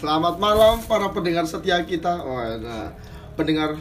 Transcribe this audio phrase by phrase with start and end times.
[0.00, 2.24] Selamat malam para pendengar setia kita.
[2.24, 2.88] Wah, nah,
[3.36, 3.76] pendengar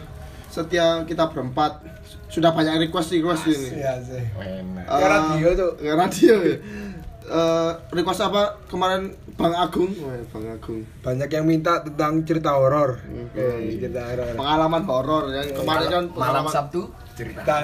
[0.51, 1.79] setia kita berempat
[2.27, 3.79] sudah banyak request request ini.
[3.79, 4.23] Iya sih.
[4.35, 4.83] Enak.
[4.83, 5.71] Ya, radio tuh.
[5.79, 6.35] ya, radio.
[6.43, 6.57] ya.
[7.29, 9.95] Eh, request apa kemarin Bang Agung?
[9.95, 10.83] Wah, Bang Agung.
[10.99, 12.99] Banyak yang minta tentang cerita horor.
[12.99, 13.39] Oke.
[13.39, 14.35] Eh, cerita horor.
[14.35, 17.63] Pengalaman horor yang kemarin kan malam Sabtu cerita.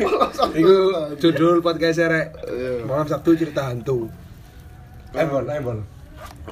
[0.00, 0.56] Malam Sabtu.
[0.60, 0.76] Iku
[1.16, 2.36] judul podcast rek.
[2.44, 2.84] Iya.
[2.84, 4.12] Malam Sabtu cerita hantu.
[5.16, 5.99] Embol, embol.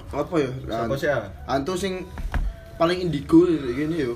[0.09, 0.51] Apa ya?
[0.65, 1.19] Siapa sih ya?
[1.45, 2.07] Hantu sing
[2.75, 4.15] paling indigo gini yo.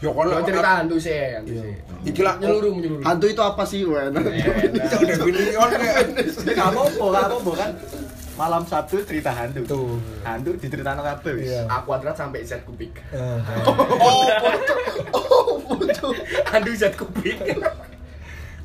[0.00, 1.62] Yo kon Kalau cerita hantu sih, hantu Iya.
[1.62, 1.74] sih.
[2.08, 3.04] Iki lah Nyeluruh, nyeluruh.
[3.04, 4.16] Hantu itu apa sih, Wen?
[4.72, 7.70] Iso definision kayak Ini gak apa-apa, gak apa-apa kan.
[8.32, 9.60] Malam Sabtu cerita hantu.
[9.68, 10.00] Tuh.
[10.24, 11.52] Hantu diceritakan kabeh wis.
[11.52, 11.68] Iya.
[11.68, 12.96] A kuadrat sampai Z kubik.
[13.12, 14.80] Eh, Oh, bocor.
[15.12, 16.16] Oh, bocor.
[16.48, 17.36] Hantu Z kubik.
[17.52, 17.68] Loh.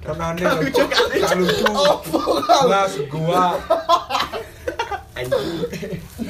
[0.05, 0.83] Gak lucu.
[2.63, 3.59] Mas gua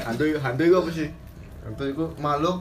[0.06, 1.09] Hantu hantu itu apa sih?
[1.66, 2.58] Hantu itu makhluk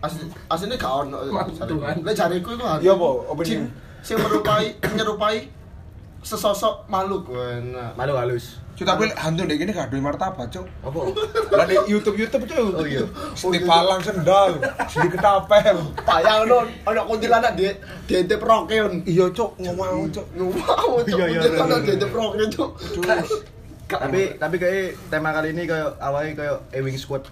[0.00, 1.16] asli aslinya gak ono.
[1.28, 1.94] Makhluk Tuhan.
[2.02, 2.82] Lek jariku itu hantu.
[2.86, 3.68] Iya, Po, apa Jin ini?
[4.00, 5.36] sing menyerupai menyerupai
[6.24, 7.28] sesosok makhluk.
[7.30, 8.58] Wah, Malu halus.
[8.78, 10.62] Cuk tapi hantu ndek kene gak duwe martabat, Cuk.
[10.86, 11.00] Apa?
[11.50, 12.78] Lah di YouTube-YouTube, Cuk.
[12.78, 13.02] Oh iya.
[13.34, 14.54] Sini palang sendal,
[14.86, 15.82] sini ketapel.
[16.06, 17.66] Bayang non, ono kuntilanak di
[18.06, 19.02] diintip rokeon.
[19.02, 20.26] Iya, Cuk, ngomong, Cuk.
[20.38, 21.86] Wow, Iya, iya, kuntilanak iya.
[21.90, 22.70] diintip rokeon, Cuk.
[23.88, 27.24] Tapi tapi kayak tema kali ini kayak awalnya kayak Ewing Squad.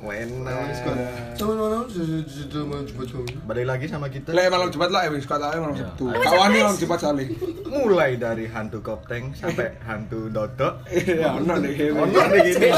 [1.37, 3.29] Teman-teman, sudah mau coba-coba.
[3.45, 4.33] Balik lagi sama kita.
[4.33, 5.85] Lek malam Jumat lah, Ewing Scott ae malam Iya.
[5.85, 6.05] Sabtu.
[6.09, 7.29] Kawani malam Jumat saleh.
[7.69, 10.81] Mulai dari hantu kopteng sampai hantu dodok.
[10.89, 11.93] Iya, ono kene.
[11.93, 12.69] Ono nih gini.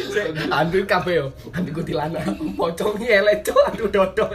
[0.54, 1.26] Hantu kabeh yo.
[1.50, 2.22] Hantu kuntilanak.
[2.54, 4.30] Pocongnya elek cok, hantu dodok.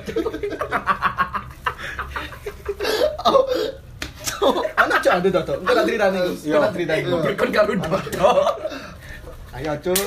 [4.77, 5.57] Mana cok hantu dodok?
[5.61, 6.21] Entar tak cerita nih.
[6.43, 6.55] Iya.
[6.55, 7.19] Entar cerita nih.
[7.23, 8.37] Berkon karo dodok.
[9.49, 9.97] Ayo cok.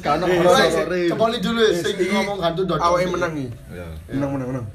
[0.00, 0.92] Karena wes, horor.
[1.12, 2.80] Cepoli dulu sing ngomong hantu dodol.
[2.82, 3.32] Awake menang.
[3.70, 3.86] Iya.
[4.12, 4.66] Menang menang menang.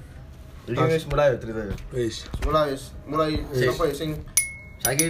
[0.68, 1.76] Iki wis mulai ya cerita ya.
[1.96, 2.16] Wis.
[2.44, 2.84] Mulai, wis.
[3.08, 4.10] mulai apa ya sing
[4.84, 5.08] Saiki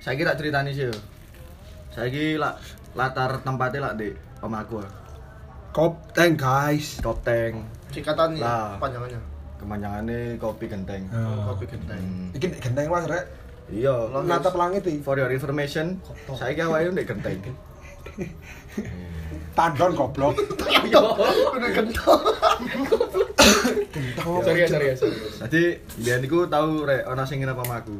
[0.00, 0.88] saiki tak ceritani sih.
[1.92, 2.56] Saiki lah
[2.96, 4.80] latar tempatnya lah di omaku.
[5.72, 7.00] Kopteng, guys.
[7.00, 7.64] Kopteng.
[7.92, 8.76] singkatannya Lah.
[8.80, 9.20] panjangannya.
[9.62, 11.06] Kemanjangannya kopi genteng.
[11.46, 12.02] Kopi genteng.
[12.02, 12.34] Hmm.
[12.34, 13.30] Iki genteng Mas, Rek.
[13.70, 14.10] Iya.
[14.26, 14.98] Natap langit iki.
[15.06, 16.02] For your information,
[16.34, 17.38] saiki awake ndek genteng.
[19.56, 20.34] Tandon goblok.
[21.56, 22.16] Udah kental.
[24.42, 25.16] Sorry ya, sorry ya, sorry.
[25.44, 25.62] Tadi
[26.00, 27.96] biyen iku tau rek ana sing nginep sama aku.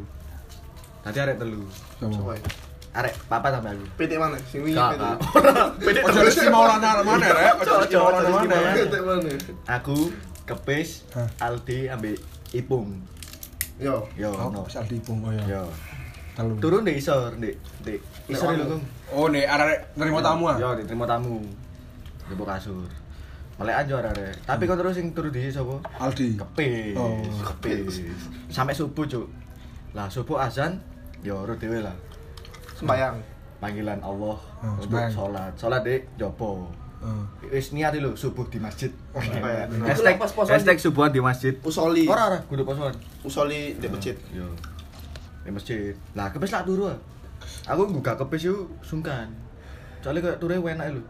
[1.05, 1.63] Tadi arek telu.
[2.01, 2.33] Coba.
[2.37, 2.49] ya.
[2.93, 3.85] Arek papat sampe aku.
[4.01, 4.37] PT mana?
[4.49, 4.95] Sing wingi PT.
[4.97, 5.17] kak.
[6.09, 7.53] Ojo mesti mau lana mana, Rek?
[7.69, 8.65] Ojo mesti mau.
[8.73, 9.31] PT mana?
[9.77, 9.97] Aku
[10.45, 11.29] kepis Hah?
[11.41, 12.19] Aldi ambek
[12.53, 13.01] Ipung.
[13.81, 14.05] Yo.
[14.15, 14.63] Yo, Oh, no.
[14.63, 15.41] bisa dipung oh ya.
[15.49, 15.65] Yo.
[16.33, 16.55] Telu.
[16.61, 17.97] Turun di isor, di di
[18.29, 18.67] isor Nek lho.
[18.77, 18.83] Kung.
[19.13, 20.57] Oh, nih arek nerima tamu ah.
[20.57, 21.41] Yo, diterima tamu.
[22.29, 22.89] Di kasur.
[23.61, 24.33] Melek aja arek.
[24.45, 25.77] Tapi kok terus sing turu di sapa?
[25.99, 26.37] Aldi.
[26.37, 26.97] Kepis.
[26.97, 27.21] Oh.
[27.53, 28.05] Kepis.
[28.49, 29.29] Sampai subuh, Cuk.
[29.93, 30.81] Lah subuh azan,
[31.21, 31.93] yo urut dhewe lah.
[32.77, 33.21] Sembayang.
[33.63, 35.53] Panggilan Allah Oh, untuk sholat.
[35.55, 36.67] Sholat di jopo.
[37.51, 38.89] Wis niat lho subuh di masjid.
[39.19, 39.67] iya.
[39.67, 41.55] Hashtag Itu pas-pasan hashtag subuhan di masjid.
[41.67, 42.07] Usoli.
[42.07, 42.95] Ora ora kudu posoan.
[43.27, 44.15] Usoli di masjid.
[44.31, 44.47] Yo.
[45.43, 45.93] Di masjid.
[46.15, 46.87] Lah kepes lah turu.
[46.87, 46.99] ah.
[47.75, 49.27] Aku buka kepes yo sungkan.
[50.03, 51.03] Soalnya kayak turu enak lho.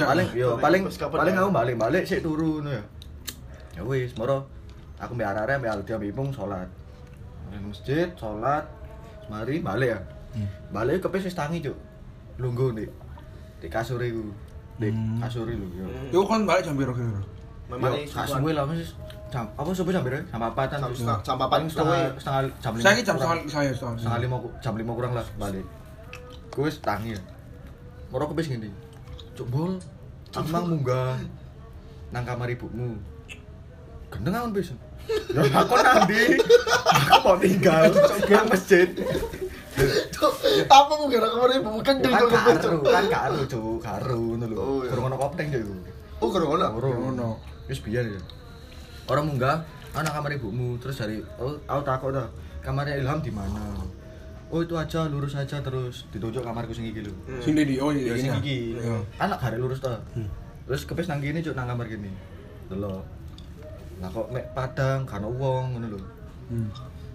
[0.00, 1.40] Paling yo Paling kapan paling ya?
[1.44, 2.84] aku balik-balik sik turu ngono ya.
[3.74, 4.48] Ya wis, moro
[4.96, 6.68] aku mbek arek mbek Aldi Ipung salat.
[7.52, 8.64] Nang masjid, salat,
[9.28, 10.00] mari balik ya.
[10.72, 11.76] Balik kepes wis tangi, Cuk.
[12.40, 12.88] Lungguh nih.
[13.60, 14.24] Di kasur iku.
[14.74, 15.18] Di Hmm.
[15.18, 15.86] kasur iku yo.
[16.10, 17.22] Yo kan balik jam piro kira?
[17.64, 18.92] Memang suwe lah Mas.
[19.28, 20.22] Jam apa subuh jam berapa?
[20.24, 20.40] Jam
[20.84, 20.94] Yo.
[20.94, 21.46] setengah- jam apa?
[21.48, 22.84] Paling setengah setengah jam lima.
[22.84, 23.38] Saya jam kurang.
[23.40, 24.18] setengah saya setengah.
[24.20, 25.66] lima jam lima kurang lah balik
[26.50, 27.18] gue wis tangi
[28.08, 28.70] moro kepes gini
[29.34, 29.74] cuk bol
[30.32, 31.18] amang munggah
[32.10, 32.94] nang kamar ibumu
[34.06, 34.70] gendeng awan bis
[35.34, 36.38] ya aku nanti
[36.86, 37.90] aku mau tinggal
[38.30, 38.86] nang masjid
[39.74, 41.70] Apa mau gara kemarin ibu?
[41.82, 43.78] Kan Ya kan karu kan karu cuk.
[43.82, 44.56] Karu ngono lho.
[44.62, 44.90] Oh, iya.
[44.94, 45.74] kurang ono cuk iku.
[46.22, 46.66] Oh, gara ngono.
[46.78, 47.28] Kurang Ngono.
[47.64, 48.20] wis biar ya
[49.08, 49.64] orang munggah
[49.96, 50.76] anak kamar ibumu.
[50.76, 52.28] Terus dari oh aku takut dah
[52.60, 53.72] kamarnya Ilham di mana?
[54.52, 56.04] Oh itu aja lurus aja terus.
[56.12, 57.12] Ditunjuk kamarku sing iki lho.
[57.40, 58.40] Sini di oh ya iya sing ini.
[58.40, 58.58] iki.
[58.78, 58.96] Iya.
[59.16, 59.96] anak gak ada lurus ta.
[60.68, 62.12] Terus kepes nang kene cuk nang kamar kene.
[62.68, 63.02] Delok.
[64.04, 66.00] Lah kok mek padang kan wong ngono lho.
[66.52, 66.68] Hmm.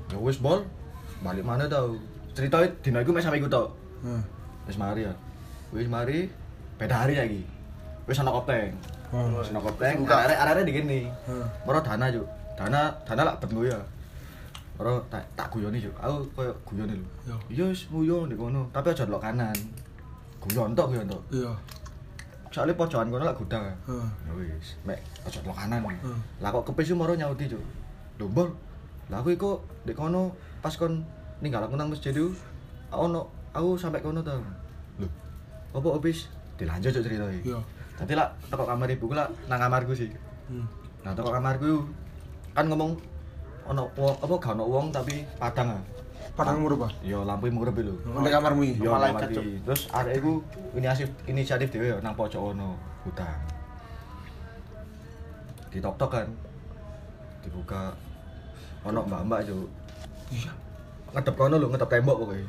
[0.10, 0.66] ya wis bol.
[1.22, 1.94] Balik mana tau
[2.40, 3.68] cerita dina iku mek sampe iku tok
[4.08, 4.22] Hah.
[4.66, 5.14] wis mari ya
[5.76, 6.32] wis mari
[6.80, 7.42] beda hari lagi
[8.08, 8.72] wis ana kopteng
[9.10, 9.42] Oh.
[9.42, 10.16] wis ana kopteng Buka.
[10.24, 11.46] arek arek di kene Hah.
[11.68, 12.24] moro dana cuk
[12.56, 13.80] dana dana lak ben ya
[14.80, 17.36] moro tak tak guyoni cuk aku koyo guyoni lho Yo.
[17.52, 19.58] iya wis guyon di kono tapi aja delok kanan
[20.40, 21.52] guyon tok guyon tok Iya.
[22.50, 23.62] soalnya pojokan kono lak gudang.
[23.62, 23.76] ya.
[23.86, 24.08] Heeh.
[24.26, 25.86] Ya wis, mek ojo lo kanan.
[25.86, 26.18] Hmm.
[26.42, 27.62] Lah kok kepis moro nyauti, Cuk.
[28.18, 28.46] Lho.
[29.06, 31.06] Lah aku iku ndek kono pas kon
[31.40, 32.36] ninggal aku nang masjid itu
[32.92, 34.36] ono aku sampai kono to.
[35.00, 35.08] Lho.
[35.76, 36.28] Apa habis
[36.60, 37.52] dilanjut Cuk cerita iki.
[37.52, 37.60] Iya.
[38.00, 40.12] Dadi lah teko kamar ibuku lah nang kamarku sih.
[40.52, 40.68] Hmm.
[41.04, 41.88] Nah, teko kamarku
[42.52, 43.00] kan ngomong
[43.70, 45.84] ono wong apa gak ono wong tapi padang ah.
[46.36, 46.88] Padang umur apa?
[47.04, 47.96] Yo lampu murep lho.
[48.04, 48.84] Ndek kamarmu iki.
[48.84, 49.30] Yo Malaikat.
[49.40, 50.44] Terus arek iku
[50.76, 52.76] inisiatif inisiatif dhewe yo nang pojok ono
[53.08, 53.40] hutan.
[55.72, 56.28] Ditok-tok kan.
[57.44, 57.96] Dibuka
[58.84, 59.68] ono mbak-mbak Cuk.
[60.32, 60.52] Iya.
[61.14, 62.46] Ngedep kono lho, ngedep tembok pokoknya.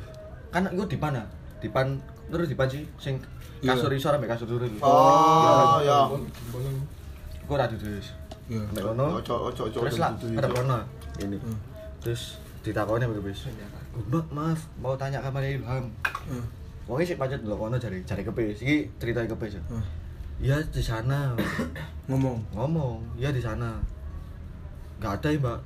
[0.51, 1.27] Kan iku dipan ah.
[1.61, 1.87] Dipan
[2.31, 3.15] terus dipan sih sing
[3.61, 3.77] Iya.
[3.77, 4.73] kasur isor ambek kasur turun.
[4.81, 6.09] Oh, ya.
[7.45, 8.17] Iku ora dudus.
[8.49, 8.61] Iya.
[8.73, 9.21] Ambek kono.
[9.21, 9.77] Ojo ojo ojo.
[9.85, 10.55] Terus lah, ada Cuk.
[10.57, 10.77] kono
[11.21, 11.37] ini.
[11.37, 11.57] Hmm.
[12.01, 13.45] Terus ditakoni mbak bis.
[14.09, 15.85] Mbak, maaf, mau tanya kamarnya Ilham.
[16.01, 16.43] Heeh.
[16.89, 18.65] Wongnya sih pancet lho kono jari jari kepis.
[18.65, 19.63] Iki cerita kepis ya.
[19.69, 19.85] Heeh.
[20.41, 21.37] Iya di sana.
[22.09, 22.41] Ngomong.
[22.57, 23.77] Ngomong, iya di sana.
[24.97, 25.59] Gak ada ya, Mbak.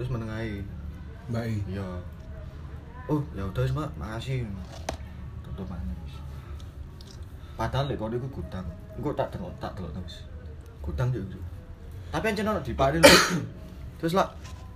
[0.00, 0.64] Terus menengahi.
[1.30, 1.56] Mbak I.
[1.74, 1.88] Iya.
[3.10, 3.90] Oh, ya udah Mbak.
[3.98, 4.46] Makasih.
[5.42, 6.14] Tutup manis.
[7.56, 8.66] Padahal lek kono iku gudang.
[8.94, 10.28] Engko tak delok tak delok terus.
[10.84, 11.22] Gudang yo.
[12.12, 13.10] Tapi ancen ono dipari lho.
[13.98, 14.28] Terus lah,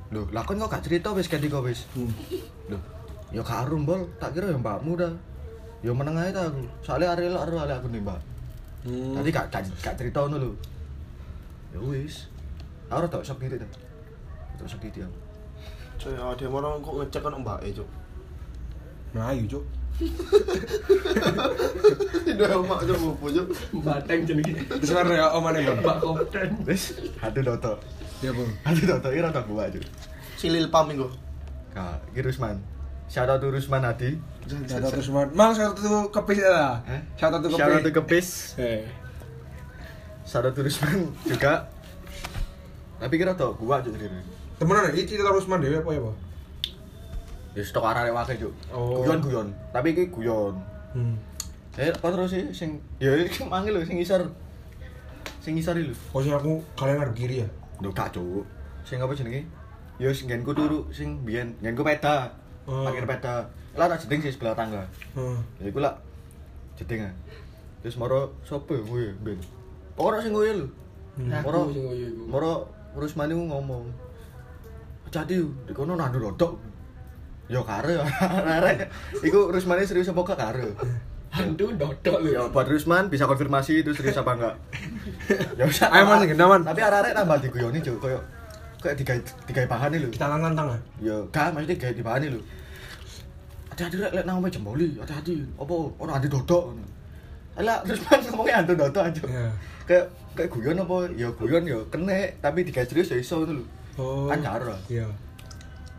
[0.09, 1.85] lho, lah kon kok gak cerita wis ganti kok wis.
[1.93, 2.09] Hmm.
[2.73, 2.81] Loh,
[3.31, 5.13] ya gak arum bol, tak kira ya mbakmu dah.
[5.85, 6.65] Ya meneng ae ta aku.
[6.81, 8.21] Soale arek lek arek aku nih, Mbak.
[8.89, 9.13] Hmm.
[9.17, 10.51] Tadi gak gak, gak cerita ngono lho.
[11.77, 12.29] Ya wis.
[12.89, 13.69] Aku ora tak sok diri ta.
[14.57, 15.20] Tak sok diri aku.
[16.01, 17.89] Cuk, ya dia orang kok ngecek kan Mbak E, Cuk.
[19.13, 19.65] Melayu, Cuk.
[22.25, 23.47] Tidak emak Cuk, bobo Cuk.
[23.85, 24.65] Bateng jenenge.
[24.65, 25.79] Terus mana ya omane, Bang?
[25.85, 26.49] Mbak Kopten.
[26.65, 27.77] Wis, adu doto.
[28.25, 28.51] Iya, Bang.
[28.65, 29.81] Adu doto iki rada gua aja.
[30.41, 31.05] Silil pam iku.
[31.77, 32.57] Kak, iki Rusman.
[33.11, 34.17] Shout out to Rusman Adi.
[34.71, 35.29] Satu terus man.
[35.37, 36.75] Mang satu kepis ya lah.
[36.89, 37.01] Eh?
[37.19, 37.59] Satu kepis.
[37.59, 38.29] Shout out to Kepis.
[38.57, 38.83] Eh.
[40.25, 41.69] Shout out to Rusman juga.
[42.97, 44.15] Tapi kira tau gua aja sendiri.
[44.61, 46.17] Temenan ya, iki cerita Rusman dhewe apa ya, Pak?
[47.57, 48.53] Ya stok arek wae Cuk.
[48.71, 49.03] Oh.
[49.03, 49.49] Guyon-guyon.
[49.75, 50.55] Tapi iki guyon.
[50.95, 51.17] Hmm.
[51.81, 54.29] Eh, apa terus sih sing ya iki manggil lho sing isor.
[55.43, 55.95] Sing isor iki lho.
[55.97, 57.49] Kok sih aku kalian ngarep kiri ya?
[57.83, 58.47] Lho gak cuk.
[58.87, 59.49] Sing apa jenenge?
[59.99, 62.31] Ya sing nggenku turu sing biyen nggenku peda.
[62.71, 62.87] Oh.
[62.87, 63.51] Parkir peda.
[63.75, 64.87] Lah tak jeding sih sebelah tangga.
[65.19, 65.39] Heeh.
[65.59, 65.99] Ya iku lah
[66.79, 67.03] jeding.
[67.83, 69.41] Terus moro sapa ya kowe ben.
[69.99, 70.71] Ora sing kowe lho.
[71.19, 71.35] Hmm.
[71.43, 71.83] Moro sing.
[72.31, 72.53] Moro
[72.95, 74.10] Rusmani ku ngomong.
[75.11, 76.53] Jadi di kono nandur rodok.
[77.51, 78.07] Ya karo ya.
[78.63, 78.87] Arek
[79.27, 80.71] iku Rusmani serius apa gak karo?
[81.35, 82.31] Hantu dodok lho.
[82.31, 84.55] Ya buat Rusman bisa konfirmasi itu serius apa enggak?
[85.59, 85.91] ya usah.
[85.91, 86.63] Ayo, Man, genda, Man.
[86.63, 88.23] Tapi arek-arek tambah diguyoni juk koyo
[88.81, 89.21] kayak digawe
[89.51, 90.09] digawe bahan lho.
[90.15, 90.79] Kita tantang ya.
[91.03, 92.41] Ya gak maksudnya gawe di bahan lho.
[93.71, 95.35] Hati-hati rek lek nang jemboli, hati-hati.
[95.59, 96.87] Apa ora adi dodok ngono.
[97.59, 99.23] Alah Rusman ngomongnya hantu dodok aja.
[99.27, 99.47] Iya.
[99.91, 100.05] Kayak
[100.39, 100.97] kayak guyon apa?
[101.19, 103.65] Ya guyon ya kene, tapi digawe serius ya iso ngono lho.
[104.01, 104.27] Oh.
[104.33, 104.73] Kan karo.
[104.89, 105.05] Iya.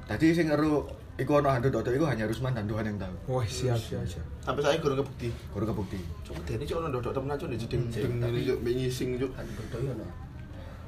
[0.10, 0.82] Tadi sing ngeru
[1.22, 3.16] iku ono hantu dodok iku hanya Rusman dan Tuhan yang tahu.
[3.30, 4.26] Wah, siap, siap, siap.
[4.42, 5.30] Sampai saya guru kebukti.
[5.54, 6.00] Kudu kebukti.
[6.26, 9.32] Cuk, dene cuk ono ndodok temenan cuk di jeding jeding ngene cuk mbek ngising cuk.
[9.38, 10.06] Hantu dodok yo no.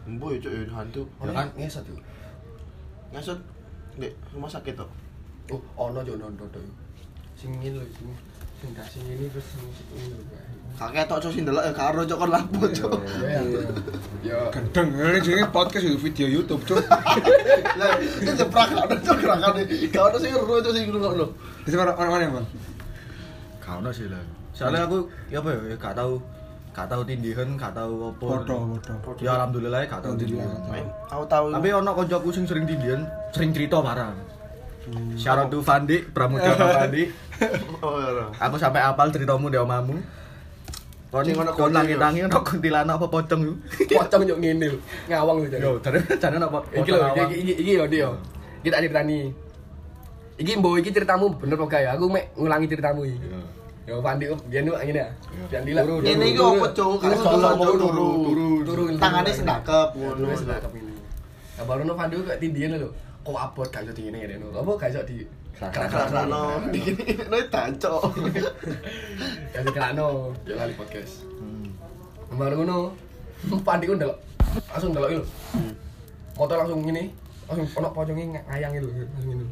[0.09, 1.01] Embo ya cuk ya hantu.
[1.21, 1.95] Ora kan ngesot yo.
[3.13, 3.39] Ngasut
[3.93, 4.89] Dek, rumah sakit tok.
[5.53, 6.73] Oh, ono yo no dodok yo.
[7.37, 8.09] Sing ngene lho, sing
[8.63, 9.59] sing gak sing ngene terus sing
[9.91, 10.17] ngene lho.
[10.73, 12.91] Kakek tok sing ndelok ya karo cuk kon lapo cuk.
[13.19, 13.41] Ya.
[14.23, 14.37] Ya.
[14.55, 16.79] Gendeng, ini jenenge podcast itu video YouTube, Cuk.
[17.79, 19.61] Lah, iki jeprak ada cuk gerakane.
[19.91, 21.25] Gak ono sing ero cuk sing ngrungokno.
[21.67, 22.45] Terus mana mana mana, Bang?
[23.59, 24.23] Gak ono sih lah.
[24.55, 26.13] Soalnya aku ya apa ya ya gak tahu
[26.73, 28.25] gak tahu tindihan, gak tahu apa.
[28.25, 28.55] Foto,
[29.05, 29.19] foto.
[29.21, 30.47] Ya alhamdulillah gak tahu Alhamdulillah.
[30.49, 30.85] tindihan.
[31.11, 31.45] Aku tahu.
[31.53, 34.15] Tapi ono koncoku sing sering tindihan, sering cerita barang.
[35.15, 37.07] Syarat tuh Fandi, Pramudana Fandi.
[37.79, 38.25] oh ya.
[38.35, 39.95] Aku sampai apal ceritamu di omamu.
[41.13, 43.53] Kon Sing ono kon kuntil, langi-langi ono kuntilanak apa pocong yo.
[43.85, 44.79] Pocong yo ngene lho.
[45.07, 45.57] Ngawang lho.
[45.61, 46.59] Yo, jane jane apa?
[46.73, 48.09] Iki lho, iki iki iki lho dia.
[48.65, 49.29] Kita ceritani.
[50.41, 51.89] Iki mbok iki ceritamu bener apa gak ya?
[51.93, 53.29] Aku mek ngulangi ceritamu iki.
[53.85, 55.09] Yo Pandi kok biyen lu ngene ya.
[55.77, 55.83] Lah.
[55.85, 56.97] Turu, Ini iki opo cuk?
[56.97, 58.83] Kan Turu, turu turu.
[58.97, 60.17] Tangane sedakep ngono.
[60.17, 60.93] Turu sedekap ini.
[61.61, 62.89] Nah, baru no Pandi kok tindian lho.
[63.23, 64.35] Kok abot gak iso diine ngene.
[64.51, 66.65] Apa gak iso di Kerak-kerakno.
[66.73, 68.01] Dikini nek tancok.
[69.53, 71.23] Kasih kerano, ya lali podcast.
[71.37, 71.69] Hmm.
[72.33, 72.89] Baru ngono,
[73.61, 74.17] Pandi ku ndelok.
[74.73, 75.23] Langsung ndelok lho.
[76.33, 77.13] Motor langsung ngene,
[77.45, 79.45] langsung ono pocongnya ngayang lho, langsung ngene.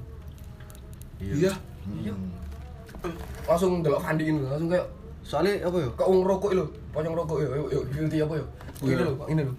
[1.22, 1.54] Iya.
[2.02, 2.14] Iya.
[2.18, 3.14] Hmm.
[3.46, 4.88] Langsung ndelok Pandi ngono, langsung kayak
[5.22, 5.90] Soalnya apa yo?
[5.94, 8.46] kok wong rokok lho, pocong rokok yo, yo, yo, guilty apa yo?
[8.82, 9.06] Ini Iya.
[9.06, 9.54] lho, ini lho.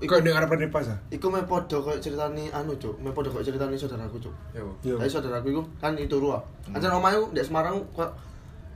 [0.00, 0.98] Iku Kok dengar apa pas ah?
[1.08, 4.34] iku me podo koyo ceritane anu cuk, me podo koyo ceritane saudaraku cuk.
[4.52, 4.66] Yo.
[4.84, 4.96] Iya.
[4.98, 6.42] Tapi saudaraku iku kan itu ruah.
[6.74, 8.10] Ancen omahe ndek Semarang kok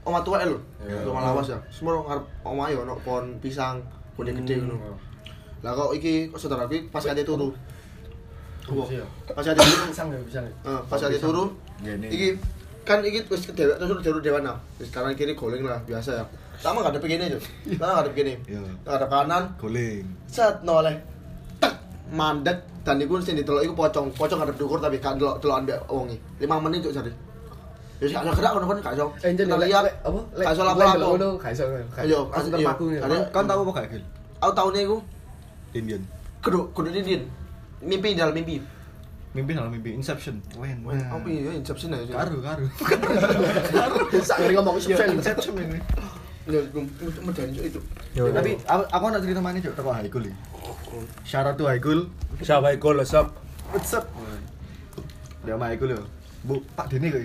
[0.05, 0.57] omah tuwek lho.
[0.81, 1.59] Rumah lawas ya.
[1.73, 3.81] Semua ngarep omah yo ono pohon pisang,
[4.17, 4.77] pohon gede ngono.
[5.61, 7.49] Lah kok iki kok saudara iki pas kate turu.
[8.65, 10.45] Pas kate turu, Pisang ya, pisang.
[10.49, 11.53] eh, pas kate turu.
[11.85, 12.27] Iki
[12.85, 14.57] kan iki wis kedewek terus jalur dewan nah.
[14.77, 16.25] Wis kanan kiri goleng lah biasa ya.
[16.57, 17.41] Sama gak ada begini tuh.
[17.73, 18.33] Sama gak ada begini.
[18.45, 18.61] Iya.
[18.85, 20.05] Ada kanan, Guling.
[20.25, 20.95] set noleh.
[21.57, 21.73] Tek
[22.09, 24.07] mandek dan iku sing ditelok iku pocong.
[24.11, 26.17] Pocong ada dukur tapi kan delok delokan mbek wong iki.
[26.43, 27.11] 5 menit cuk jare.
[27.95, 29.05] Ya sik ada gerak ngono kan gak iso.
[29.21, 30.19] Eh, Kita lihat apa?
[30.35, 31.07] Gak iso lapo-lapo.
[31.09, 31.63] ngono, gak iso.
[31.63, 32.19] Iya, iya.
[32.45, 32.83] terpaku.
[32.93, 34.03] Ada- Kan tahu apa gak Gil?
[34.37, 34.97] Aku tahunnya iku
[35.71, 36.01] Indian.
[36.39, 37.23] kudu kudu dindin.
[37.79, 38.59] Mimpi dalam mimpi.
[39.31, 40.39] Mimpi dalam mimpi Inception.
[40.55, 40.79] Wen.
[40.83, 42.07] Wah, apa ya inception aja.
[42.13, 42.65] Karu, karu.
[44.37, 45.09] Ngeri ngomong Inception.
[45.17, 45.79] Inception ini.
[46.45, 46.61] Ya,
[47.25, 47.81] medani cuk itu.
[48.13, 50.37] Tapi aku aku ada cerita mana cuk teko Haikul iki.
[51.25, 52.05] Syarat tuh Haikul.
[52.45, 53.33] Siapa iku lho, Sob?
[53.73, 54.05] What's up?
[55.41, 56.01] Dia sama Haikul yo.
[56.45, 57.21] Bu, Pak Dini kok.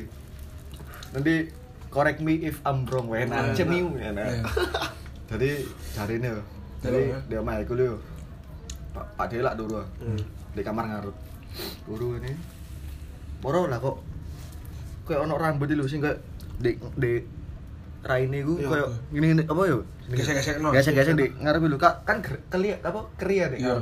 [1.13, 1.53] Nanti
[1.93, 3.13] correct me if I'm wrong.
[3.13, 3.85] Wen ancem nih.
[4.01, 4.41] Iya.
[5.37, 5.51] Jadi
[5.93, 6.41] cari ini yo.
[6.81, 7.95] Jadi dia sama Haikul yo.
[8.97, 9.85] Pak Pak Dini lah dulu.
[10.57, 11.17] Di kamar ngarep.
[11.85, 12.33] Guru ini.
[13.45, 14.01] Moro lah kok.
[15.05, 16.25] Kayak ono rambut lho sing kayak
[16.57, 17.13] di di
[18.01, 18.89] raine iku Iya, apa?
[19.13, 19.79] gini gini apa yo?
[20.09, 20.73] Gesek-gesek no.
[20.73, 22.09] Gesek-gesek di ngarep lho Kak.
[22.09, 23.01] Kan keliat apa?
[23.21, 23.77] Keria deh Iya.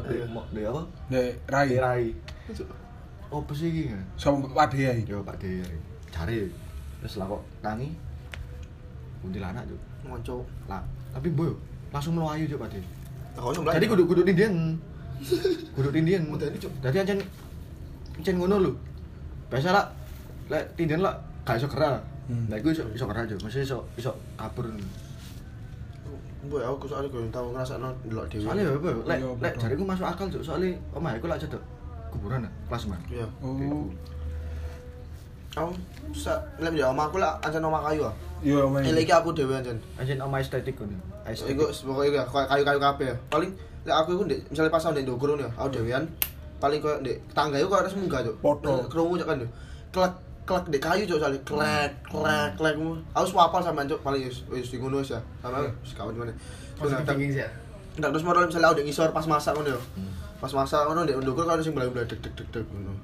[0.51, 0.83] di apa?
[1.11, 1.67] Nek Rai.
[1.71, 2.05] Di rai.
[3.29, 3.83] Apa sih iki?
[4.19, 5.15] Sama Pak Dia iki.
[5.15, 5.63] Yo Pak De
[6.11, 6.51] cari.
[6.99, 7.95] Terus lah kok tangi
[9.23, 9.81] kuntilanak juk.
[10.07, 10.37] Ngonco.
[10.67, 10.83] Lah,
[11.15, 11.51] tapi boy
[11.95, 12.81] langsung melayu juk Pak De.
[13.71, 14.75] Jadi kudu kudu tindian.
[15.75, 16.27] Kudu tindian.
[16.83, 17.19] Dadi ancen
[18.19, 18.73] ancen ngono lho.
[19.47, 19.87] Biasa lah
[20.51, 21.15] lek tindian lah
[21.47, 22.03] gak iso gerak.
[22.29, 22.45] Hmm.
[22.53, 24.69] Nah iku iso iso juk, mesti iso iso kabur.
[26.49, 28.47] Boy, aku soalnya gue tau ngerasa delok dewi.
[28.47, 28.89] Soalnya ya apa?
[29.05, 31.61] Lek Iya, lek jariku masuk akal juk, soalnya omah aku lak cedek
[32.09, 33.01] kuburan ya, kelas man.
[33.11, 33.27] Iya.
[33.43, 33.89] Oh.
[35.57, 35.73] Aku
[36.15, 38.15] sa lek ya omah aku lah ancen omah kayu ah.
[38.45, 38.87] Iya, main.
[38.87, 39.77] Eh iki aku dhewe ancen.
[39.99, 41.01] Ancen omah estetik ngono.
[41.27, 41.59] Estetik.
[41.59, 43.17] Iku pokoknya iku kayu-kayu kabeh ya.
[43.33, 43.51] Paling
[43.89, 46.05] lek aku iku ndek misale pas ndek ngono ya, aku dhewean
[46.63, 48.21] paling koyo ndek tangga iku koyo harus munggah.
[48.41, 48.87] Podo.
[48.87, 49.49] Krungu cuk kan yo.
[49.93, 50.13] Klek
[50.49, 52.97] klek ndek kayu cuk soalnya klek klek klek mu.
[53.12, 55.21] Aku swapal sampean cuk paling wis wis di ngono wis ya.
[55.45, 56.33] Sama wis kawan mana.
[56.81, 57.49] Terus sih ya.
[58.00, 59.81] Ndak terus modal misalnya aku ndek ngisor pas masak ngono yo.
[60.40, 62.97] Pas masak ngono ndek ndukur kan sing belagu deg deg deg deg ngono.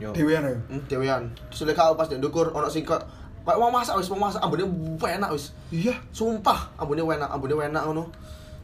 [0.00, 0.08] Yo.
[0.16, 0.56] Dewean ya.
[0.72, 1.22] Hmm, dewean.
[1.52, 3.04] Terus lek aku pas ndek ndukur ono sing kok
[3.44, 4.64] kayak mau masak wis mau masak ambune
[5.04, 5.52] enak wis.
[5.68, 5.96] Iya.
[6.12, 8.08] Sumpah, ambune enak, ambune enak ngono.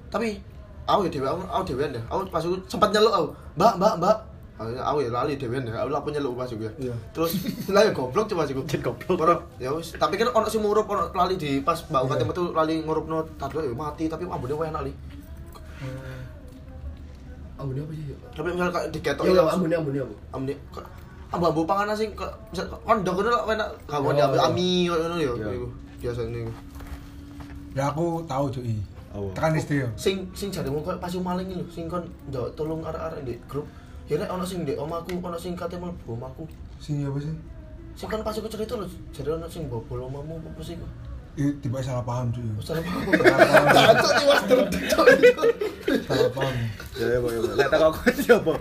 [0.08, 0.40] Tapi
[0.84, 2.04] aku ya dhewe aku, aku deh.
[2.12, 3.28] Aku pas aku sempat nyeluk aku.
[3.56, 4.16] Mbak, Mbak, Mbak.
[4.54, 5.74] Aku, aku ya lali dhewean deh.
[5.74, 6.72] Aku lapo nyeluk pas aku ya.
[6.78, 6.94] Iya.
[7.10, 7.32] Terus
[7.74, 9.18] lah ya goblok coba sih Cek goblok.
[9.18, 12.10] Ora, ya wis, tapi kan ono sing ngurup ono lali di pas mbak Iya.
[12.14, 14.92] kate metu lali ngurupno tadlo ya mati tapi ambune enak li.
[17.58, 18.04] Ambune apa sih?
[18.34, 20.14] Tapi misal kayak diketok Yo, yo, ambune ambune apa?
[20.34, 20.86] ambune kok
[21.34, 24.46] ambu-ambu panganan sing kok misal kondok ngono lho enak gak Oh, diambil iya.
[24.46, 25.32] ami ngono ya.
[25.34, 25.46] Iya.
[25.50, 25.66] Iku
[25.98, 26.52] biasane iku.
[27.74, 28.78] Ya aku tahu cuy.
[29.34, 29.88] Tekan SD yo.
[29.94, 33.66] sing sing jaremu koyo pas maling iki lho sing kon tolong arek-arek ndek grup
[34.08, 36.44] ya nek ono sing ndek omahku ono sing kate mlebu omahku
[36.80, 37.34] Sing apa sih?
[37.94, 40.88] sing kan pas aku cerita lho jare ono sing bobol omahmu apa sih iku
[41.34, 42.46] Eh, tiba salah paham cuy.
[42.62, 43.10] Salah paham.
[43.10, 43.66] Salah paham.
[43.74, 44.56] Cacok tiwas itu.
[46.06, 46.54] Salah paham.
[46.94, 47.40] Ya ya ya.
[47.58, 48.52] Lek tak kok siapa?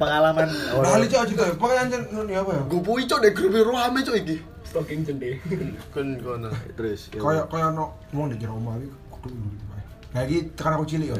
[0.00, 0.48] Pengalaman
[0.80, 1.44] Lali cok cerita.
[1.60, 2.62] Pakai anjen ini apa ya?
[2.72, 4.40] Gue pui cok dek grup rame cok iki.
[4.64, 5.36] Stalking cende.
[5.92, 6.48] Kan kono.
[6.72, 7.12] Terus.
[7.12, 7.20] ya.
[7.20, 9.52] Kayak kayak no ngomong di jero omah iki kudu dulu.
[9.68, 9.80] Pak.
[10.16, 11.16] Nah iki tekan aku cilik yo.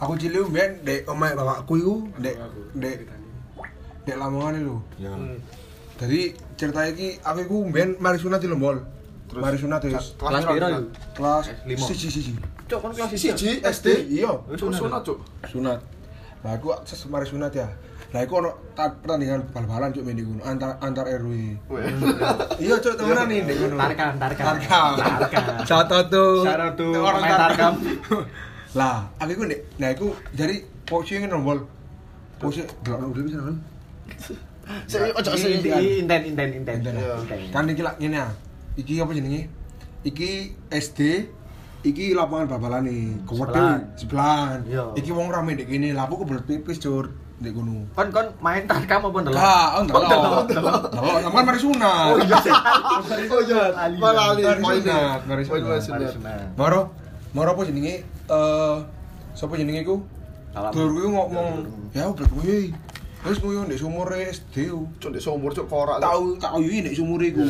[0.00, 2.36] Aku cilik mbien dek omah bapakku iku dek
[2.74, 3.04] dek
[4.02, 4.76] dek Lamongan lho.
[4.96, 5.12] Ya.
[5.12, 5.36] Hmm.
[6.00, 6.20] Jadi
[6.56, 8.80] cerita iki aku iku mbien mari sunat di Lombol.
[9.28, 9.42] Terus?
[9.44, 10.84] Mari sunat wis Kelas piro yuk?
[11.12, 11.84] kelas lima.
[11.84, 12.32] siji siji.
[12.66, 13.86] Cok kan kelas Siji SD.
[14.10, 15.18] Iya, Cok sunat cok.
[15.46, 15.78] sunat.
[16.40, 17.68] Lah aku ses mari sunat ya.
[18.10, 21.30] Lah iku ono ta- pertandingan bal-balan cuk meni ngono antar antar RW.
[22.64, 23.76] Iya cuk temenan nih ndek ngono.
[23.76, 24.46] Tarkam, tarkam.
[24.48, 24.92] Tarkam.
[24.98, 25.44] Tarkam.
[25.62, 26.32] Satu tuh.
[26.42, 27.72] Satu tuh, orang pemain tarkam.
[27.76, 28.24] tarkam.
[28.74, 29.60] lah, aku iku ndek.
[29.82, 31.66] Nah iku jadi posisi ngene nombol.
[32.38, 33.56] Posisi delok udah bisa kan.
[34.86, 36.94] Saya ojo Inten, inten, inten, inten.
[36.94, 37.16] Iya.
[37.50, 38.28] Kan iki lak ngene ya.
[38.78, 39.42] Iki apa jenenge?
[40.06, 40.30] Iki
[40.70, 41.00] SD
[41.80, 43.24] Iki lapangan bal-balan nih, Sebelahan.
[43.24, 43.64] kewede
[43.96, 44.58] sebelahan.
[44.68, 44.84] Iya.
[45.00, 47.08] Iki wong rame ndek kene, lah aku kebelet pipis cur
[47.40, 47.88] ndek kono.
[47.96, 49.40] Kon kon main tarkam apa ndelok?
[49.40, 50.44] Kak, oh ndelok.
[50.44, 50.80] Ndelok,
[51.24, 52.12] sampean mari sunat.
[53.32, 53.62] Oh iya.
[53.96, 55.42] Malah ali Mari poin sunat, mari
[55.80, 56.12] sunat.
[56.52, 56.92] Moro,
[57.32, 58.04] moro apa jenenge?
[58.30, 58.76] Eh,
[59.34, 59.96] sapa jenenge iku?
[60.70, 61.48] Dulurku iku ngomong,
[61.90, 62.70] ya udah kuwi.
[63.20, 64.70] Wis kuwi ndek sumur SD.
[65.02, 65.98] Cok ndek sumur cok korak.
[65.98, 67.42] Tak tak uyui ndek sumur iku.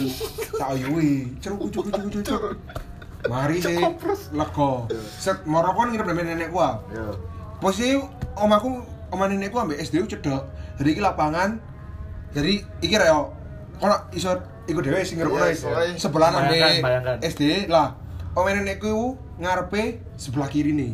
[0.57, 1.37] Tak uyui.
[1.39, 2.43] Ceruk cuk cuk cuk cuk.
[3.29, 3.77] Mari sih
[4.33, 4.89] lego.
[5.21, 6.81] Set moro kon nginep nang nenekku ah.
[6.91, 7.05] Ya.
[7.61, 8.01] Posisi
[8.41, 8.81] omahku
[9.13, 10.43] omah nenekku ambek SD ku cedek.
[10.81, 11.61] Jadi iki lapangan.
[12.33, 13.13] Jadi iki rek.
[13.77, 14.33] Kono iso
[14.65, 16.49] iku dhewe sing ngerokno Iya, sebelah nang.
[17.21, 18.00] SD lah.
[18.39, 20.93] Omene nek ku ngarepe sebelah kiri nih.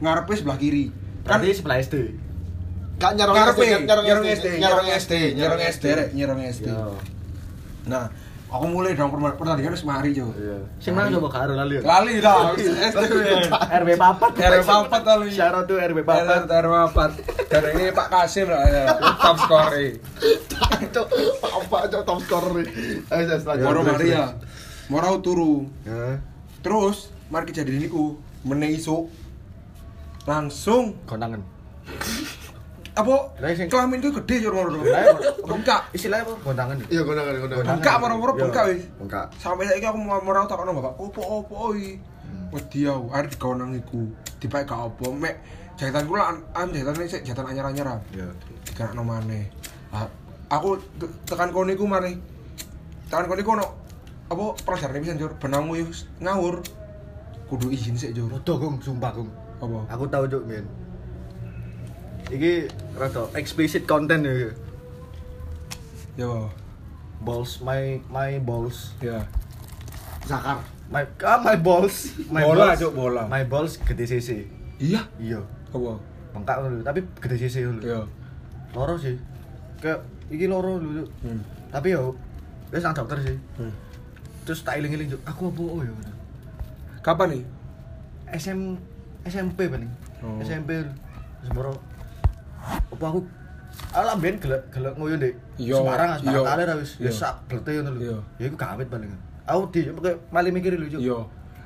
[0.00, 0.88] Ngarepe sebelah kiri.
[1.24, 1.96] Kan Berarti sebelah SD.
[2.94, 6.66] Gak nyerong ngarepe SD, nyerong SD, nyerong SD, nyerong SD, rek, nyerong SD.
[6.70, 6.94] Yo.
[7.84, 8.06] Nah,
[8.48, 10.30] aku mulai dong pertandingan wis mari, Cuk.
[10.38, 10.58] Iya.
[10.80, 11.76] Sing mana coba karo lali.
[11.76, 11.82] ya?
[11.84, 12.54] Lali dah.
[13.82, 14.30] RW papat.
[14.38, 15.28] RW papat lali.
[15.34, 16.48] Syarat tuh RW Papat.
[16.48, 17.10] RW papat.
[17.50, 18.84] Dan ini Pak Kasim lah, ya.
[19.20, 19.68] top score.
[20.94, 21.06] Cok,
[21.44, 22.66] apa cok top scorer nih.
[23.10, 23.66] Ayo selanjutnya.
[23.68, 24.24] Moro Maria.
[24.88, 25.54] Moro turu.
[25.84, 26.14] Heeh.
[26.64, 26.96] Terus,
[27.28, 29.12] mari kejadian niku meneh isuk
[30.24, 31.44] langsung Konangan.
[32.94, 33.14] apa
[33.66, 35.20] kelamin itu gede moro Lah, apa?
[35.44, 36.32] bengkak Istilahnya apa?
[36.40, 36.76] Konangan.
[36.86, 37.66] Iya, konangan, konangan.
[37.68, 38.40] bengkak moro-moro Yo.
[38.40, 39.26] bengkak wis Bengkak.
[39.36, 41.98] sampai saiki aku mau mau tak ono bapak opo opo iki
[42.48, 44.06] wedi aku arep digonang iku
[44.38, 45.42] dipaek gak opo mek
[45.74, 46.22] jahitan kula
[46.54, 48.30] am jahitan sik jahitan anyar-anyar Iya.
[48.64, 49.50] dikanakno maneh
[49.90, 50.06] Ah,
[50.48, 52.14] aku te- tekan kono iku mari
[53.04, 53.66] tekan kono iku ono
[54.34, 56.58] apa pelajaran pisan jur benangmu wis ngawur
[57.46, 59.30] kudu izin sik jur Bodoh Gung, sumpah Gung.
[59.62, 60.66] apa Aku tahu Cuk, men.
[62.26, 62.66] Iki
[62.98, 64.50] rada explicit content ya.
[66.18, 66.50] yo
[67.22, 68.92] Balls my my balls.
[68.98, 69.22] ya
[70.26, 70.60] Zakar.
[70.90, 72.12] My ah, my balls.
[72.28, 73.22] My Bola, balls, Cuk, bola.
[73.28, 74.50] My balls gede CC.
[74.80, 75.40] iya Iya.
[75.70, 75.94] apa
[76.34, 77.80] Bengkak dulu, tapi gede CC dulu.
[77.84, 78.02] ya
[78.74, 79.14] Loro sih.
[79.78, 81.04] Kayak iki loro dulu.
[81.22, 81.38] Hmm.
[81.70, 82.16] Tapi yo
[82.72, 83.36] wis nang dokter sih.
[83.60, 83.72] hmm.
[84.44, 85.92] Terus tak iling-iling aku apa oh ya.
[87.04, 87.42] kapan nih
[88.32, 88.60] SM
[89.24, 89.88] SMP paling.
[90.20, 90.40] Oh.
[90.40, 90.84] SMP.
[91.52, 91.76] Moro
[92.64, 93.20] apa aku
[93.90, 95.34] Alah ben gelek gelek ngoyo ndek.
[95.58, 96.18] Iya, Semarang iya.
[96.22, 96.90] Semarang kali ra wis.
[96.98, 97.12] Ya Iya.
[97.14, 98.00] sak blete ngono lho.
[98.02, 98.18] Iya.
[98.38, 99.10] Ya iku kawit paling.
[99.44, 99.80] Aku di
[100.30, 101.02] malah mikir lho, Cuk.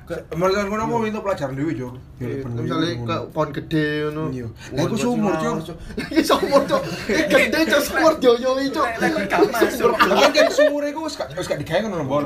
[0.09, 1.73] Iya Malah ngono aku itu pelajaran dhewe.
[1.77, 1.87] Ya
[2.41, 2.61] bener.
[2.65, 4.23] Misalnya ke pohon gede ngono.
[4.33, 4.47] Iya.
[4.73, 5.77] Lah, iku sumur, Cuk.
[6.11, 6.81] Iki sumur, Cuk.
[7.05, 8.87] Iki gede cuk sumur yo-yo iki, Cuk.
[9.53, 9.93] masuk.
[9.93, 12.25] Kan sumur iku wis gak wis gak digawe ngono bol.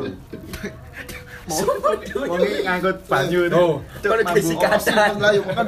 [1.43, 3.59] Wong ngangkut banyu itu.
[3.59, 3.83] Oh.
[3.99, 5.19] Cuk kisi Simpen kadan.
[5.19, 5.67] lah yo kan.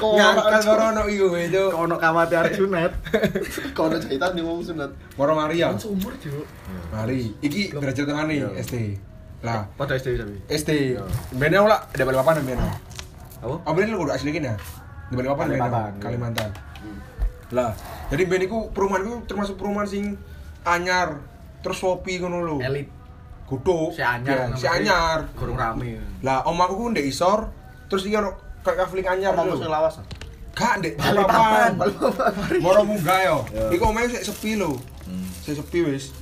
[0.00, 1.64] Ngangkat karo ono iku itu.
[1.76, 2.92] Ono kamate Arjunet.
[3.76, 4.90] Kono jahitan di wong sunat.
[5.20, 5.76] Moro Maria.
[5.76, 6.48] Sumur, Cuk.
[6.88, 8.96] Mari, iki derajat tengah nih SD.
[9.44, 10.36] Lah, Pada SD tapi.
[10.48, 10.70] SD.
[11.32, 12.64] Bene aku lah ada balik papan bene.
[13.38, 13.56] Apa?
[13.66, 14.56] Ambil lu kudu asli kene ya.
[15.04, 15.60] Di balik papan bene.
[15.60, 16.00] Balikpapan, iya.
[16.00, 16.50] Kalimantan.
[17.52, 17.70] Lah,
[18.08, 20.16] jadi bene iku perumahan iku termasuk perumahan sing
[20.64, 21.20] anyar
[21.60, 22.56] terus sopi ngono lho.
[22.58, 22.88] Elit.
[23.44, 23.92] Kudu.
[23.92, 24.48] Si anyar.
[24.48, 25.28] Ya, Si anyar.
[25.34, 26.00] Kurang rame.
[26.24, 27.52] Lah, omaku ku ndek isor,
[27.86, 29.60] terus iki ono kayak kafling anyar Kamu lho.
[29.60, 30.00] sing lawas.
[30.54, 31.70] Gak ndek Balikpapan.
[31.76, 32.32] Balikpapan.
[32.64, 33.36] Moro munggah yo.
[33.50, 33.68] Ya.
[33.70, 34.80] Iku omahe sik sepi lho.
[35.44, 36.16] Sik sepi wis.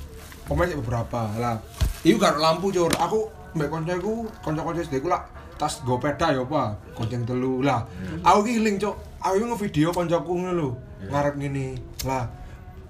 [0.51, 1.31] Omahe sik beberapa.
[1.39, 1.63] Lah,
[2.03, 2.93] iku gak lampu, Cur.
[2.93, 3.19] Aku
[3.53, 5.23] mbek koncoku, kanca-kanca SD ku lah
[5.55, 7.61] tas go peda yo apa, gonceng telu.
[7.61, 7.87] Lah,
[8.21, 8.95] aku ki eling, Cuk.
[9.19, 10.69] Aku ngevideo koncoku ngono lho.
[11.05, 11.67] Ngarep ngene.
[12.03, 12.27] Lah,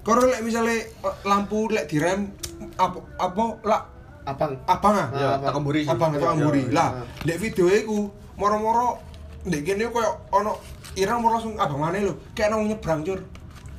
[0.03, 2.27] Koro lek misale eh, lampu lek direm
[2.75, 3.81] apa apa lah
[4.25, 4.51] Abang.
[4.65, 7.03] abang ah Ya, tak kemburi abang tak kemburi Ya, lah ya.
[7.23, 8.99] ndek video iku moro-moro
[9.43, 10.59] ndek kene koyo ono
[10.93, 13.19] irang moro langsung abang mana lho kayak nang nyebrang cur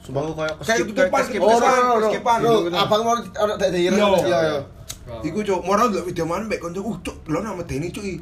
[0.01, 0.97] Sumpah aku kayak Kayak skip-
[1.29, 2.38] skip- no, no, no, no, skipan.
[2.40, 2.53] no.
[2.75, 3.16] Abang mau
[3.57, 3.97] tak daerah.
[3.97, 4.09] Iya.
[4.23, 4.61] Iya, iya.
[5.20, 8.16] Iku cuk moro ndelok video mana mbek kanca uh cuk lho nama Deni cuk i.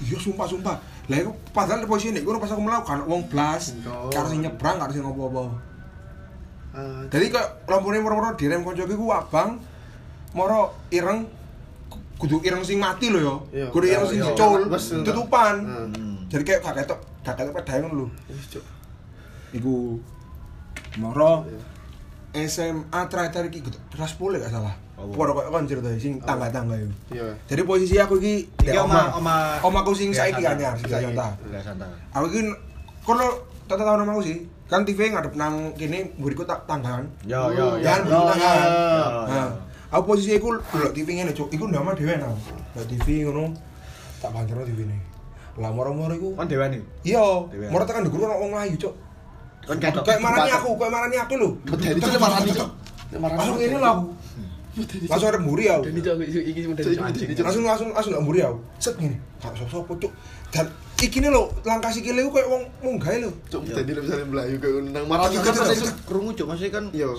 [0.00, 0.76] iya sumpah sumpah
[1.08, 3.72] lah iku padahal posisi ndek kono pas aku melakukan wong blas
[4.08, 5.68] karo sing nyebrang karo sing apa-apa
[6.70, 9.58] Ah, Jadi kok lampune moro-moro direm koncoku ku abang
[10.38, 11.26] moro ireng
[12.14, 13.34] kudu ireng sing mati lho yo.
[13.50, 13.66] Iya.
[13.74, 14.26] Kudu ireng Iya, sing iya.
[14.30, 15.06] dicul, Wes, enggak.
[15.10, 15.54] tutupan.
[15.66, 16.30] Hmm.
[16.30, 18.06] Jadi kayak gak ketok, gak ketok pedae ngono lho.
[19.50, 19.98] Iku
[21.02, 21.42] moro
[22.30, 24.74] SMA terakhir iki kelas 10 gak salah.
[25.00, 26.92] Padha kok kon cerita sing tangga-tangga iku.
[27.16, 27.28] Iya.
[27.48, 29.16] Jadi posisi aku iki Iki di oma oma.
[29.16, 29.34] oma
[29.64, 30.92] Omaku sing saiki kan ya, sing.
[30.92, 31.40] Jakarta.
[31.48, 31.88] Iya, santai.
[32.12, 32.40] Aku iki
[33.08, 33.24] kono
[33.64, 34.36] tata tahun omaku sih.
[34.68, 37.08] Kan TV ngadep nang kene mburiku tak tanggaan.
[37.24, 37.82] Yo yo yo.
[37.82, 38.00] Yo, kan.
[38.06, 38.20] yo,
[39.26, 39.48] Nah,
[39.90, 41.48] aku posisi aku delok TV ngene, Cuk.
[41.50, 42.36] Iku ndama dhewe nang.
[42.76, 43.50] Delok TV ngono.
[44.20, 44.96] Tak banterno TV ne.
[45.58, 46.36] Lah moro-moro iku.
[46.38, 46.78] Kon dewa nih.
[47.02, 47.24] Iya,
[47.72, 48.94] moro tekan ndukur ono wong mlayu, Cuk.
[49.66, 49.76] Kon.
[49.80, 51.48] Kayak marani aku, kayak marani aku lho.
[51.66, 52.70] Cuk marani Cuk.
[53.18, 54.04] Langsung ngene lah aku.
[55.10, 55.82] Langsung ada mburi aku.
[55.90, 57.42] Dan iki.
[57.42, 58.58] Langsung langsung langsung ndak mburi aku.
[58.78, 59.18] Set ngene.
[59.42, 60.12] Gak sapa-sapa, Cuk.
[60.54, 60.66] Dan
[61.02, 63.30] iki ne lho, langkah sikile ku kayak wong munggah lho.
[63.50, 65.94] Cuk, medeni lho misalnya melayu kayak nang Cuk, kan.
[66.06, 67.10] Krungu cuk maksudnya kan Iya.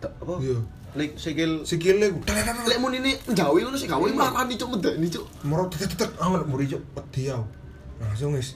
[0.00, 0.34] apa?
[0.38, 0.58] Iya.
[0.90, 2.18] Lik sikil Sikile ku.
[2.66, 5.26] Lek mun ini gawe ngono sih gawe marani Cuk medeni Cuk.
[5.42, 6.82] Moro tetek anget mburi Cuk.
[6.94, 7.46] Wedi aku.
[7.98, 8.54] Langsung wis.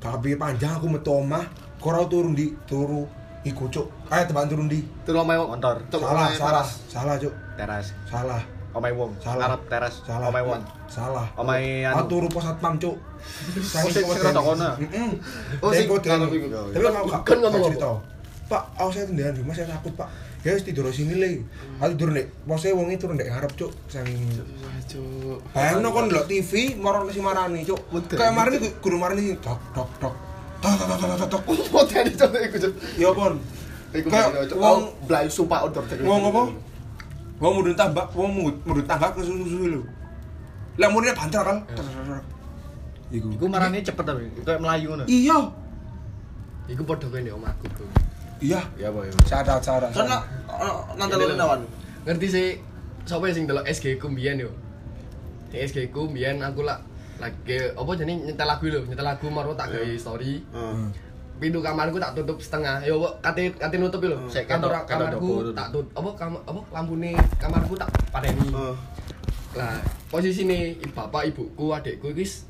[0.00, 1.44] Tak pikir panjang aku metu omah,
[1.76, 3.04] kok ora turun di turu
[3.42, 3.86] iku Cuk.
[4.08, 4.84] Ayo teban turun di.
[5.04, 5.76] Terus omae Motor.
[5.88, 7.34] Cuk, Salah, omae salah, salah, Cuk.
[7.56, 7.86] teras.
[8.04, 8.42] Salah.
[8.70, 9.10] Omai wong.
[9.18, 9.50] Salah.
[9.50, 9.98] Arab teras.
[10.06, 10.30] Salah.
[10.30, 10.62] Omai wong.
[10.86, 11.26] Salah.
[11.34, 12.08] Omai Aku anu.
[12.08, 12.94] turu pos satpam, Cuk.
[13.58, 14.78] sing- sing rada kono.
[14.78, 15.10] Heeh.
[15.58, 16.46] Oh, sing kalau iku.
[16.70, 17.90] Tapi aku gak Kan ngomong cerita.
[18.46, 20.10] Pak, aku saya tendangan di rumah saya takut, Pak.
[20.40, 21.42] Ya wis tidur sini le.
[21.78, 24.22] Aku tidur nek pose wong itu ndek ngarep cuk saking
[24.88, 25.38] Cuk.
[25.52, 27.78] Bayangno kon ndelok TV marani si marani cuk.
[28.08, 30.14] Kayak marani guru marani tok tok tok.
[30.60, 31.42] Tok tok tok tok tok.
[31.72, 32.68] Potensi cuk iku.
[33.00, 33.34] Ya pon.
[33.90, 36.42] Kayak wong blay sumpah order wong apa?
[37.40, 39.80] Wong mudun tambak, wong mudun- mudun tangga ke susu lho.
[40.78, 41.58] Lah kan.
[43.10, 43.28] Iku.
[43.34, 45.04] Iku marane cepet tapi kayak melayu ngono.
[45.10, 45.38] Iya.
[46.70, 47.86] Iku padha kowe ndek omahku, Bro.
[48.38, 48.60] Iya.
[48.78, 49.12] Ya apa ya.
[49.26, 49.88] Cara cara.
[49.90, 50.16] Karena
[51.18, 51.60] lo lawan.
[52.06, 52.48] Ngerti sih
[53.02, 54.50] sapa sing delok SG ku mbiyen yo.
[55.50, 56.86] SG ku mbiyen aku lak
[57.20, 60.40] lagi apa jadi nyetel lagu lho, nyetel lagu maro tak gawe story.
[60.40, 60.88] Heeh.
[61.40, 62.80] Pintu kamarku tak tutup setengah.
[62.84, 64.16] Kok kate kate nutup lho.
[64.48, 68.48] Kantor kamarku tak tutup apa kam- apa lampune kamarku tak padeni.
[68.48, 68.74] Heeh.
[69.50, 72.46] Lah, posisi nih bapak ibuku adikku wis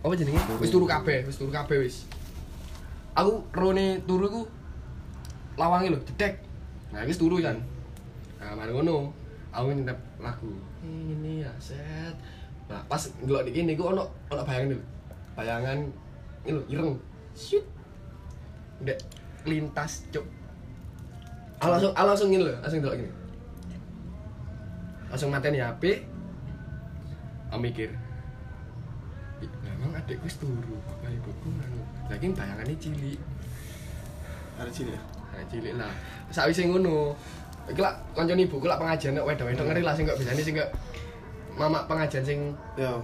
[0.00, 0.40] apa jenenge?
[0.58, 2.08] Wis turu kabeh, wis turu kabeh wis.
[3.14, 4.42] Aku rone turu ku
[5.58, 6.40] lawange lho, dedek.
[6.94, 7.58] Nah, wis turu kan.
[8.38, 9.10] Nah, mari ngono,
[9.50, 10.48] aku nyetep lagu.
[10.80, 12.14] Ini ya set.
[12.68, 14.84] Nah, pas ndelok iki niku ono ono bayangan lho.
[15.34, 15.78] Bayangan
[16.44, 16.96] ini ireng.
[17.32, 17.64] Shoot.
[18.84, 18.98] Ndek
[19.48, 20.26] lintas cuk.
[21.58, 23.10] Aku langsung aku langsung ngene lho, langsung ndelok gini.
[25.08, 26.04] Langsung mateni HP,
[27.48, 27.88] Aku mikir
[29.40, 31.80] "Ih, memang adikku turu bapak ibuku nganu
[32.12, 33.20] lagi bayangannya cilik
[34.58, 35.00] Ada sini ya.
[35.32, 35.92] nah, cilik lah
[36.28, 37.14] sakwise ngono
[37.70, 40.68] iki lak kancane ibuku lak pengajian nek wedok-wedok ngeri lah sing kok bisane sing kok
[41.58, 42.38] mama pengajian sing
[42.74, 42.94] Ya.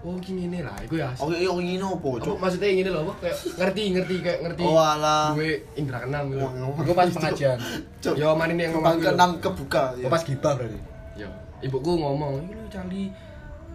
[0.00, 2.36] oh iki ngene lah iku ya Oke, oh ini opo, apa cuk?
[2.36, 5.32] maksudnya ngene lho apa kayak ngerti ngerti kayak ngerti Oh, alah.
[5.32, 6.46] duwe indra keenam gitu
[6.80, 7.56] Iku pas pengajian.
[8.02, 8.14] Cuk.
[8.14, 9.82] yo mana ini yang ngomong keenam kebuka.
[9.96, 10.06] ya.
[10.06, 10.78] Pas gibah berarti.
[11.16, 11.28] yo
[11.60, 13.02] ibuku ngomong iki lho cali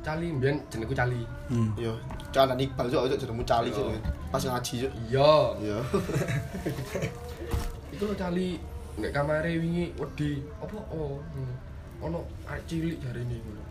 [0.01, 1.69] cali mbiyen jenengku cali Hmm.
[1.77, 1.93] Yo,
[2.29, 3.69] jangan Iqbal cuk, cuk jenengmu cali.
[3.69, 3.85] Yo.
[4.29, 4.91] Pas ngaji cuk.
[5.05, 5.77] iya Yo.
[7.93, 8.57] Iku lho cali
[8.97, 11.53] nek kamare wingi wedi apa oh ngono.
[12.01, 13.61] Ono arek cilik jarine ngono.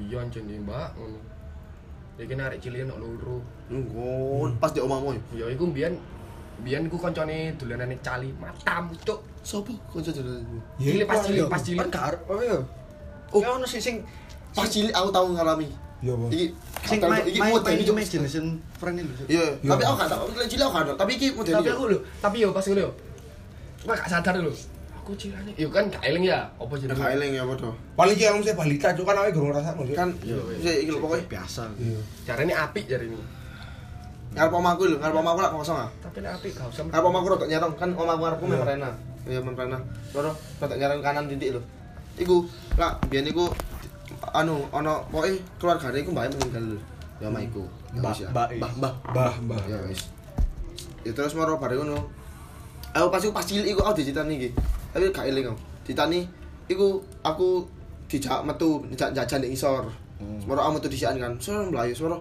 [0.00, 1.18] Iya anjene Mbak ngono.
[2.20, 3.36] Iki nek arek cilik ono loro.
[3.68, 4.08] Nunggu
[4.60, 5.16] pas di omahmu.
[5.36, 5.44] ya?
[5.44, 5.96] Ya iku mbiyen
[6.60, 9.20] mbiyen ku koncone dolanane cali matam cuk.
[9.40, 10.60] Sopo kanca jenengmu?
[10.80, 11.88] Cilik pas cilik pas Kan cilik.
[11.88, 12.58] apa ya?
[13.32, 13.40] Oh.
[13.40, 13.96] Ya ono sing sing
[14.50, 15.68] Pas cilik aku tahu ngalami.
[16.00, 16.30] Iya, Bang.
[16.32, 16.46] Iki
[16.88, 17.92] sing iki model cuk.
[17.92, 18.44] imagination
[18.80, 19.24] friend itu.
[19.28, 20.08] Iya, tapi aku gak.
[20.36, 20.96] Lek cilik aku gak tahu.
[20.96, 22.90] Tapi iki model Tapi aku lho, tapi yo pas ngono yo.
[23.84, 24.52] Kok gak sadar lho.
[25.10, 25.50] Aku cilane.
[25.58, 27.02] Yo kan gak eling ya, apa jenenge?
[27.02, 27.74] gak eling ya padha.
[27.98, 29.98] Paling ki elmu saya balita cuk kan awake gurung rasakno cuk.
[29.98, 31.66] Kan Iya, iki lho pokoke biasa.
[31.82, 31.98] Iya.
[32.30, 33.18] Jarane apik jarine.
[34.30, 35.90] ngarep omahku lho, ngarep omahku lak kosong ah.
[35.98, 36.86] Tapi nek apik gak usah.
[36.86, 38.90] Ngarep omahku rodok nyerong kan omahku ngarepku memang Rena.
[39.26, 39.78] Iya, Rena.
[40.14, 40.30] Loro
[40.62, 41.60] rodok nyerong kanan titik lho.
[42.14, 42.46] Iku
[42.78, 43.50] lak biyen iku
[44.30, 46.80] anu ana pokoke keluargane iku mbake meninggal lho.
[47.18, 47.66] Ya omah iku.
[47.98, 48.56] Mbak- wis mbak e.
[48.62, 48.92] Mbah, mbah.
[49.10, 49.60] Mbah, mbah.
[49.66, 50.06] Ya wis.
[51.02, 52.06] Ya terus maro bareng ngono.
[52.94, 54.50] Aku pas iku pas cilik iku aku dicitani iki.
[54.90, 55.58] Tapi gak eling aku.
[55.86, 56.20] Ditani
[56.70, 57.66] iku aku
[58.10, 59.86] dijak metu dijak jajan di isor.
[60.20, 61.32] Semoro aku metu disian kan.
[61.40, 62.18] Semoro mlayu, semoro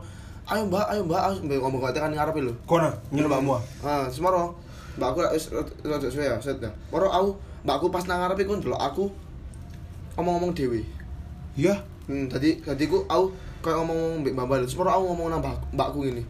[0.49, 2.53] ayo mbak, ayo mbak, aku mbak ngomong kok tekan ngarepe lho.
[2.65, 3.53] Kono nyeluk mbakmu.
[3.85, 4.09] ah?
[4.09, 4.57] Semoro.
[4.97, 5.45] Mbak aku wis
[5.85, 6.71] rada suwe ya, set ya.
[6.89, 7.29] Moro aku,
[7.61, 9.05] mbakku pas nang ngarepe ku ndelok aku
[10.17, 10.81] ngomong-ngomong dhewe.
[11.53, 11.77] Iya.
[12.09, 13.29] Hmm, tadi tadi ku aku
[13.61, 14.65] kayak ngomong mbak mbak.
[14.65, 16.23] Semoro aku ngomong nang mbak, mbakku ini.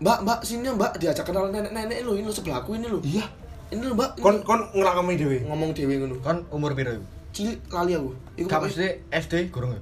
[0.00, 3.00] Mbak, mbak, sini mbak diajak kenal nenek-nenek lho, ini lho sebelahku ini lho.
[3.04, 3.24] Iya.
[3.70, 5.36] Ini lho mbak, Kon kon ngelakoni dhewe.
[5.46, 6.18] ngomong dhewe ngono.
[6.20, 7.04] Kan umur piro iku?
[7.30, 8.10] Cilik lali aku.
[8.34, 9.80] Iku Gak pokoknya- mesti SD gurung ya?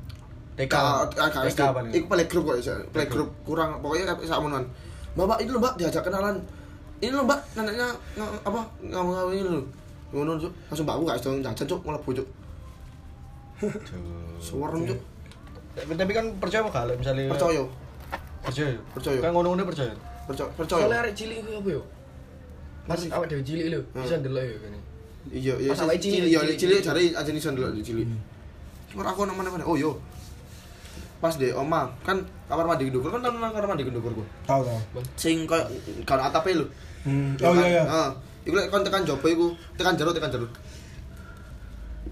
[0.59, 0.75] TK.
[1.17, 1.93] TK paling.
[1.97, 2.57] Iku playgroup kok,
[2.93, 4.65] playgroup kurang pokoknya kayak sakmonoan.
[5.17, 6.37] Mbak, mbak, ini lho mbak diajak kenalan.
[6.99, 7.89] Ini lho mbak, neneknya
[8.45, 9.63] apa ngomong ini lho.
[10.09, 12.29] Ngono cuk, langsung mbakku gak iso jajan cuk, mlebu cuk.
[14.39, 15.01] Suwerem cuk.
[15.79, 17.63] Tapi kan percaya apa gak misalnya Percaya,
[18.43, 18.75] Percaya.
[18.93, 19.19] Percaya.
[19.21, 19.93] Kan ngono-ngono percaya.
[20.29, 21.01] percaya, Soalnya percaya.
[21.01, 21.83] arek cilik iku apa yo?
[22.89, 24.01] Pas awak dhewe cilik lho, Hmm.
[24.01, 24.79] bisa ndelok yo kene.
[25.29, 25.69] Iya, iya.
[25.77, 26.57] Pas awake cilik, Iya, cilik.
[26.57, 28.09] cilik jare aja iso ndelok cilik.
[28.97, 29.65] Ora aku nang mana-mana.
[29.69, 29.93] Oh yo.
[31.21, 32.17] Pas deh oma, kan
[32.49, 34.27] kamar mandi ndukur kan nang kamar mandi ndukur gua.
[34.49, 35.03] Tahu tahu.
[35.21, 35.61] Sing koyo
[36.09, 36.65] kan atape lho.
[37.05, 37.37] Hmm.
[37.45, 37.83] Oh iya iya.
[37.85, 38.09] Heeh.
[38.49, 40.49] Iku lek kon tekan jaba iku, tekan jero tekan jero.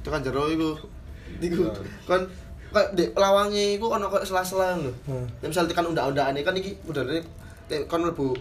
[0.04, 0.76] Tekan jero iku.
[1.40, 1.72] Iku
[2.04, 2.22] kon
[2.74, 4.92] kayak dek lawange iku ana koyo sela-sela lho.
[5.08, 5.24] Hmm.
[5.40, 8.36] Misal tekan undang-undangane kan iki nek kon mlebu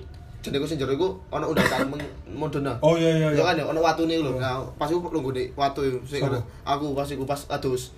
[0.46, 1.98] jenenge sing jero iku ana undang-undang
[2.30, 2.74] modona.
[2.86, 3.44] Oh iya iya Ya iya.
[3.44, 4.38] kan ya ana watune lho.
[4.38, 6.38] Nah, pas iku lungguh nek watu sing Sopo?
[6.62, 7.90] aku pas iku pas adus.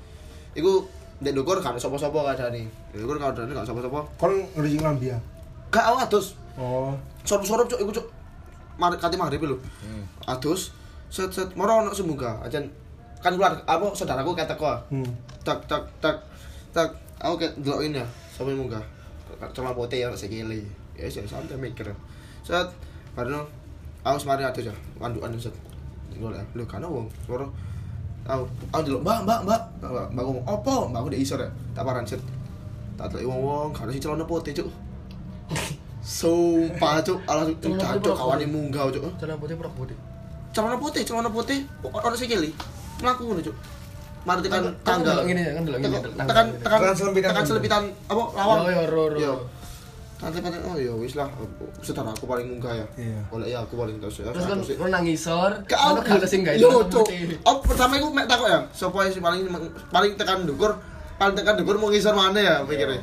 [0.55, 0.87] Iku
[1.19, 2.63] ndek ndukur kan sapa-sapa kadane.
[2.95, 3.99] Ndek ndukur kadane gak sapa-sapa.
[4.15, 5.17] Kon ngeri nglambi ya.
[5.67, 6.25] Gak aku adus.
[6.55, 6.95] Oh.
[7.27, 8.07] Sorup-sorup cuk iku cuk.
[8.79, 9.57] Mari kate maghrib lho.
[10.23, 10.71] Adus
[11.11, 12.67] set set moro ono semoga ajan
[13.23, 14.71] kan keluar apa saudaraku kata teko.
[14.93, 15.09] Hmm.
[15.43, 16.15] Tak tak tak
[16.71, 18.83] tak aku kayak delokin ya sampe munggah.
[19.51, 20.61] Cuma pote ya sekili.
[20.97, 21.89] Ya sih santai mikir.
[22.47, 22.67] Set.
[23.11, 23.43] Baru
[24.07, 25.51] aku semari adus ya kandukan set.
[26.17, 27.45] golek lho kan wong loro
[28.25, 29.61] aku aku delok mbak mbak mbak.
[29.83, 32.23] Mbak mbak ngomong opo mbak aku ndek isor ya tak paran set.
[32.95, 34.71] Tak delok wong wong kan si celana putih cuk.
[36.23, 37.19] Sumpah cuk.
[37.27, 38.15] Ala cuk berapa?
[38.15, 39.03] kawane munggah cuk.
[39.19, 39.97] Celana putih prok putih.
[40.55, 41.59] celana putih celana putih.
[41.83, 42.55] Ono sikili
[43.03, 43.55] mlaku ngono cuk.
[44.23, 45.99] Mari tekan tangga tekan tangga.
[46.23, 46.79] tekan tekan
[47.13, 49.35] Tekan selempitan apa lawang Yo yo ro ro.
[50.17, 51.29] Nanti pada oh ya wis lah
[51.85, 52.85] setara aku paling munggah ya.
[52.97, 53.21] Iya.
[53.29, 54.33] Oleh ya aku paling terus ya.
[54.33, 56.73] Terus kan Terus, lu nangisor, Gak kan aku gak sing gak Yo.
[57.45, 58.59] Oh, pertama iku mek takok ya.
[58.73, 59.45] Sopo sing paling
[59.93, 60.73] paling tekan ndukur,
[61.21, 62.97] paling tekan ndukur mau ngisor mana ya pikirnya.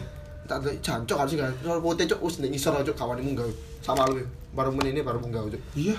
[0.50, 1.54] Tak ada jancok kan sih kan.
[1.62, 3.46] Soal putih wis nek ngisor cuk kawan munggah.
[3.78, 5.62] Sama lu baru menit ini baru munggah cuk.
[5.78, 5.94] Iya.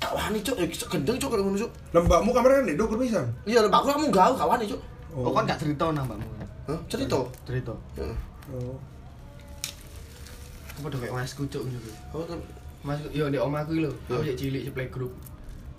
[0.00, 1.72] Gak wani cuk, ya gendeng cuk kayak ngono cuk.
[1.92, 3.26] Lembakmu kamera kan nduk pisan.
[3.44, 4.80] Iya, lembak aku munggah gak wani cuk.
[5.12, 6.28] Oh, kan gak cerita nang mbakmu.
[6.72, 6.80] Hah?
[6.88, 7.20] Cerita.
[7.44, 7.76] Cerita.
[8.00, 8.16] Heeh.
[8.56, 8.80] Oh.
[10.78, 11.90] Aku padha kayak masku cuk ngono.
[12.14, 12.38] Oh, kan
[12.86, 13.90] Masku yo ndek omahku iki lho.
[14.06, 14.30] Aku Yo.
[14.30, 15.10] cek cilik ci playgroup.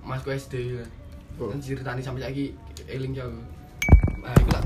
[0.04, 0.90] Masku SD kan.
[1.40, 1.48] Oh.
[1.48, 2.52] Kan ceritani sampe saiki
[2.84, 3.32] eling jauh.
[4.20, 4.64] Nah, iku lah.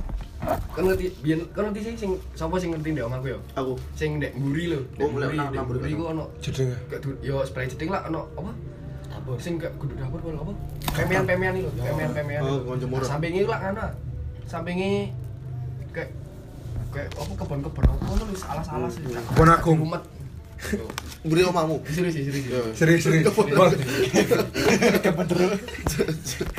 [0.74, 3.40] Kan ngerti biyen kan ngerti sing sing sapa sing ngerti ndek omahku yo.
[3.54, 3.78] aku.
[3.94, 4.82] Sing ndek mburi lho.
[4.98, 6.02] Oh, mulai nang- nang mburi kan.
[6.02, 6.76] ku ono Jedenge.
[6.90, 8.52] kayak du- yo spray jeding lah ono apa?
[9.14, 9.38] Dapur.
[9.38, 10.54] Sing gak kudu dapur apa apa?
[10.98, 12.42] Pemean-pemean iki lho, pemean-pemean.
[12.42, 13.06] Oh, konco murah.
[13.06, 13.86] Nah, Sampinge iku lah ngono.
[14.50, 15.14] Sampinge
[15.94, 16.10] kayak
[16.90, 18.94] kayak apa kebon-kebon apa ngono wis alas-alas.
[18.98, 19.22] Hmm.
[19.30, 19.78] Kebon agung.
[19.78, 20.04] Rumet.
[21.24, 21.80] Beri omahmu.
[21.88, 22.46] Serius sih, serius.
[22.52, 22.62] Yo.
[22.76, 23.32] Serius serius.
[23.32, 23.72] Bol.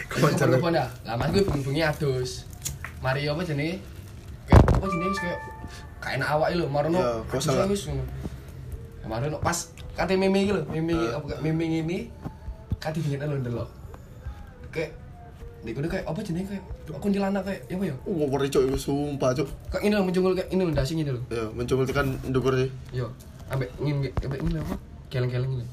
[0.09, 0.87] Kebon-kebon ya.
[1.05, 2.49] Lah mas gue bengi-bengi adus.
[3.05, 3.81] Mari apa jenenge?
[4.49, 5.39] Kayak apa jenenge wis kayak
[6.01, 7.01] kayak enak awak iki lho, marono.
[7.01, 7.57] Ya, kosel.
[7.57, 7.67] Ya,
[9.05, 11.13] Marono pas kate meme iki lho, meme Eh.
[11.13, 11.99] apa meme ini
[12.81, 13.69] kate dingin lho ndelok.
[14.73, 15.05] Kayak
[15.65, 16.65] Nek kudu kayak apa jenenge kayak
[17.01, 17.97] kuntilanak kayak ya apa ya?
[18.05, 19.49] Oh, cuk iku sumpah cuk.
[19.73, 21.21] Kayak ini lho mencungul kayak ini lho dasi ini lho.
[21.33, 22.69] Ya, mencoba tekan ndukur sih.
[22.93, 23.09] Yo,
[23.53, 24.77] ambek ngin ambek ini lho apa?
[25.13, 25.67] Geleng-geleng ini.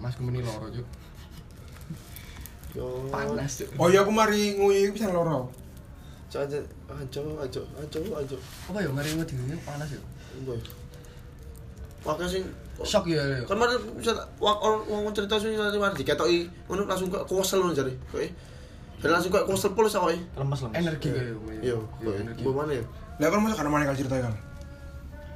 [0.00, 0.86] Mas kemeni loro juk.
[2.74, 3.08] Yo.
[3.08, 3.68] Panas juk.
[3.78, 5.48] Oh iya aku mari nguyi pisan loro.
[6.28, 6.58] Cuk aja,
[6.90, 8.36] ajo, ajo, ajo, ajo.
[8.68, 10.00] Apa ya mari ngedine panas ya?
[10.42, 10.58] Boy.
[12.04, 12.44] Wakil sing
[12.82, 13.22] Shock ya.
[13.46, 14.10] kan mari bisa
[14.42, 17.94] wak orang ngomong cerita sing mari mari diketoki ngono langsung kok kosel ngono jare.
[18.10, 18.20] Kok
[18.98, 20.10] Jadi langsung kok kosel pulus kok.
[20.10, 20.74] Lemes lemes.
[20.74, 22.42] energi kayak Yo, Yo, kok energi.
[22.42, 22.84] Bu mana ya?
[23.22, 24.34] Lah kan masuk kan mana kali cerita kan.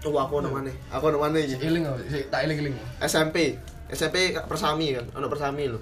[0.07, 0.71] Oh, aku ono mana?
[0.95, 1.59] Aku ono mana iki?
[1.59, 1.99] Iling apa?
[2.31, 2.75] Tak iling-iling.
[3.03, 3.59] SMP.
[3.91, 5.81] SMP persami kan, ono persami lho.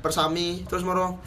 [0.00, 1.20] Persami terus moro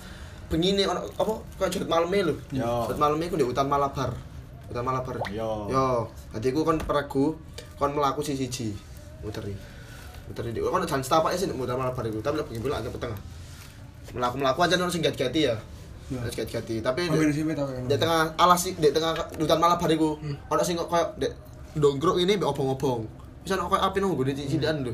[0.50, 2.34] begini ono apa kayak jurit maleme lho.
[2.50, 2.89] Yo.
[2.89, 4.17] Jurit maleme ku di hutan Malabar.
[4.72, 5.22] Hutan Malabar.
[5.30, 5.69] Yo.
[5.69, 7.38] Yo, dadi ku kon peregu
[7.78, 8.74] kon mlaku siji-siji.
[9.22, 9.54] Muteri.
[10.26, 13.19] Muteri di kon jan setapak sih muter Malabar iku, tapi lebih bola ke tengah.
[14.15, 15.56] Melaku-melaku aja ono sing gati-gati ya.
[16.12, 16.19] Ya.
[16.28, 20.17] Terus gati-gati, tapi di, tengah alas sih, di tengah hutan Malabar iku
[20.50, 21.06] ono sing kok koyo
[21.73, 23.01] dek ndongkrok ini mbek obong-obong.
[23.41, 24.93] Bisa ono koyo api nang gone cicilan lho.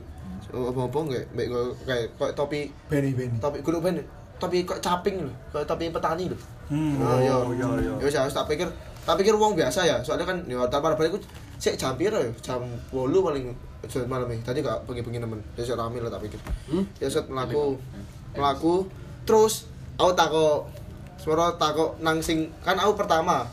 [0.49, 3.35] Obong-obong kayak mbek koyo- kayak koyo topi Beni Beni.
[3.37, 3.99] topi kudu ben
[4.39, 6.37] topi kok caping lho, kayak topi petani lho.
[6.71, 7.01] Hmm.
[7.01, 7.93] Oh, iya, iya, iya.
[7.97, 8.69] Ya wis harus tak pikir,
[9.01, 9.99] tak pikir wong biasa ya.
[9.99, 11.19] Soalnya kan ya tanpa balik
[11.59, 12.31] sik jam piro ya?
[12.39, 12.61] Jam
[12.93, 13.51] 8 paling
[13.89, 14.45] jam malam iki.
[14.45, 15.41] Tadi gak bengi-bengi nemen.
[15.57, 16.39] Ya sik rame lah tak pikir.
[16.69, 16.85] Hmm?
[17.01, 17.75] Ya set mlaku.
[18.37, 18.85] Mlaku
[19.27, 19.67] terus
[19.99, 20.69] aku takok
[21.19, 23.43] Semoro takok nang sing kan aku pertama.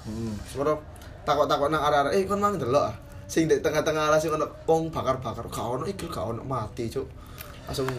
[0.46, 0.78] Semoro
[1.26, 2.94] takok-takok nang arah-arah eh kon mang delok ah.
[3.26, 5.46] Sing di tengah-tengah alas sing ono wong bakar-bakar.
[5.50, 7.06] Gak ono iki gak ono mati, Cuk.
[7.66, 7.90] Langsung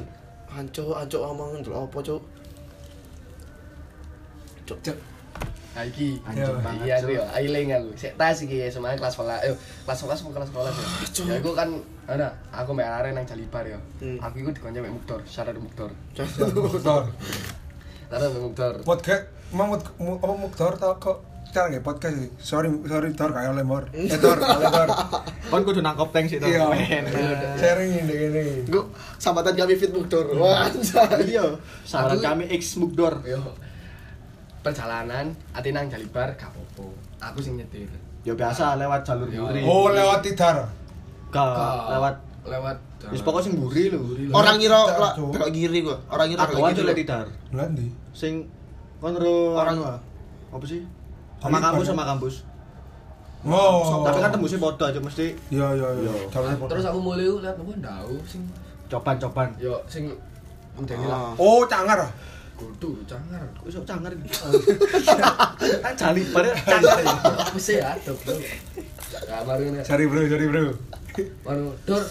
[0.47, 2.21] hancur, hancur omong delok apa, Cuk?
[4.67, 4.79] Cuk.
[4.83, 4.97] Cek.
[5.77, 6.89] Iki Hancur banget.
[6.89, 7.23] Iya, tuh ya.
[7.37, 7.89] Iling aku.
[7.93, 9.37] Sik tas iki semuanya kelas sekolah.
[9.45, 9.53] Eh,
[9.85, 10.85] kelas 11 apa kelas sekolah ya.
[11.29, 11.69] Ya aku kan
[12.09, 13.77] ana, aku mbak Are nang Jalibar ya.
[14.01, 15.93] Aku iku dikonco mbak Muktor, syarat Muktor.
[16.17, 17.03] Muktor.
[18.09, 18.73] Syarat Muktor.
[18.81, 21.17] Podcast mau mut mu- apa Muktor tau kok
[21.49, 22.29] cara nggak podcast sih.
[22.37, 23.87] Sorry sorry Tor kayak lemor.
[23.93, 24.89] Eh Tor, oleh Tor.
[25.47, 26.45] Kon kudu nangkop tank sih to.
[26.45, 26.67] Iya.
[26.67, 27.03] Men.
[27.55, 28.43] Sharing ini ini.
[28.65, 28.83] Gue
[29.15, 30.27] sambatan kami fit muktor.
[30.33, 30.67] Wah.
[31.19, 31.57] Iya.
[31.87, 33.23] Aku- kami X Mugdor.
[33.23, 33.39] Yo.
[34.59, 36.85] Perjalanan ati nang Jalibar gak apa-apa.
[37.23, 37.87] Aku sing nyetir.
[38.21, 39.47] Ya biasa lewat jalur Yo.
[39.47, 39.63] buri.
[39.63, 40.67] Oh lewat Tidar.
[41.27, 41.83] Gak Gak.
[41.91, 44.01] lewat lewat Wis pokok sing buri lho.
[44.29, 44.83] Orang ngira
[45.31, 45.95] belok kiri gua.
[46.07, 46.83] Orang ngira belok kiri.
[46.83, 47.25] lek tidar.
[47.51, 47.87] Lah ndi?
[48.11, 48.43] Sing
[48.99, 49.79] kon ro Orang-
[50.47, 50.81] apa sih?
[51.37, 52.35] Sama kampus sama kampus.
[53.45, 54.03] Oh.
[54.03, 56.11] Tapi kan tembusnya podo aja mesti Iya iya iya.
[56.33, 56.65] Iya.
[56.67, 58.43] Terus aku mulai lihat apa ndau sing
[58.89, 59.53] coban-coban.
[59.61, 60.09] yo sing
[60.75, 61.31] medeni lah.
[61.31, 61.33] Ah.
[61.37, 62.01] Oh cangar.
[62.01, 62.11] ah?
[62.57, 63.39] Kudu cangar.
[63.61, 64.25] Kok iso cangar iki?
[65.85, 67.15] Kan jali pada cangar ya.
[67.45, 68.35] Aku sih ada, Bro.
[69.29, 69.79] Ya baru ini.
[69.85, 70.63] Cari bro, cari bro.
[71.45, 72.03] Baru dor.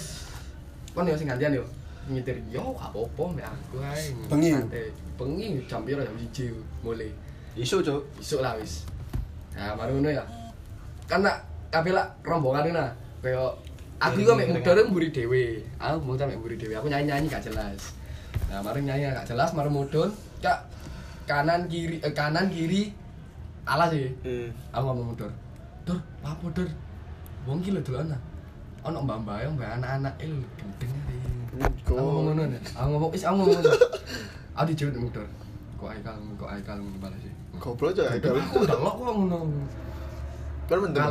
[0.95, 1.67] Kon yo sing gantian yo.
[2.07, 4.15] Nyetir yo gak apa-apa mek aku ae.
[4.31, 4.51] Bengi?
[5.19, 6.31] Bengi jam piro jam 1
[6.87, 7.11] mulai.
[7.59, 8.07] Isu, Cuk.
[8.23, 8.87] Isuk lah wis.
[9.57, 10.25] Nah, baru ngono ya.
[11.09, 11.37] Nak
[11.73, 12.91] kabeh lah rombongan nah.
[13.25, 13.59] Kayak
[13.99, 15.65] aku iku mek mudhare mburi dhewe.
[15.81, 16.77] Aku mau mek mburi dhewe.
[16.77, 17.97] Aku nyanyi-nyanyi gak jelas.
[18.53, 20.13] Nah, mari nyanyi gak jelas, mari mudun,
[20.45, 20.69] kak
[21.27, 22.95] kanan kiri eh, kanan kiri
[23.67, 24.13] alas sih.
[24.23, 24.49] Hmm.
[24.71, 25.33] Aku ngomong mundur.
[25.83, 26.69] Dur, apa dur?
[27.49, 28.15] Wong ki lho dolan.
[28.87, 31.19] Ono mbak-mbak yang mbak anak-anak eh lho gendeng ari.
[31.83, 32.59] Aku ngomong ngono.
[32.79, 33.65] Aku ngomong is aku ngomong.
[34.55, 35.27] Aku dijawab mundur.
[35.77, 37.35] Kok aikal kok aikal balas sih.
[37.61, 38.37] Goblok aja Aikal.
[38.37, 39.39] Aku udah lo kok ngono.
[40.67, 41.03] Kan mendem.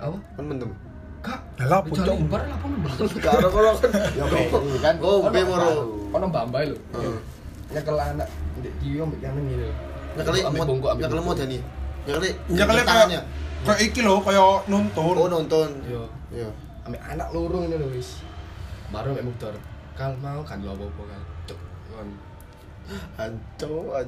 [0.00, 0.16] Apa?
[0.36, 0.70] Kan mendem.
[1.26, 1.40] Kak.
[1.58, 2.18] Lah, apa, Dicari Cok?
[2.30, 2.92] bar lah apa mbak?
[3.18, 4.24] Karo kalau kan Ya
[4.78, 5.68] kan Kopi moro.
[6.14, 6.76] Ono mbak-mbak lho.
[7.74, 8.28] Nyekel anak
[8.62, 9.68] ndek kiyo mbek kanan ngene.
[10.16, 11.26] Mod, bongkok ambek bongkok.
[11.26, 11.58] mod Dani.
[12.06, 13.20] Nyekeli Nyekeli tangannya.
[13.66, 15.14] kayak iki lho, kayak nuntun.
[15.18, 15.70] Oh nonton.
[15.90, 16.06] Yo.
[16.30, 16.48] Iya.
[16.86, 18.22] Ambek anak loro ngene lho wis.
[18.94, 19.54] Baru mek motor.
[19.98, 21.22] Kal mau kan lho apa-apa kan.
[21.50, 21.58] Cuk.
[21.90, 22.08] Kon.
[23.18, 23.98] Anco,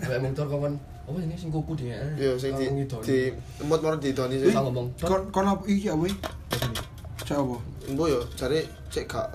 [0.00, 0.74] Ambek motor kon kon.
[1.02, 1.98] Apa ini sing kuku dia?
[2.14, 2.66] Iya, sing di
[3.02, 3.18] di
[3.66, 6.14] moro di Doni aku ngomong, Kon kon apa ya, weh?
[7.26, 7.56] Cak apa?
[7.90, 9.28] Embo yo cari cek gak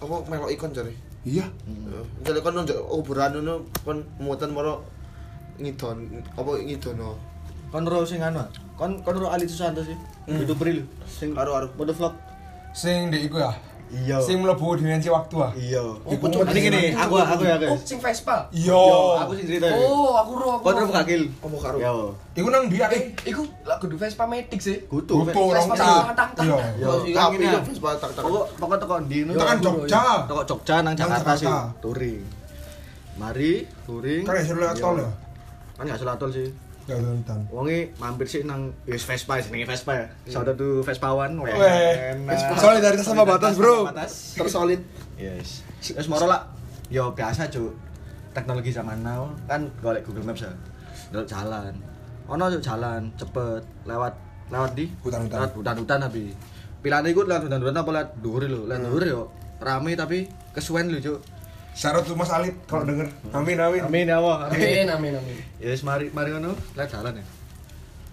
[0.00, 0.96] apa melok ikon cari.
[1.28, 1.44] Iya.
[2.24, 4.80] Jadi kon nunjuk oboran ngono kon muatan moro
[5.60, 7.20] ngidon apa ngidono.
[7.70, 8.42] kon ro sing anu
[8.74, 9.94] kon kon ro Ali Susanto sih
[10.26, 11.66] youtuber lu sing Karo karo.
[11.78, 12.14] moto vlog
[12.74, 13.54] Sing ndek iku ya.
[13.92, 15.50] Iya Sing mlebu dimensi waktu ah.
[15.52, 16.46] iya Oh, pocong.
[16.48, 18.46] ini gini aku aku ya Oh, guys sing Vespa.
[18.48, 18.82] Iya.
[19.20, 20.66] Aku sing cerita Oh, aku ro aku.
[20.68, 21.76] ro kakil Apa karo?
[21.76, 21.94] yo
[22.32, 24.86] Iku nang dia Eh, iku lah kudu Vespa Matic sih.
[24.86, 26.44] Butuh orang Vespa tak, tak.
[26.44, 26.56] Iya.
[26.76, 27.60] Yo, Yo, iki api gini yo ya.
[27.60, 28.22] Vespa tak tak.
[28.22, 30.02] Pokok pokok teko ndi Tekan Jogja.
[30.24, 32.22] teko Jogja nang Jakarta sih touring
[33.16, 33.52] mari
[33.84, 35.10] touring Kan iso lewat tol ya?
[35.74, 36.48] kan gak salah tol sih
[36.90, 37.46] Ya nonton.
[37.54, 40.06] Wongi mampir sih nang wis Vespa jenenge Vespa ya.
[40.26, 41.38] Shout out to Vespawan.
[41.38, 41.54] Weh.
[41.54, 42.58] Enak.
[42.58, 43.86] Solidaritas sama batas, Bro.
[43.86, 44.34] Batas.
[44.34, 44.82] Tersolid.
[45.14, 45.62] Yes.
[45.78, 46.50] Wis moro lah.
[46.90, 47.70] Yo biasa, Cuk.
[48.34, 50.50] Teknologi zaman now kan golek Google Maps ya.
[51.14, 51.74] Ndelok jalan.
[52.26, 54.14] Ono Cuk jalan cepet lewat
[54.50, 55.38] lewat di Hutan-hutan.
[55.38, 56.34] Lewat hutan-hutan tapi.
[56.82, 58.66] Pilihane iku lewat hutan-hutan apa lewat dhuwur lho.
[58.66, 59.22] Lewat dhuwur yo
[59.62, 61.22] rame tapi kesuwen lho, Cuk.
[61.80, 63.08] Syarat tuh Mas Alit kalau denger.
[63.32, 63.80] Amin amin.
[63.80, 64.52] Amin ya Allah.
[64.52, 65.36] Amin, amin, amin.
[65.56, 67.24] Ya wis mari mari ngono lewat jalan ya.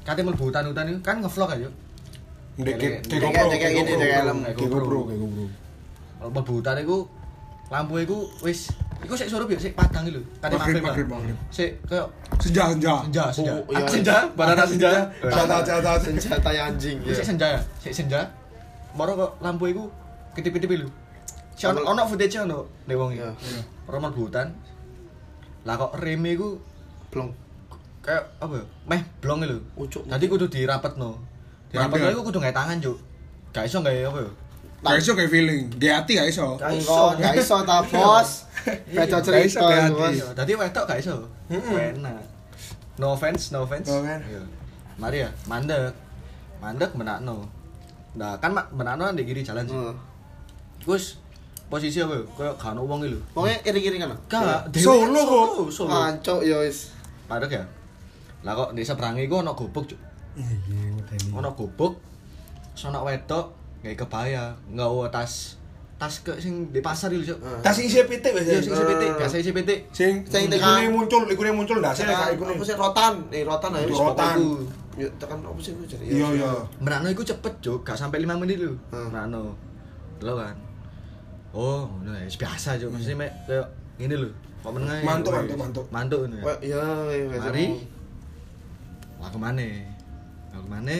[0.07, 1.67] Kate mlebu hutan-hutan itu kan ngevlog aja.
[2.55, 4.39] Ndek kayak- GoPro, gini, GoPro, kayak helm.
[4.55, 5.45] GoPro, GoPro.
[6.15, 6.97] Kalau mlebu hutan iku
[7.67, 8.71] lampu iku wis
[9.03, 10.23] iku sik surup ya sik padang iki lho.
[10.39, 10.79] Maghrib.
[10.79, 10.83] Pak.
[10.87, 11.37] maghrib, maghrib.
[11.51, 12.07] Sik koyo
[12.39, 12.93] Senja, senja.
[13.03, 13.51] senja senja.
[13.59, 13.83] Oh, iya.
[13.83, 14.89] Senja, banana senja.
[15.19, 15.99] Catat, catat.
[15.99, 17.03] Senjata anjing.
[17.03, 17.23] Sik Iya.
[17.27, 18.23] senja ya, sik senja.
[18.95, 19.91] Moro kok lampu iku
[20.31, 20.87] ketip-ketip lho.
[21.57, 23.21] Ono ono footage ono nek wong iki.
[23.25, 23.31] Iya.
[23.89, 24.47] Mlebu hutan.
[25.65, 26.61] Lah kok reme iku
[27.09, 27.31] Blong.
[28.07, 28.65] kayak apa ya?
[28.87, 29.59] Meh blong lho.
[29.75, 30.07] Ucuk.
[30.07, 31.19] Dadi kudu dirapetno.
[31.67, 32.97] Dirapetno iku kudu gawe tangan, Cuk.
[33.51, 34.31] Gak iso gawe apa ya?
[34.77, 35.63] Gak iso kayak feeling.
[35.75, 36.55] Gak hati gak iso.
[36.55, 38.29] Gak iso, gak iso ta bos.
[38.87, 40.13] Beda Gak iso, cerita gak bos.
[40.15, 41.15] Iya, tadi wedok gak iso.
[41.51, 42.23] Enak.
[43.01, 43.91] No offense, no offense.
[43.91, 44.23] No offense.
[44.29, 44.43] Iya.
[44.97, 45.91] Mari ya, mandek.
[46.63, 47.43] Mandek menakno.
[48.17, 49.75] Nah, kan mak menakno di kiri jalan sih.
[49.75, 49.95] Heeh.
[50.81, 51.19] Terus
[51.67, 52.23] posisi apa ya?
[52.33, 53.19] Kayak gak wong iki lho.
[53.35, 54.11] Pokoknya kiri-kiri kan.
[54.27, 55.47] Gak, Solo kok.
[55.67, 55.89] Solo, Solo.
[55.91, 56.91] Anco yo wis.
[57.27, 57.63] Mandek ya.
[58.43, 59.99] Lah kok di seberang iku ono gobok, Cuk.
[60.37, 61.35] Iya.
[61.35, 61.93] Ono gobok.
[62.71, 63.51] Sono wedok
[63.83, 65.57] gawe kebaya, nggawa tas
[65.97, 67.39] tas ke sing di pasar iki, Cuk.
[67.65, 68.45] Tas isi pitik wis.
[68.45, 69.79] Iya, sing isi pitik, gak isi pitik.
[69.91, 70.87] Sing Sing tekan.
[70.93, 72.51] muncul, ikune muncul ndase Tekan kayak ikune.
[72.55, 73.13] apa sih rotan?
[73.33, 73.83] Eh rotan aja.
[73.83, 74.35] Itu rotan.
[74.97, 76.03] Yo tekan apa sih gue jadi.
[76.05, 76.51] Iya, iya.
[76.81, 77.81] Merano iku cepet, Cuk.
[77.81, 78.73] Gak sampai 5 menit lho.
[78.93, 79.09] Hmm.
[79.09, 79.57] Merano.
[80.21, 80.55] Lho kan.
[81.57, 82.89] Oh, ngono ya, biasa, Cuk.
[82.93, 83.65] Maksudnya mek kayak
[83.97, 84.29] ngene lho.
[84.61, 85.01] Kok meneng ae.
[85.01, 85.85] Mantuk, mantuk, mantuk.
[85.89, 86.43] Mantuk ngono ya.
[86.45, 87.39] Wah, iya, iya.
[87.41, 87.65] Mari.
[89.17, 89.69] Lah kemane?
[90.53, 90.97] Lah kemane?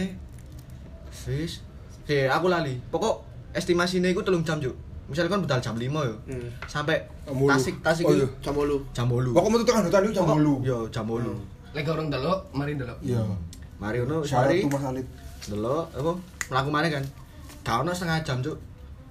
[1.28, 1.62] Wis.
[2.08, 2.74] Eh, aku lali.
[2.90, 3.22] Pokok
[3.54, 4.74] estimasinya iku telung jam, Cuk.
[5.08, 6.16] Misalnya kan budal jam 5 yo.
[6.26, 6.50] Hmm.
[6.66, 7.00] Sampai.
[7.24, 8.28] Tasik, Tasik Oh, iya.
[8.42, 8.82] Jam 8.
[8.92, 9.32] jam 8.
[9.32, 10.66] Pokok metu tekan hutan itu jam Pokok- 8.
[10.66, 11.38] Yo, jam 8.
[11.72, 12.98] Lagi orang delok, mari delok.
[13.00, 13.22] Iya.
[13.78, 15.04] Mari ngono, Syarat mari.
[15.48, 16.12] delok apa
[16.50, 17.04] mlaku maneh kan
[17.62, 18.58] gak ono setengah jam cuk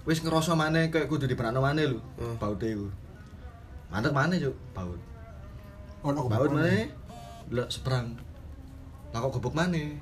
[0.07, 2.39] wis ngerasa maneh kayak kudu dipenakno maneh lho Hmm.
[2.39, 2.87] baute iku.
[3.91, 5.01] Mantep maneh cuk baut.
[6.03, 6.87] Ono baut maneh.
[7.47, 8.15] delok seberang.
[9.15, 9.99] Lah kok gobok maneh?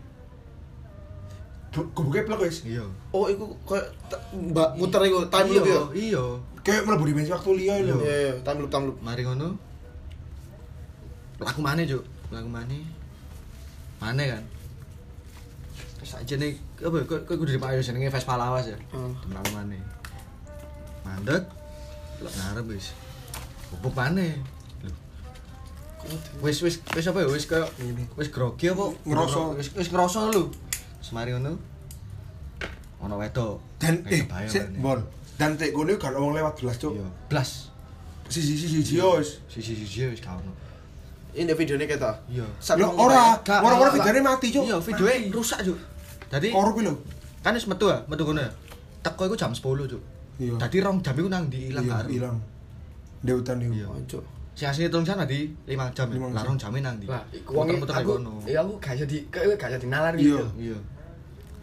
[1.74, 2.62] Goboke plek wis.
[2.64, 2.84] iya.
[3.10, 3.90] Oh, iku kayak
[4.32, 5.82] mbak muter iku time loop iya yo.
[5.92, 6.24] iya.
[6.62, 8.00] Kayak mlebu dimensi waktu liya lho.
[8.00, 8.96] Iya, iya, time loop, time loop.
[9.02, 9.56] mari ngono.
[11.36, 12.04] Laku maneh cuk.
[12.30, 12.84] Laku maneh.
[13.98, 14.44] Maneh kan?
[15.98, 18.76] Terus aja nih apa ya, kok kok kudu dipakai jenenge Vespa lawas ya?
[18.92, 19.12] Hmm.
[19.24, 19.80] Temen maneh
[21.04, 21.42] mandek.
[22.24, 22.92] Ngarep wis.
[23.70, 24.34] Bubuk maneh.
[24.84, 27.28] Lho wis wis wis apa ya?
[27.28, 27.68] Wis kayak
[28.16, 28.92] wis grogi apa?
[29.08, 29.40] Ngerasa.
[29.56, 30.52] wis wis ngerasa lho.
[31.00, 31.56] Semari ngono.
[33.00, 33.60] Ono wedok.
[33.80, 35.00] Dan eh sik bol.
[35.34, 36.94] Dan tek kono gak ono wong lewat belas, Cuk.
[36.94, 37.08] iya.
[37.28, 37.50] Blas.
[38.30, 39.40] Sisi sisi sisi yo wis.
[39.50, 40.52] sisi sisi wis gak ono.
[41.34, 42.10] Ini videonya kita.
[42.30, 42.46] iya.
[42.78, 44.64] Lho ora, Gak, ora-ora gak, videone mati, Cuk.
[44.64, 45.78] iya videonya rusak cuk.
[46.30, 46.94] Jadi Korup lho.
[47.44, 48.48] kan wis metu ya metu kono ya
[49.04, 50.00] teko iku jam 10 cuk
[50.38, 50.54] Iya.
[50.58, 51.98] Dadi rong jam iku nang ndi ilang Iya.
[52.10, 52.36] Ilang.
[53.24, 53.72] di hutan itu.
[53.72, 53.88] Iya.
[54.54, 56.14] Si asli tolong sana di 5 jam ya.
[56.14, 56.36] Lima jam.
[56.38, 57.06] Larang jamin nang di.
[57.10, 58.38] Lah, kayak aku kono.
[58.46, 60.22] ya aku gak di kayak gak iso dinalar Iya.
[60.22, 60.46] gitu.
[60.60, 60.78] Iya.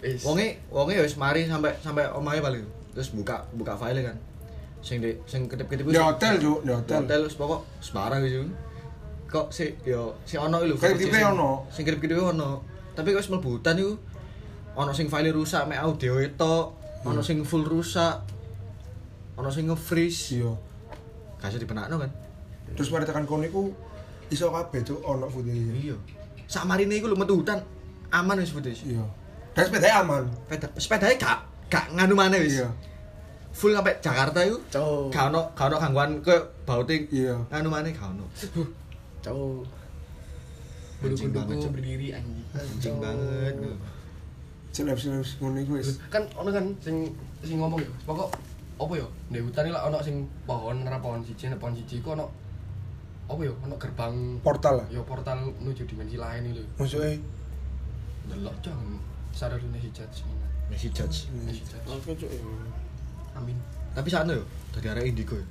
[0.01, 0.21] Wis.
[0.25, 2.65] Wonge wonge ya wis mari sampai sampai omahe paling.
[2.91, 4.17] Terus buka buka file kan.
[4.81, 7.05] Sing di sing kedip-kedip Di hotel, Cuk, di hotel.
[7.05, 8.33] Hotel wis pokok sembarang wis.
[9.29, 10.75] Kok si yo si ono lho.
[10.75, 11.69] Kedip-kedipe ono.
[11.69, 12.65] Sing kedip-kedipe ono.
[12.97, 13.93] Tapi kok wis mlebu hutan iku
[14.73, 16.55] ono sing file rusak mek audio itu,
[17.05, 18.25] ono sing full rusak.
[19.39, 20.41] Ono sing nge-freeze.
[20.41, 20.51] Iya.
[21.39, 22.11] Gak iso dipenakno kan.
[22.75, 23.71] Terus pada tekan kono iku
[24.31, 25.75] iso kabeh Cuk ono footage.
[25.75, 25.97] Iya.
[26.47, 27.59] Sak marine iku lho metu hutan
[28.11, 28.83] aman wis footage.
[28.87, 29.03] Iya.
[29.51, 30.23] Dan sepeda aman.
[30.47, 31.37] Sepeda sepedanya gak
[31.71, 32.63] gak nganu maneh wis.
[32.63, 32.69] Iya.
[33.51, 34.57] Full sampai Jakarta iku.
[34.71, 35.11] Cuk.
[35.11, 37.03] Gak ono gak ono gangguan ke bauting.
[37.11, 37.35] Iya.
[37.51, 38.25] Nganu maneh gak ono.
[39.23, 39.63] Cuk.
[41.01, 42.93] Anjing banget, berdiri anjing.
[43.01, 43.57] Banget.
[44.69, 45.97] Seleb-seleb ngono iku wis.
[46.13, 47.09] Kan ono kan sing
[47.41, 47.89] sing ngomong ya.
[48.05, 48.29] Pokok
[48.81, 49.05] apa ya?
[49.29, 52.25] Di hutan iki lah ono sing pohon ra pohon siji, nek pohon siji iku ono
[53.25, 53.53] apa ya?
[53.61, 54.87] Ono gerbang Portal lah.
[54.89, 56.63] ya portal menuju dimensi lain itu.
[56.75, 57.13] Maksudnya
[58.23, 58.97] Delok jangan
[59.31, 60.49] sadar dunia semangat.
[60.69, 61.27] Messi judge.
[61.27, 61.83] Hijat.
[61.85, 62.25] Oke, Cuk.
[62.25, 62.39] ya.
[63.35, 63.57] Amin.
[63.91, 65.43] Tapi sakno yo dari arah Indigo yo.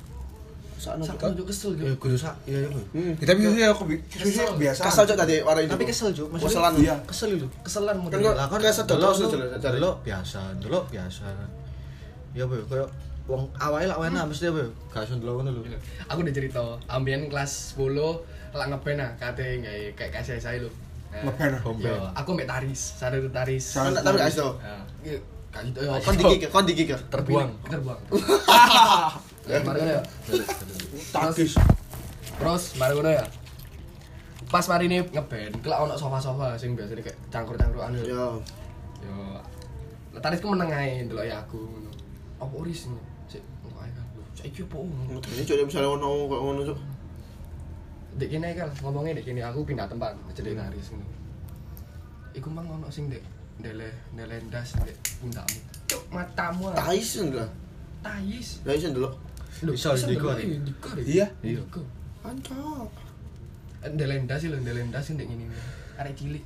[0.80, 1.04] Sakno.
[1.04, 1.44] Sak Cuk.
[1.44, 2.00] kesel Ya gitu.
[2.00, 2.72] kudu sak iya yo.
[2.96, 3.12] Hmm.
[3.20, 4.48] Ya, tapi itu ya aku Kesel.
[4.56, 4.80] biasa.
[4.80, 5.68] Kesel Cuk tadi warna ini.
[5.68, 6.72] Tapi kesel Cuk, maksudnya Keselan.
[6.80, 6.94] Iya.
[7.04, 7.48] kesel lho.
[7.60, 8.16] Keselan model.
[8.18, 9.12] kok- kan delok
[9.60, 9.76] cari.
[9.76, 11.26] delok biasa, delok biasa.
[12.32, 12.86] Ya apa yo koyo
[13.30, 14.70] wong awake lak enak mesti apa yo.
[14.90, 15.62] Gak iso delok ngono lho.
[16.10, 17.94] Aku udah cerita, ambien kelas 10
[18.50, 20.70] lak ngeben nah kate gawe kayak kasih saya lho.
[21.10, 21.60] Ngeben, ah?
[21.62, 21.86] Ngeben.
[21.86, 23.62] Yo, aku mbek Taris, sadar Taris.
[23.62, 24.02] Sadar.
[24.02, 24.48] Kan tapi gak iso.
[24.58, 24.74] Ya,
[25.06, 25.18] iya,
[25.54, 25.90] gak gitu ya.
[26.02, 26.98] Kon dikik, kon dikik ya.
[27.10, 27.50] Terbuang.
[27.70, 28.00] Terbuang.
[29.46, 30.02] Ya, mari ngono ya.
[31.14, 31.54] Takis.
[32.40, 33.26] Terus ya.
[34.50, 38.02] Pas mari ini ngeband, kelak ono sofa-sofa sing biasanya kayak cangkur-cangkruan yo.
[38.02, 38.26] Yo.
[39.06, 39.14] Yo.
[40.18, 41.90] Taris ku meneng ae ndelok ya aku ngono.
[42.42, 43.09] Apa oris ngono?
[44.40, 45.20] Saiki opo ngono?
[45.20, 46.78] Ini Cuk, misalnya ono kayak ngono Cuk.
[48.18, 51.06] Dek kene kan ngomongnya dek kene aku pindah tempat jadi naris ngono.
[52.32, 53.22] Iku mang ono sing dek
[53.60, 55.60] ndele ndele ndas dek pundakmu.
[55.92, 56.72] Cuk matamu.
[56.72, 57.50] Tyson lah.
[58.00, 58.64] Tais.
[58.64, 59.14] Lah iso ndelok.
[59.60, 60.32] Lho, Bisa, Ndiko,
[61.04, 61.26] iya.
[61.44, 61.60] Iya.
[62.24, 62.88] Ancok.
[63.84, 65.52] Eh, Ndele ndas lho, ndele ndas sing dek ngene.
[66.00, 66.44] Arek cilik.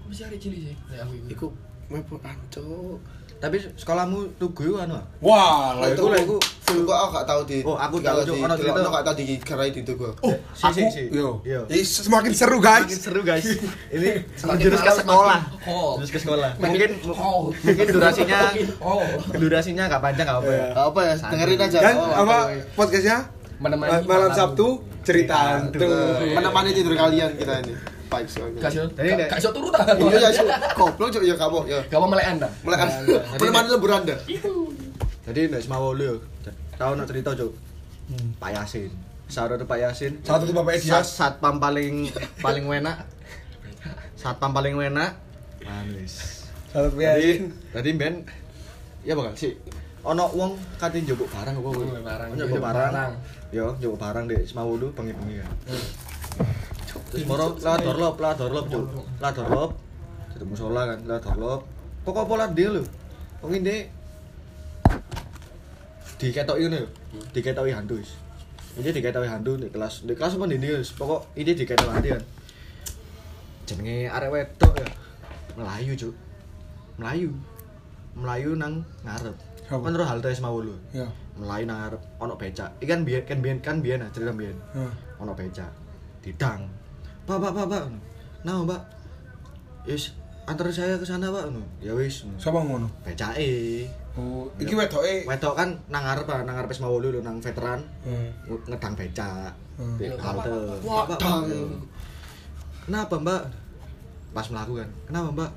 [0.00, 0.76] Apa sih arek cilik sih?
[0.88, 1.28] Kayak aku iku.
[1.28, 1.46] Iku
[1.92, 2.98] mepet ancok.
[3.44, 4.96] Tapi sekolahmu tugu anu.
[4.96, 5.04] ah?
[5.20, 5.36] Wah,
[5.76, 8.08] lah Lah itu lah, iku full kok aku gak tahu di Oh, aku Cuk.
[8.24, 8.88] di Ono cerita.
[8.88, 10.08] gak tahu di kerai di tuku.
[10.16, 11.02] Oh, Si, aku, si, si.
[11.12, 11.60] yo, Yo.
[11.68, 12.88] Ih, semakin seru guys.
[12.88, 13.44] Makin seru guys.
[13.94, 15.40] Ini Semakin jurus ke sekolah.
[15.44, 15.92] semakin oh.
[16.00, 16.50] Jurus ke sekolah.
[16.56, 17.40] Mungkin oh.
[17.52, 18.40] mungkin durasinya
[18.80, 19.04] oh.
[19.30, 20.66] durasinya gak panjang gak apa ya.
[20.72, 21.78] Gak apa ya, dengerin aja.
[21.82, 22.36] Dan Oh, apa
[22.72, 23.18] podcastnya?
[23.54, 24.30] Menemani Ma- malam malam.
[24.32, 24.66] Sabtu
[25.04, 25.84] cerita hantu.
[26.32, 27.74] menemani tidur kalian kita ini.
[28.14, 28.50] Baik sekali.
[28.62, 28.70] Gak.
[28.70, 29.28] Jadi, Dek.
[29.30, 29.82] Gak iso turu ta.
[29.90, 30.46] Iya ya, Cuk.
[30.78, 31.80] goblok Cuk ya kamu ya.
[31.90, 32.48] Gak mau melek Anda.
[32.62, 32.88] Mulai kan
[33.38, 34.16] menemani lembur Anda.
[35.24, 36.16] Jadi nek Semawolu yo.
[36.78, 37.52] Tahu nak cerita, Cuk.
[38.38, 38.90] Pak Yasin.
[39.24, 40.12] Saudara Pak Yasin.
[40.20, 41.08] Satu tuh Bapak Edias.
[41.08, 42.12] satpam paling
[42.44, 43.08] paling enak.
[44.14, 45.16] Satpam paling enak.
[45.64, 46.44] Manis.
[46.70, 47.42] Satu Jadi, Yasin.
[47.72, 48.14] tadi ben
[49.00, 49.52] ya bakal sih
[50.04, 51.86] ono wong kate njupuk barang apa kuwi?
[52.04, 53.12] Barang, Njupuk njupuk barang.
[53.56, 55.52] Yo, njupuk barang di Semawulu bengi-bengi kan.
[57.10, 58.84] Terus moro lewat dorlop, lewat dorlop, Cuk.
[59.20, 59.70] Lewat dorlop.
[60.32, 61.60] Jadi musola kan, lewat dorlop.
[62.04, 62.84] Pokok pola dia lho.
[63.40, 63.88] Wong ini
[66.20, 66.88] diketoki ngono lho.
[67.32, 68.12] Diketoki hantu wis.
[68.76, 70.92] Ini diketoki hantu di kelas, di kelas apa di wis.
[70.92, 72.22] Pokok ini diketoki hantu kan.
[73.64, 74.88] Jenenge arek wedok ya.
[75.54, 76.14] Melayu, Cuk.
[77.00, 77.30] Melayu.
[78.14, 79.36] Melayu nang ngarep.
[79.64, 80.76] Kan terus halte Semawulu.
[80.92, 81.08] Ya.
[81.40, 82.70] Melayu nang ngarep ono becak.
[82.78, 84.56] Iki kan biyen kan biyen kan biyen ah, cerita biyen.
[84.76, 84.86] Ya.
[85.22, 85.72] Ono becak.
[86.20, 86.68] Didang.
[87.24, 87.84] Pak, Pak, Pak, Pak.
[88.44, 88.80] Nah, Mbak.
[89.88, 90.12] Yus,
[90.44, 91.48] antar saya ke sana, Pak.
[91.80, 92.28] Ya wis.
[92.36, 92.88] Siapa ngono?
[93.00, 93.88] Becake.
[94.14, 95.26] Oh, iki wedoke.
[95.26, 97.80] Wedok kan nang ngarep ah, nang ngarep Semawulu lho nang veteran.
[98.06, 98.30] Hmm.
[98.46, 99.50] Nge- Ngedang becak.
[99.80, 99.96] Hmm.
[99.98, 100.50] Di halte.
[100.86, 101.18] Wah, Pak, Pak.
[101.18, 101.42] Pak.
[102.86, 103.42] Kenapa, Mbak?
[104.36, 104.88] Pas melakukan.
[105.08, 105.50] Kenapa, Mbak?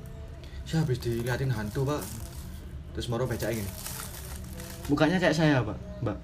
[0.64, 2.00] Saya habis diliatin hantu, Pak.
[2.96, 3.70] Terus moro becake gini.
[4.88, 5.76] Mukanya kayak saya, Pak.
[6.02, 6.16] Mbak.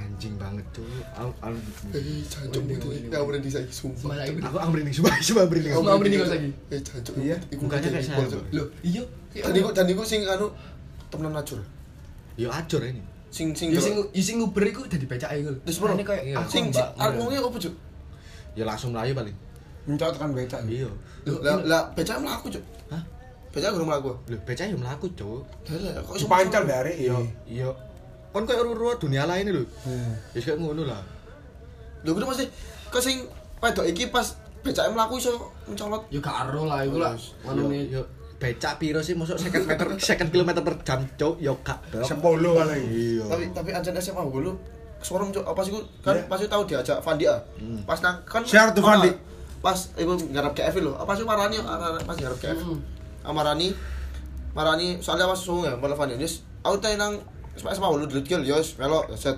[0.00, 0.88] Anjing banget tuh.
[1.12, 1.56] Aku, aku,
[1.92, 2.88] Eh, jancuk Ini, itu.
[2.88, 4.16] ini, Enggak berhenti saya sumpah.
[4.16, 5.72] Aku, aku merinding, sumpah, sumpah merinding.
[5.76, 6.50] Nggak merinding lagi?
[6.72, 7.14] Eh, jancuk.
[7.20, 8.26] Iya, mukanya kayak saya.
[8.56, 9.02] Loh, iya.
[9.30, 10.48] Dan iku dan iku sing anu
[11.12, 11.60] temenan acur.
[12.40, 13.02] Yo ajur ini.
[13.30, 15.52] Sing sing sing sing nguber iku dadi becake iku.
[15.62, 17.74] Terus bro, Ini kayak aku sing arep ngomongnya apa, Cuk?
[18.58, 19.36] Ya langsung melayu paling.
[19.86, 20.60] Minta tekan becak.
[20.66, 20.90] Iya.
[21.44, 22.64] Lah lah becak mlaku, Cuk.
[22.90, 23.02] Hah?
[23.54, 24.10] Becak gurung mlaku.
[24.26, 25.46] Lho, becak yo mlaku, Cuk.
[25.70, 27.70] Lah kok iso Dipancal dari Iya, iya.
[28.30, 29.62] Kon koyo uru-uru dunia lain lho.
[29.82, 30.14] Hmm.
[30.30, 31.02] Wis kayak ngono lah.
[32.02, 32.46] Lho kudu mesti
[32.86, 33.26] kok sing
[33.58, 34.26] wedok iki pas
[34.60, 35.34] becake mlaku iso
[35.66, 36.06] mencolot.
[36.08, 37.14] Ya gak ero lah iku lah.
[37.42, 38.02] Manune yo
[38.38, 41.36] becak piro sih masuk 50 meter 50 km per jam, Cuk.
[41.38, 41.76] Yo gak.
[41.90, 42.06] Dok.
[42.06, 42.84] Sepuluh paling.
[42.86, 43.24] Iya.
[43.26, 44.54] Tapi tapi ancen SMA dulu
[45.00, 46.28] sorong cuk apa sih kan Iya.
[46.28, 47.40] pasti tahu diajak Fandi ah.
[47.82, 49.10] Pas nang kan Share to ono, Fandi.
[49.58, 50.92] Pas iku ngarep KF lho.
[50.94, 52.60] Apa sih marani arek- pas ngarep KF.
[52.60, 52.78] Hmm.
[53.24, 53.72] Amarani
[54.52, 56.16] marani soalnya pas sungu ya malah Fandi.
[56.60, 57.16] Aku teh nang
[57.60, 59.36] Sepak sepak lu dulu kill yo melo set.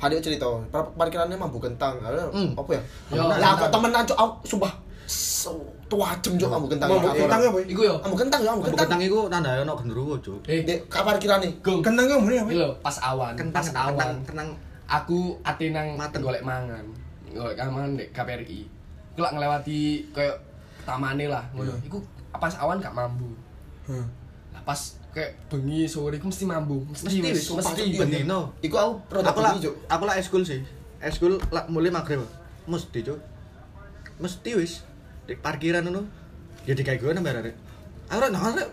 [0.00, 2.00] Fandi cerita, par- parkirannya mampu kentang.
[2.00, 2.56] Hmm.
[2.56, 2.82] apa ya?
[3.12, 3.70] Ya, Lah kentang.
[3.70, 4.72] temenan cuk aku sumpah.
[5.04, 5.52] So,
[5.86, 6.88] tua jem cuk mampu kentang.
[6.90, 7.60] Mambu kentang apa?
[7.62, 7.94] Iku yo.
[8.00, 8.98] Mampu kentang ya, mampu Kentang kentang.
[8.98, 10.40] kentang iku tandane ono genderuwo, Cuk.
[10.48, 11.60] Eh, Di ka parkirane.
[11.60, 11.84] gong.
[11.84, 12.50] Kentangnya ngomongnya apa?
[12.50, 13.92] Iki lho, pas awan, Kentang pas awan.
[13.92, 14.48] kentang kentang
[14.88, 15.88] Aku ate nang
[16.18, 16.84] golek mangan.
[17.30, 18.60] Golek mangan di KPRI.
[19.14, 19.80] Aku lak ngelewati
[20.10, 20.36] kayak
[20.82, 21.72] tamane lah ngono.
[21.80, 21.96] Iku
[22.32, 23.30] pas awan gak mambu.
[23.86, 24.04] Hmm.
[24.50, 24.76] Lah pas
[25.12, 26.88] kayak bengi sore iku mesti mambu.
[26.88, 27.82] Mesti Mesti wis, mesti.
[28.00, 28.56] bendino.
[28.64, 29.52] Iku aku Aku lah
[29.88, 30.64] aku lah eskul sih.
[31.04, 32.24] Eskul lah mulai maghrib.
[32.64, 33.20] Mesti, Cuk.
[34.18, 34.82] Mesti wis
[35.28, 36.02] di parkiran ngono.
[36.64, 37.56] Ya digawe gue nambah arek.
[38.08, 38.68] Aku ora nangan rek.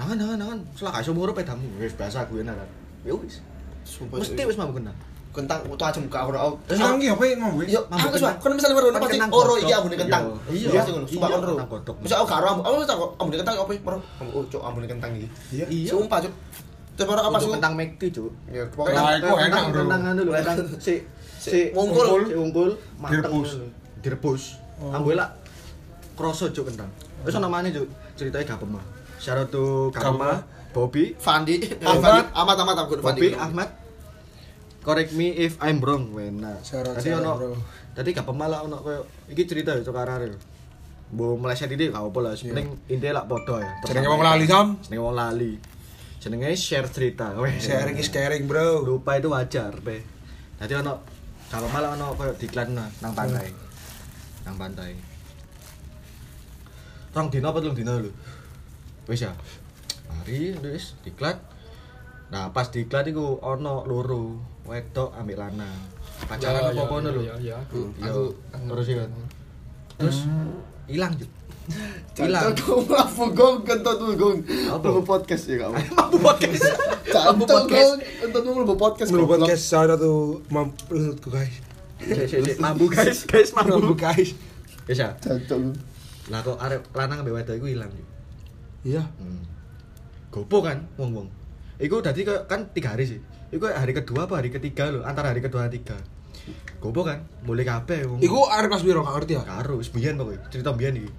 [0.00, 0.58] Nangan nangan nangan.
[0.74, 1.68] Selak iso muru pedamu.
[1.78, 2.58] Wis biasa gue nang.
[3.06, 3.38] Ya wis.
[3.84, 4.96] Mesti wis mampu kentang.
[5.32, 7.64] Kentang tua aja muka aku aku Kentang ki apa mambu?
[7.64, 8.36] Yo, Mampu aku kentang.
[8.36, 8.44] suka.
[8.44, 10.22] Kan misalnya baru Kan pasti kentang oro iki ambune kentang.
[10.52, 10.68] Iya.
[10.76, 11.54] Pasti ngono, sumpah Iya, kon ro.
[11.56, 11.96] kentang.
[12.04, 15.28] Misal aku karo ambu, aku tak ambune kentang apa ambu oh, cuk ambune kentang iki.
[15.56, 15.64] Iya.
[15.72, 15.90] Iya.
[15.96, 16.34] Sumpah cuk.
[16.92, 17.48] Terus baru apa sih?
[17.48, 18.32] kentang McD, Cuk.
[18.52, 19.80] Ya, pokoknya iku enak, kentang Bro.
[19.88, 20.94] kentang anu lho, kentang si
[21.40, 22.06] si Wungkul.
[22.28, 22.70] si wungkul
[23.00, 23.50] mateng Direbus.
[23.56, 23.66] lho.
[24.04, 24.42] direbus.
[24.84, 24.92] Oh.
[24.92, 25.28] Ambil lah
[26.12, 26.92] kroso cuk kentang.
[27.24, 28.84] Wis ana maneh cuk, ceritanya gak pemah.
[29.16, 30.36] Syarat tuh Gapema.
[30.36, 30.44] Gapema,
[30.76, 32.28] Bobby, Fandi, Ahmad.
[32.28, 33.28] Aku Bobby, Fandi.
[33.32, 33.68] Ahmad.
[34.82, 36.58] Correct me if I'm wrong, wena.
[36.62, 37.54] Syarat- Tadi ono.
[37.94, 40.34] Tadi Gapema lah ono koyo iki cerita cuk arek.
[41.14, 43.70] Mbok meleset iki gak apa lah, penting intinya lah padha ya.
[43.86, 44.66] Jenenge wong lali sam.
[44.80, 45.52] Jenenge wong lali.
[46.18, 47.36] Jenenge share cerita.
[47.36, 47.52] Weh.
[47.60, 48.82] Sharing is caring, Bro.
[48.82, 50.02] lupa itu wajar pe
[50.62, 51.02] jadi ono
[51.50, 53.50] kalau malah ono koyo diklan nang nang pantai
[54.46, 54.94] nang pantai
[57.10, 58.10] rong dino apa telung dino lho
[59.10, 59.34] wis ya
[60.06, 61.42] mari wis diklat
[62.30, 65.78] nah pas diklat iku ono loro wedok ambek lanang
[66.24, 68.22] pacaran Ya, apa ya, apa ngono lho ya, ya, aku Iya, aku
[68.72, 69.04] terus ya
[69.98, 70.18] terus
[70.86, 71.30] hilang Juk.
[72.18, 72.50] hilang.
[72.58, 74.42] Kau melapu gong kentut lu gong.
[74.66, 74.98] Apa?
[74.98, 75.78] Podcast ya kamu.
[75.94, 76.66] mampu podcast
[77.14, 78.02] Cantuk podcast.
[78.18, 79.08] Kentut lu melapu podcast.
[79.14, 79.46] Goblok.
[79.46, 81.54] podcast salah satu mampu menurutku guys.
[82.58, 84.34] Mampu guys guys Mampu guys.
[84.90, 85.78] wis ya Cantuk.
[86.30, 88.08] lah kok arek lanang ambek wedok iku hilang Juk.
[88.82, 89.02] Iya.
[89.22, 89.42] Hmm.
[90.34, 91.30] Gopo kan wong-wong.
[91.78, 93.20] Iku dadi kayak kan tiga hari sih.
[93.52, 95.96] Iku hari kedua apa hari ketiga lho, antara hari kedua dan tiga.
[96.80, 98.18] Gopo kan, mulai kabeh wong.
[98.24, 99.42] Iku arek kelas piro gak ngerti ya?
[99.44, 100.40] karo wis biyen pokoke.
[100.48, 101.10] Cerita biyen iki.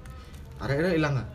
[0.57, 1.27] Arek-arek ilang ah.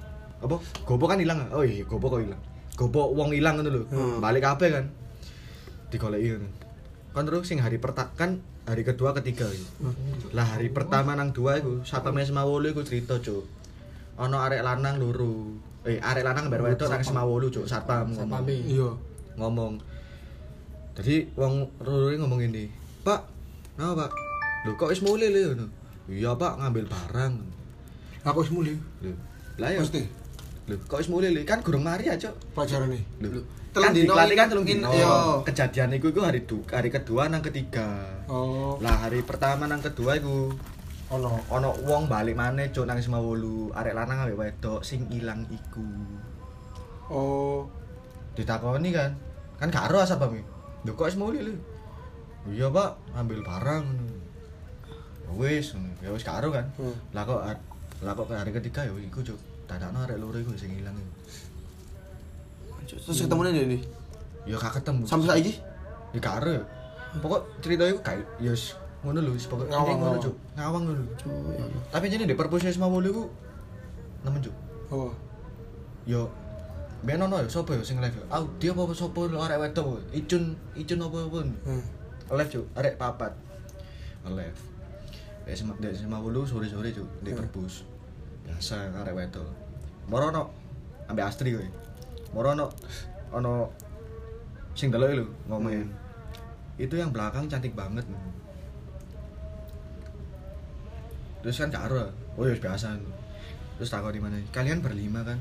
[0.42, 0.58] Apa?
[0.82, 1.48] Gopo kan ilang ah.
[1.54, 2.42] Oh iya, gopo kok ilang.
[2.74, 3.82] Gopo wong ilang ngono lho.
[3.88, 4.18] Hmm.
[4.18, 4.84] Balik kabeh kan.
[5.88, 6.48] Digoleki ngono.
[7.14, 9.66] Kan terus sing hari pertama kan hari kedua ketiga iki.
[10.34, 13.46] Lah hari pertama nang dua iku satpam Semawolu iku cerita, Cuk.
[14.18, 15.62] Ana arek lanang loro.
[15.86, 18.44] Eh, arek lanang mbak wedok nang Semawolu, Cuk, satpam ngomong.
[18.44, 18.56] Satpame.
[18.66, 18.90] Iya.
[19.38, 19.72] Ngomong.
[20.98, 22.64] Jadi wong iki ngomong ngene,
[23.06, 23.20] "Pak,
[23.78, 24.10] napa, Pak?
[24.66, 25.66] Lho kok wis mulai lho ngono."
[26.10, 27.34] Iya, Pak, ngambil barang.
[28.26, 28.74] Aku wis mulai.
[28.98, 29.14] Lho,
[29.62, 29.78] lah ya.
[29.78, 30.02] Mesti
[30.66, 31.46] Lho, kok wis mulai lho?
[31.46, 32.34] Kan gurung mari ya, Cuk.
[32.52, 33.02] pelajaran nih.
[33.68, 34.90] Telung kan diklat kan telung in- dino.
[34.90, 35.14] iya.
[35.44, 37.86] Kejadian iku iku hari du, hari kedua nang ketiga.
[38.26, 38.80] Oh.
[38.82, 40.50] Lah hari pertama nang kedua iku
[41.08, 41.40] Ono.
[41.48, 45.84] ono wong balik maneh cuk nang Semawolu, arek lanang ambek wedok sing ilang iku.
[47.08, 47.68] Oh.
[48.36, 49.16] Ditakoni kan.
[49.60, 50.20] Kan gak ero asap.
[50.88, 51.52] Lho kok lho?
[52.48, 53.84] Iya, Pak, ambil barang.
[55.28, 56.64] Ya Wis, ya wis gak ero kan.
[56.80, 56.96] Hmm.
[57.12, 57.44] Lah kok
[58.00, 59.36] lah kok hari ketiga ya iku cuk.
[59.68, 61.12] Dadakno arek loro iku sing ilang iku.
[62.96, 63.80] Terus ketemunya dia nih.
[64.48, 65.04] Ya gak ketemu.
[65.04, 65.60] Sampai saiki
[66.16, 66.64] Ya gak ero.
[67.20, 68.72] Pokok cerita iku kayak ya wis
[69.04, 70.34] ngono lho, wis pokok Ngawang, ngono cuk.
[70.56, 71.04] Ngawang ngono.
[71.92, 73.24] Tapi jadi di perpusnya semua wolu iku
[74.24, 74.56] nemen cuk.
[74.88, 75.12] Oh.
[76.08, 76.32] Yo
[77.06, 78.18] Ben ono ya sapa ya sing live?
[78.26, 80.02] Audio apa sapa lho arek wedok.
[80.10, 81.46] Icun, icun apa pun.
[81.62, 81.82] Hmm.
[82.34, 83.32] Live cuk, arek papat.
[84.26, 84.60] Live.
[85.46, 87.38] Dek sama sama wolu sore-sore cuk di Hmm.
[87.38, 87.86] perpus.
[88.44, 89.46] Biasa arek wedok.
[90.10, 90.42] Moro ono
[91.06, 91.66] ambek Astri kowe.
[92.34, 92.50] Moro
[93.30, 93.54] ono
[94.74, 95.86] sing delok lho ngomongin.
[96.78, 98.06] Itu yang belakang cantik banget.
[101.42, 102.10] Terus kan karo.
[102.34, 102.98] Oh ya biasa.
[103.78, 104.42] Terus takut di mana?
[104.50, 105.38] Kalian berlima kan?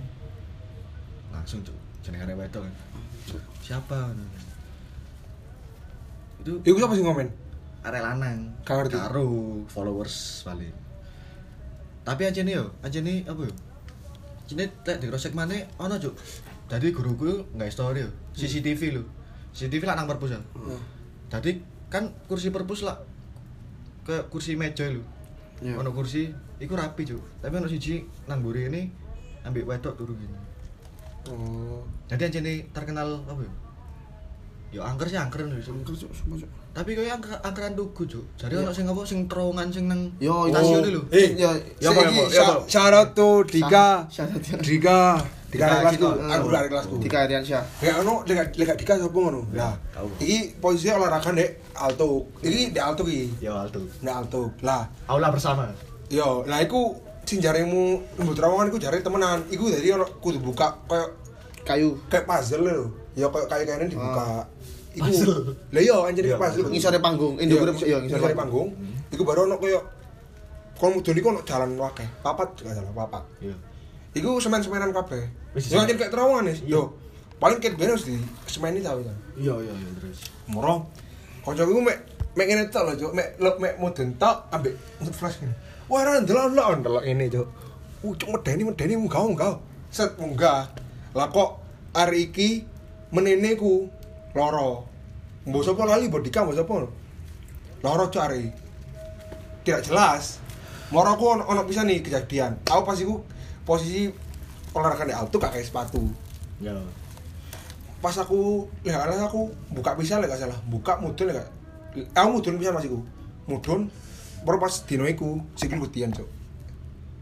[1.37, 2.73] Langsung cuk, jeneng arek wedok kan.
[3.61, 3.99] Siapa?
[6.39, 7.29] Itu Iku siapa sih ngomen?
[7.77, 8.39] arek lanang.
[8.65, 9.23] Karo
[9.65, 10.73] followers paling
[12.03, 13.53] tapi aja nih yo aja nih apa yo?
[14.43, 16.15] Cine lek di crosscheck mana ono cuk.
[16.67, 19.03] Jadi guruku nggak story yo CCTV lo
[19.51, 20.79] CCTV lah nang perpus ya Hmm.
[21.27, 22.99] jadi kan kursi perpus lah
[24.03, 25.03] ke kursi meja lo
[25.57, 25.75] Iya.
[25.75, 26.27] ono kursi
[26.57, 27.23] iku rapi cuk.
[27.39, 28.87] Tapi ono siji nang mburi ini
[29.43, 30.35] ambil wedok turu gini
[31.25, 31.81] Oh.
[32.05, 33.53] jadi aja nih terkenal apa yo
[34.67, 35.39] Ya angker sih angker.
[35.39, 35.79] Cuk.
[35.79, 36.49] Angker cuk, sumpah cuk.
[36.75, 38.25] Tapi koyo angker angkeran tugu, Cuk.
[38.35, 38.61] Jadi Iya.
[38.61, 40.51] ono sing apa sing terowongan sing nang Yo, yo.
[40.51, 41.01] stasiun lho.
[41.07, 42.67] Eh, Ya, ya apa ya apa?
[42.67, 44.03] Syarat tuh Dika.
[44.11, 44.59] Syarat ya.
[44.59, 44.99] Dika.
[45.47, 46.07] Dika Dika ada kelasku.
[46.19, 46.95] Aku ada kelasku.
[46.99, 47.63] Dika Ariansyah.
[47.79, 49.41] Ya ono lega lega Dika sapa ngono.
[49.55, 50.07] Lah, tahu.
[50.19, 52.27] iki posisi olahraga ndek alto.
[52.43, 53.39] Iki ndek alto iki.
[53.39, 53.79] Ya alto.
[54.03, 54.51] Ndek alto.
[54.59, 55.63] Lah, Aula bersama.
[56.11, 56.91] yo, lah iku
[57.27, 59.43] sing jaremu mbok terowongan iku jare temenan.
[59.51, 61.11] Iku dadi ono kudu buka koyo
[61.67, 61.99] Kayu.
[62.07, 62.87] kayak puzzle lho.
[63.19, 64.47] Ya koyo kayak kayaknya dibuka.
[64.95, 65.03] Iku.
[65.03, 65.35] Puzzle.
[65.75, 66.67] Lah iya anjir Iya, iku puzzle.
[66.71, 67.35] Ngisore panggung.
[67.35, 68.69] Iya, Induk ngis- iya ngisore panggung.
[69.11, 69.79] Iku baru ono koyo
[70.79, 72.07] kon mudun iku ono jalan wakeh.
[72.23, 73.23] Papat juga salah, papat.
[73.43, 73.55] Iya.
[74.15, 75.27] Iku semen-semenan kabeh.
[75.59, 76.63] Yo anjir kayak terowongan wis.
[76.63, 76.95] Yo.
[77.37, 78.17] Paling ket ben harus di
[78.49, 79.17] semeni tau kan.
[79.35, 80.31] Iya iya iya terus.
[80.47, 80.89] Moro.
[81.45, 81.97] Kancaku ku mek
[82.33, 83.11] mek ngene tok lho, Cuk.
[83.13, 84.73] Mek lo mek mudun tok ambek
[85.03, 85.53] nut flash ngene.
[85.87, 87.47] Wah, ora ndelok ndelok ndelok ngene, Cuk.
[88.03, 89.55] Uh, cuk medeni medeni munggah munggah.
[89.87, 90.67] Set munggah.
[91.15, 91.63] Lah kok
[91.95, 92.67] hari iki
[93.15, 93.87] menene ku
[94.35, 94.83] loro.
[95.47, 96.75] Mbok sapa lali mbok dika mbok sapa?
[97.81, 98.51] Loro cuk hari.
[99.63, 100.43] Tidak jelas.
[100.91, 102.59] Moro aku ono, ono bisa nih kejadian.
[102.67, 103.19] Aku pas iku
[103.67, 104.07] posisi
[104.71, 105.99] olahraga di auto gak kayak sepatu.
[106.63, 106.75] Ya.
[107.99, 110.59] Pas aku lihat aku buka bisa lek gak salah.
[110.67, 111.51] Buka mudun gak-
[112.15, 112.99] Aku mudun bisa masih ku.
[113.51, 113.91] Mudun
[114.43, 116.27] baru pas dino iku sikil ketian, Cuk.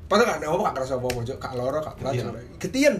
[0.05, 1.37] Padahal gak ada apa gak kerasa apa-apa, Cuk.
[1.37, 2.13] Gak loro, gak berat.
[2.13, 2.33] Ketian.
[2.61, 2.95] Ketian.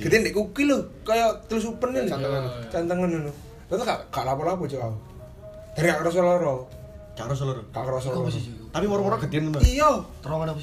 [0.00, 2.08] Ketian dek kuki lho, kayak telusupen nih.
[2.08, 2.44] Cantengan.
[2.70, 3.32] Cantengan ngono.
[3.68, 4.80] Terus gak gak lapo-lapo, Cuk.
[4.80, 4.98] aku.
[5.74, 6.54] Dari gak kerasa loro.
[7.14, 8.20] Gak kerasa loro.
[8.26, 8.64] posisi iku?
[8.74, 9.60] Tapi moro-moro gedean teman.
[9.62, 10.02] Iya.
[10.22, 10.60] Terowongan apa?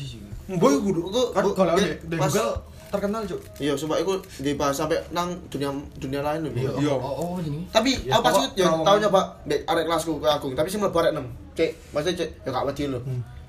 [0.52, 2.52] Mbok iku kudu Iku Kan kalau di Google
[2.92, 3.40] terkenal, Cuk.
[3.58, 6.46] Iya, sumpah iku dibahas sampai nang dunia dunia lain.
[6.46, 6.60] Bu.
[6.60, 6.72] Iya.
[6.78, 6.94] Iya.
[6.94, 7.66] Oh, oh, apa jenenge?
[7.72, 10.68] Tapi Ya, aku pas pokok itu ya tau nyoba mbek arek kelasku ke Agung, tapi
[10.68, 11.24] sing mlebu arek 6.
[11.52, 13.00] Cek, maksudnya cek ya gak wedi lho.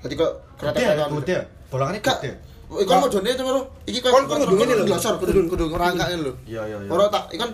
[0.01, 1.05] Dadi kok kereta kereta.
[1.19, 1.35] gede.
[1.67, 2.17] Bolongannya Gak.
[2.19, 2.31] gede.
[2.73, 3.61] Iku mau jone itu lho.
[3.85, 4.83] Iki Kon- kon kudu ngene lho.
[4.87, 6.33] Glosor kudu kudu ngerangkake lho.
[6.47, 6.89] Iya, iya, iya.
[6.89, 7.49] Ora tak ikan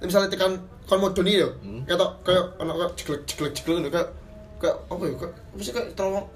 [0.00, 0.52] misalnya tekan
[0.86, 1.48] kon mau yo.
[1.62, 1.82] Hmm.
[1.86, 4.08] Ketok kayak ono kayak jeglek jeglek jeglek ngono kayak
[4.62, 6.26] kayak apa ya kayak apa sih kayak terowong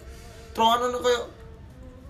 [0.55, 1.23] terowongan kayak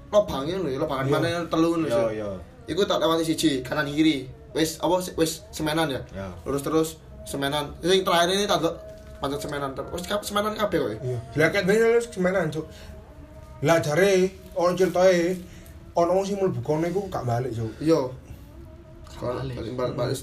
[0.07, 1.13] lobangnya lho, lobangan Iya.
[1.17, 1.87] mana yang telu lho.
[1.89, 2.29] Iya, iya.
[2.67, 4.27] Iku tak lewati siji kanan kiri.
[4.51, 6.01] Wis apa wis semenan ya.
[6.11, 6.27] Ya.
[6.43, 6.89] Lurus terus
[7.23, 7.71] semenan.
[7.79, 8.63] Sing terakhir ini tak
[9.23, 10.03] pancet semenan terus.
[10.27, 10.91] Semenan kabeh kok.
[10.99, 11.19] Iya.
[11.39, 12.67] Lah ket ben wis semenan, Cuk.
[13.63, 15.37] Lah jare ono ceritae
[15.97, 17.73] ono wong sing mlebu kono iku gak balik, Cuk.
[17.79, 18.01] Iya.
[19.17, 19.57] Balik.
[19.77, 20.17] Balik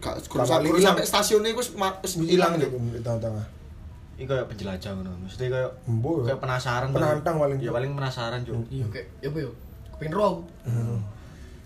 [0.00, 0.16] Gak
[0.64, 0.80] ilang.
[0.80, 2.68] sampai stasiun iku wis ilang lho.
[2.94, 3.46] di tengah-tengah.
[4.20, 5.12] Iki kayak penjelajah ngono.
[5.24, 6.24] Mesti kayak Mbok ya.
[6.32, 6.88] kayak penasaran.
[6.92, 7.58] Penantang paling.
[7.60, 8.68] Ya paling penasaran, Cuk.
[8.68, 9.50] Iya, kayak ya apa yo?
[9.96, 10.24] Kepengin roh.
[10.28, 10.40] aku.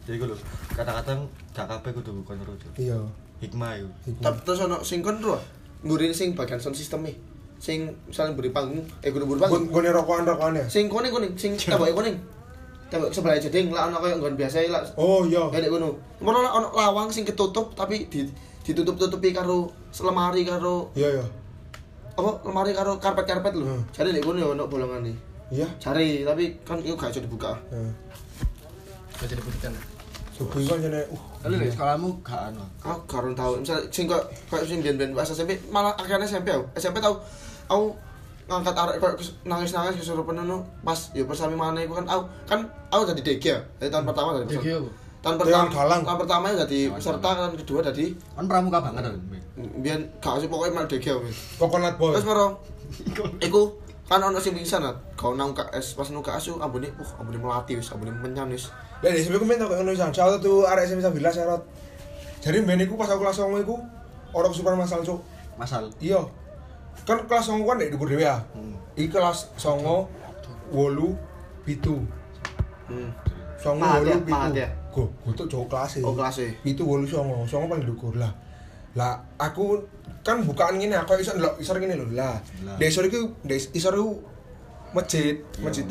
[0.05, 0.29] Jadi gue
[0.77, 1.17] kata-kata
[1.57, 2.61] gak kabeh kudu kon terus.
[2.61, 2.73] Cuk.
[2.77, 3.01] Iya.
[3.41, 3.89] Hikmah itu.
[4.21, 5.41] Tapi terus ono sing kon ro.
[5.85, 7.17] Nguri sing bagian sound system e.
[7.57, 9.73] Sing misalnya beri panggung, eh kudu beri panggung.
[9.73, 10.65] Gue rokokan-rokokan ya.
[10.69, 12.21] Sing kuning kuning, sing tembok kuning.
[12.93, 14.85] Tembok sebelah jeding lah ono koyo nggon biasa lah.
[15.01, 15.49] Oh iya.
[15.49, 15.97] Kayak ngono.
[16.21, 18.29] Ono ono lawang sing ketutup tapi di
[18.65, 19.69] ditutup-tutupi karo
[20.01, 21.27] lemari karo Iya iya.
[22.17, 23.65] apa lemari karo karpet-karpet lho.
[23.69, 23.83] Hmm.
[23.93, 25.13] Jadi nek ngono ya ono bolongane.
[25.53, 25.69] Iya.
[25.77, 27.53] Cari, tapi kan itu gak bisa dibuka.
[27.69, 27.93] Nah,
[29.21, 29.73] Gak jadi butikan.
[30.35, 31.23] Subuh kan jane uh.
[31.39, 32.63] Kalau di sekolahmu gak anu.
[32.81, 33.53] Aku gak orang tahu.
[33.61, 34.19] Misalnya sing kok
[34.49, 36.65] kayak sing biyen-biyen pas SMP malah akhirnya SMP aku.
[36.75, 37.15] SMP tahu
[37.65, 37.95] aku
[38.45, 42.61] ngangkat arek kayak kes- nangis-nangis kesurupan ngono pas ya bersami mana iku kan aku kan
[42.89, 43.59] aku jadi DG ya.
[43.79, 44.91] Dari tahun pertama dari apa?
[45.25, 46.03] tahun pertama Galang.
[46.05, 48.05] tahun pertama ya jadi Dewan peserta kan kedua jadi
[48.35, 49.15] Kan pramuka banget kan.
[49.79, 51.25] biyen gak sih pokoknya malah DG aku.
[51.57, 52.13] Coconut boy.
[52.13, 52.47] Terus maro
[53.47, 53.63] iku
[54.05, 54.97] kan ono sing pingsan kan.
[55.15, 58.69] Kau nang KS pas nang KS ambune uh ambune melati wis ambune menyan wis.
[59.05, 60.09] Lah di SMP ku men kok ngono isan.
[60.11, 61.61] Salah satu arek SMP Sabila syarat.
[62.41, 63.77] Jadi men iku pas aku kelas 9 iku
[64.33, 65.21] ora kesuper masal cuk.
[65.61, 65.93] Masal.
[66.01, 66.25] Iya.
[67.05, 68.41] Kan kelas 9 kan ndek dhuwur dhewe ya.
[68.57, 68.75] Hmm.
[68.97, 70.09] Iki kelas 9
[70.73, 70.73] 8
[71.65, 72.01] pitu.
[72.89, 73.13] Hmm.
[73.57, 74.61] Songo Pahat ya, wolu pahat pitu.
[74.61, 74.69] ya?
[74.93, 76.49] Go, gotok jauh kelas Oh, kelas e.
[76.61, 78.29] Pitu wolu songo, songo paling dhuwur lah.
[78.93, 79.81] Lah, aku
[80.21, 82.07] kan bukaan ngene aku iso ndelok isor ngene lho.
[82.13, 82.77] Lah, Lah.
[82.77, 83.25] dek isor iku
[84.93, 85.89] Iya, masjid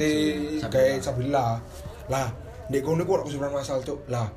[0.62, 0.62] masjid.
[0.70, 1.58] kayak Sabila.
[2.08, 2.30] Lah,
[2.72, 4.06] dek kono ora kesurupan masal, Cuk.
[4.08, 4.28] Lah,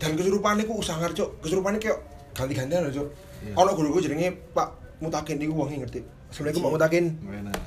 [0.00, 1.42] dan kesurupan iku usangar, Cuk.
[1.44, 1.98] Kesurupan kayak
[2.32, 3.08] ganti-gantian lho, Cuk.
[3.44, 3.54] Iya.
[3.60, 4.68] Ono guruku jenenge Pak
[5.04, 6.00] Mutakin iku wong ngerti.
[6.32, 7.04] Assalamualaikum Pak Mutakin.
[7.20, 7.60] Enak.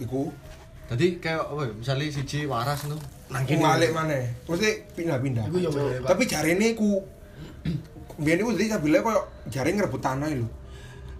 [0.00, 0.28] Iku
[0.90, 1.72] Jadi kayak apa ya?
[1.78, 2.98] Misalnya siji waras nu
[3.30, 3.62] nang kene.
[3.62, 4.18] balik mana?
[4.50, 5.46] Mesti pindah-pindah.
[5.46, 6.10] Iku yo Pak.
[6.10, 6.98] Tapi jarene ku
[8.18, 10.50] biyen iku dadi Sabila koyo jare ngerebut tanah lho.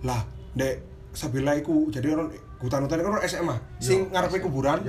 [0.03, 0.21] Lah,
[0.59, 0.83] ndek
[1.15, 3.57] Sabila iku jadi orang hutan-hutan kan orang SMA.
[3.79, 4.83] Sing ngarepe kuburan.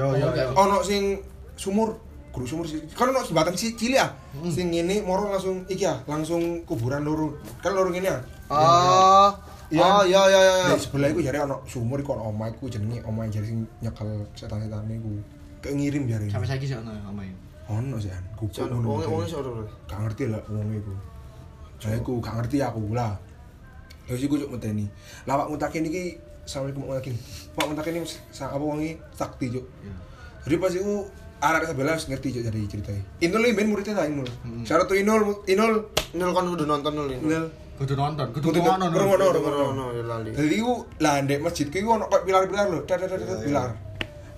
[0.57, 1.21] Ono sing
[1.53, 2.01] sumur,
[2.31, 2.79] guru sumur sih.
[2.95, 4.07] Kan ono jembatan si cilik ya.
[4.49, 7.37] Sing ngene moro langsung iki ya, langsung kuburan loro.
[7.59, 8.19] Kan loro ngene ya.
[8.51, 9.31] Oh.
[9.71, 9.83] Iya.
[9.87, 10.75] Oh, iya iya iya.
[10.75, 14.27] Di sebelah iku jare ono sumur iku ono omah iku jenenge omah jare sing nyekel
[14.35, 15.11] setan-setan iku.
[15.63, 16.27] Kayak ngirim jare.
[16.27, 17.31] Sampai saiki sih ono omae.
[17.71, 18.23] Ono sih an.
[18.51, 18.99] Jan ngono.
[18.99, 19.63] wong wong iso ora.
[19.87, 20.93] gak ngerti lah ngomong iku.
[21.87, 23.15] Lah iku gak ngerti aku lah.
[24.07, 24.91] Ya wis iku cuk medeni.
[25.23, 27.15] Lah Pak Mutakin iki Assalamualaikum Pak Mutakin.
[27.55, 29.63] Pak Mutakin ini sa- apa wangi sakti cuk.
[29.87, 29.95] Iya.
[30.43, 31.07] Jadi pas iku
[31.41, 33.03] arek sebelah wis ngerti cuk dari ceritanya.
[33.25, 34.29] Inul ini ben muridnya ta Inul.
[34.45, 34.61] Hmm.
[34.61, 35.73] Syarat tuh Inul Inul
[36.11, 37.23] Nol kan udah nonton nol ini.
[37.23, 37.45] Inul
[37.81, 38.85] Kudu nonton, kudu Kudu ngono.
[38.93, 39.73] Kudu.
[39.73, 40.29] Nol ya lali.
[41.01, 43.73] Lah ndek masjid ku ono kok pilar-pilar lho, tet tet tet tet, pilar.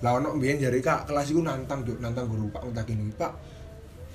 [0.00, 3.12] Lah ono mbiyen jare Kak kelas iku nantang Cuk, nantang guru Pak Mutakin iki.
[3.20, 3.32] Pak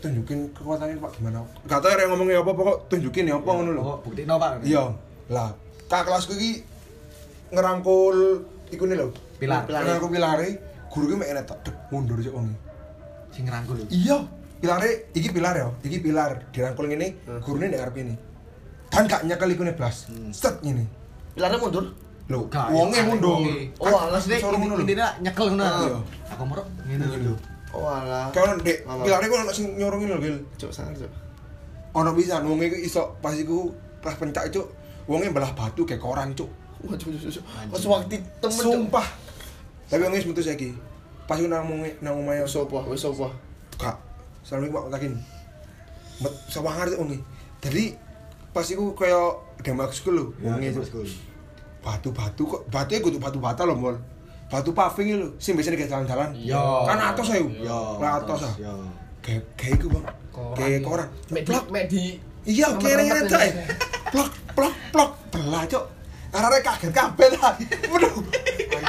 [0.01, 1.45] tunjukin kekuatannya Pak gimana?
[1.69, 3.83] Gak tau ya ngomongnya apa pokok tunjukin ya apa ngono lho.
[3.85, 4.65] Oh, bukti no pak.
[4.65, 4.97] Iya.
[5.29, 5.53] Lah,
[5.85, 6.65] Kak kelasku iki
[7.53, 8.17] ngerangkul
[8.73, 9.13] iku nih lho.
[9.37, 9.69] Pilar.
[9.69, 10.49] Ngerangkul pilare,
[10.89, 12.49] guru ki mek enek tak mundur cuk wong.
[13.39, 13.87] Sing ngerangkul.
[13.87, 14.19] Iya,
[14.59, 17.07] pilare iki pilar ya, iki pilar dirangkul ngene,
[17.39, 18.15] gurune ndek arep ini.
[18.91, 20.11] Kan gak nyekel iku blas.
[20.35, 20.83] Set ngene.
[21.39, 21.87] Pilarnya mundur.
[22.29, 23.39] Lho, Gak, wonge ya, mundur.
[23.39, 23.71] wonge.
[23.79, 24.83] Oh, Kan alas ngono lho.
[24.83, 25.63] intinya nyekel ngono.
[25.65, 25.97] Iya.
[26.35, 27.35] Aku merok ngene lho.
[27.71, 28.27] Oh alah.
[28.59, 29.01] Ndek Lama.
[29.07, 30.37] pilare ku ono sing nyorongin lho, Gil.
[30.59, 31.11] Cuk sangar cuk.
[31.95, 33.71] Ono bisa wonge iku iso pas iku
[34.03, 34.67] pas pencak cuk,
[35.07, 36.51] wonge belah batu kayak koran cuk.
[36.83, 37.43] Wah cuk cuk cuk.
[37.71, 38.59] Pas waktu temen.
[38.67, 39.07] Sumpah.
[39.87, 40.88] Tapi wonge metu saiki.
[41.29, 41.69] Pas iku nang
[42.01, 43.29] nang Wis opo, wis opo.
[43.77, 43.93] Kak,
[44.41, 45.13] Assalamualaikum Pak Takin.
[46.25, 47.21] Met sewangar tuh ongi.
[47.61, 47.93] Jadi
[48.49, 51.05] pas iku kaya demak school lho, wonge Iya, tuh.
[51.85, 53.93] Batu-batu kok, batunya kudu batu bata lho, Mol.
[54.49, 56.29] Batu paving lho, sing biasanya kayak jalan-jalan.
[56.33, 56.65] Iya.
[56.89, 57.45] Kan atos ayo.
[57.45, 57.79] Iya.
[58.01, 58.53] Lah atos ah.
[59.21, 60.05] Kayak kayak iku, Bang.
[60.57, 61.07] Kayak koran.
[61.29, 62.01] Mek di mek di
[62.49, 63.37] Iya, kere ngene ta.
[63.45, 63.53] eh.
[64.09, 65.85] Plok plok plok belah, Cuk.
[66.33, 67.53] Arek kaget kabeh ta.
[67.93, 68.17] Waduh.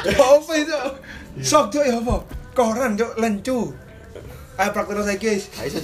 [0.01, 0.79] Ya apa itu?
[1.45, 2.15] Sok, Cuk, ya apa?
[2.57, 3.71] Koran, Cuk, lencu.
[4.61, 5.43] Ayo praktek saiki, guys.
[5.57, 5.83] Ayo cuk.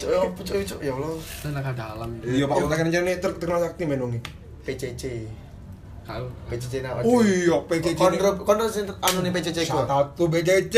[0.00, 1.14] Cuk ya apa cuk ya Allah.
[1.44, 2.10] tenaga dalam.
[2.26, 4.18] Iya, Pak jane ter terkenal sakti men wong.
[4.66, 5.30] PCC.
[6.50, 7.06] PCC nak.
[7.06, 7.94] Oh iya, PCC.
[7.94, 9.68] Kontrol kontrol sing anu nih PCC.
[9.68, 10.76] Satu BCC.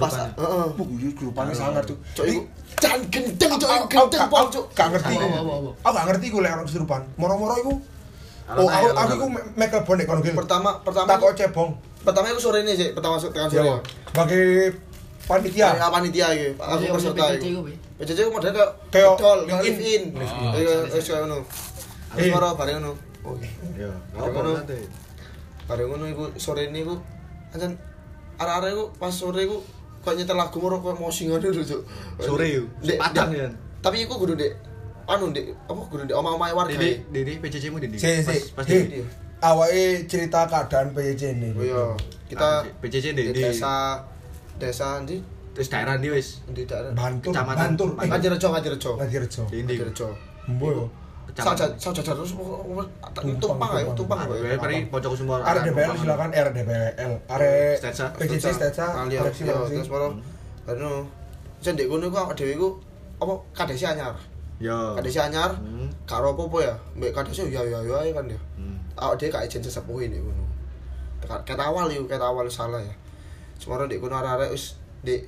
[0.00, 0.66] Pas heeh.
[0.72, 1.98] Bu, iya grupane sangar tuh.
[2.16, 2.40] Cuk iku
[2.80, 4.48] jan gendeng iku gendeng pol.
[4.72, 5.14] Gak ngerti.
[5.18, 7.02] Aku gak ngerti iku lek orang kesurupan.
[7.20, 7.72] Moro-moro iku.
[8.48, 9.12] Oh, aku aku
[9.60, 10.32] iku bonek kono gil.
[10.40, 11.91] Pertama pertama tak kok cebong.
[12.02, 13.62] Pertama iku sore ini sih, pertama tekan sore.
[13.62, 13.76] Iya.
[14.10, 14.44] Sebagai
[15.22, 15.68] panitia.
[15.78, 16.48] Ya panitia iki.
[16.58, 17.74] Aku Iya, peserta Bi.
[17.98, 19.76] PCC ku model kayak Kayak in.
[19.78, 20.02] in.
[20.52, 21.38] Iya, wis koyo ngono.
[22.12, 22.32] Terus Eh.
[22.34, 22.92] maro bareng ngono.
[23.22, 23.50] Oh iya.
[23.78, 23.90] Iya.
[24.12, 24.50] Bareng ngono.
[24.58, 24.78] nanti?
[25.64, 26.98] Bareng ngono iku sore ini iku
[27.54, 27.78] ancen
[28.36, 29.62] arek-arek iku pas sore iku
[30.02, 31.82] kok nyetel lagu moro kok mosingan dulu cuk.
[32.18, 32.66] Sore yuk.
[32.82, 33.38] Dek, Padang dek.
[33.38, 33.48] ya.
[33.78, 34.58] Tapi iku kudu dek
[35.06, 36.74] anu dek apa kudu dek omah-omah warga.
[36.74, 37.86] Dede, Dede PCC mu si.
[38.26, 38.98] Pas pas Hi.
[39.42, 41.50] Awake cerita keadaan PCC ini.
[41.50, 41.84] Oh iya,
[42.30, 43.50] kita Ah, PCC di Dede.
[43.50, 43.98] desa
[44.56, 45.18] desa di
[45.52, 46.40] Terus daerah ndi wis?
[46.48, 47.74] di daerah Bantul, Kecamatan.
[47.74, 47.90] Bantul.
[47.98, 48.90] Ngajirejo Ngajirejo.
[48.96, 49.42] Ngajirejo.
[49.50, 49.58] Di?
[49.66, 50.08] Ngajirejo.
[50.48, 50.86] Mbo.
[51.32, 52.32] Saja saja terus
[53.40, 54.30] tumpang ya, tumpang ya.
[54.30, 55.12] Wae pari pojok.
[55.42, 57.12] Arek DPL silakan R DPL.
[57.26, 58.86] Arek Stetsa.
[59.10, 60.14] Ya, terus maro
[60.70, 61.02] anu
[61.58, 62.68] jan dek kono iku awake dhewe iku
[63.18, 64.14] apa kadesi anyar.
[64.62, 64.94] Yo.
[64.94, 65.90] Kadesi anyar, Hmm.
[66.06, 66.74] karo apa-apa ya.
[66.94, 68.38] Mbek kadesi ya ya ya kan ya.
[68.94, 69.02] Hmm.
[69.08, 70.44] Awake dhewe gak ijen sesepuh ini ngono.
[71.22, 72.94] Ket ket awal iku, ket awal salah ya.
[73.58, 75.26] Semaro ndek kono arek-arek wis ndek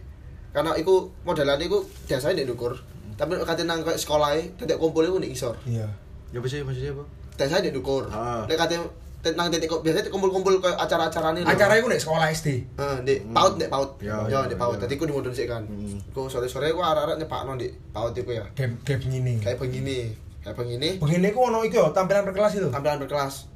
[0.53, 2.73] karena iku modelan iku biasanya ndek ndukur.
[3.15, 5.55] Tapi nek kate nang koyo sekolah e, tetek kumpul iku ndek isor.
[5.65, 5.87] Iya.
[6.35, 7.05] Ya apa sih maksudnya apa?
[7.39, 8.05] Biasanya ndek ndukur.
[8.11, 8.43] Ah.
[8.51, 8.75] Nek kate
[9.23, 11.49] tet- nang titik biasanya kumpul-kumpul koyo acara-acarane lho.
[11.49, 12.49] Acara iku nek sekolah SD.
[12.75, 13.91] Heeh, ndek paut ndek paut.
[14.03, 14.75] Ya, Ya, ya, ndek paut.
[14.77, 14.83] ya.
[14.83, 15.63] Dadi ku dimodon sik kan.
[15.63, 15.97] Hmm.
[16.11, 18.45] Ku sore-sore ku arek-arek nyepakno ndek paut iku ya.
[18.59, 19.39] Game ngene.
[19.41, 20.11] Kayak begini.
[20.43, 20.91] Kayak begini.
[20.99, 22.67] Begini ku ono iki yo tampilan per kelas itu.
[22.69, 23.47] Tampilan berkelas.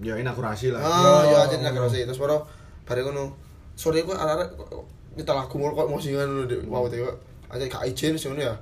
[0.00, 0.80] Ya inaugurasi lah.
[0.84, 1.32] Ah, Yo.
[1.32, 2.44] ya aja nak terus terus baru
[2.84, 3.32] bare ngono.
[3.76, 4.52] Sore ku arek-arek
[5.16, 7.08] kita lagu mulu kok mosingan ngono ndek paut iku.
[7.48, 8.54] Aja gak izin sing ngono ya.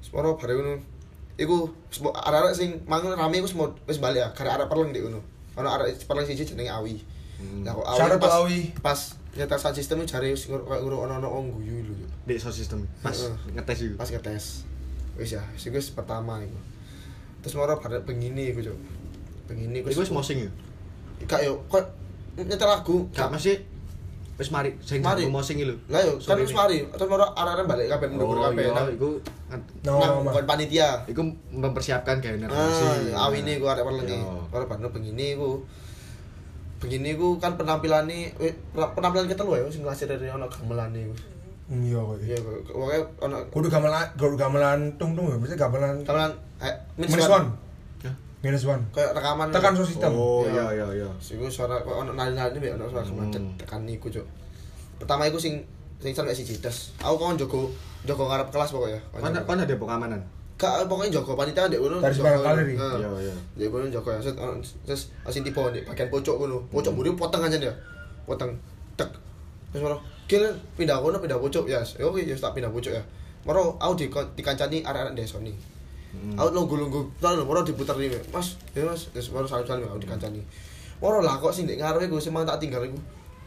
[0.00, 0.74] Terus baru bare ngono.
[1.36, 4.28] Iku semua- arek-arek sing mangun rame semua wis balik ya.
[4.32, 5.20] Karek arek perleng ndek ngono.
[5.56, 7.00] Ono arek perleng siji jenenge Awi.
[7.36, 7.64] Hmm.
[7.64, 8.72] Nah, kok Syarat pas, Awi.
[8.80, 9.00] pas
[9.36, 11.92] nyetel sound system itu jare ngur- kayak ngurung ono-ono wong guyu lho.
[11.92, 12.08] Cuk.
[12.24, 12.80] Dek sound system.
[13.04, 13.12] Pas
[13.52, 13.94] ngetes iku.
[14.00, 14.44] pas ngetes
[15.16, 16.56] wis ya sing wis pertama iku
[17.40, 18.76] terus moro pada begini iku cuk
[19.48, 20.50] begini Iku wis mosing ya.
[21.22, 21.82] Gak yo kok
[22.36, 23.56] nyetel lagu Gak masih
[24.36, 25.24] wis mari sing Mari.
[25.26, 25.76] mosing iki lho.
[25.88, 26.58] lah yo kan wis ini.
[26.58, 29.10] mari terus moro arek-arek balik kabeh ndukur Oh kabeh iya, nang iku
[29.80, 33.14] No, kon panitia iku mempersiapkan gawe narasi.
[33.14, 34.44] ah awine iku arek perlengi Iya.
[34.44, 35.64] moro pada begini iku
[36.76, 41.14] begini iku kan penampilannya eh, penampilan kita lho ya sing ngasih dari ono gamelane iku
[41.66, 42.16] Iya kok.
[42.20, 47.42] iya pokoknya ono Kudu gamelan, kudu gamelan tung tung ya, mesti gamelan gamelan eh Hah?
[48.40, 48.82] Minus one.
[48.92, 50.10] kayak rekaman Tekan sound system.
[50.12, 50.64] Oh Iya.
[50.70, 51.08] iya iya iya.
[51.18, 53.12] Iku suara kok ono nari-nari mek ono suara Hmm.
[53.26, 54.26] kemancet tekan niku, Cuk.
[54.96, 55.60] Pertama iku sing
[55.98, 56.92] sing sampe siji tes.
[57.00, 57.72] Aku kon jogo
[58.04, 59.00] jogo ngarep kelas pokoknya.
[59.12, 60.20] Kan kan ada pengamanan.
[60.56, 62.00] Gak pokoknya jogo panitia ndek ngono.
[62.00, 62.74] Dari sebarang galeri.
[62.74, 62.96] Heeh.
[62.96, 63.34] Iya iya.
[63.56, 64.20] Ndek ngono jogo ya.
[64.86, 66.56] Terus asin tiba ndek bagian pojok ngono.
[66.70, 67.72] Pojok mburi potong aja ya.
[68.24, 68.52] Potong
[68.94, 69.08] tek.
[69.68, 70.44] Terus moro, "Kil
[70.76, 73.02] pindah kono pindah pojok ya." Ya oke, ya tak pindah pojok ya.
[73.44, 75.52] Moro aku di dikancani arek-arek desa nih.
[76.36, 80.40] Aku lungguh-lungguh, terus moro diputer nih, Mas, ya Mas, wis moro salim-salim aku dikancani.
[81.00, 82.98] Moro lah kok sing ndek ngarepe iku sing mang tak tinggal iku.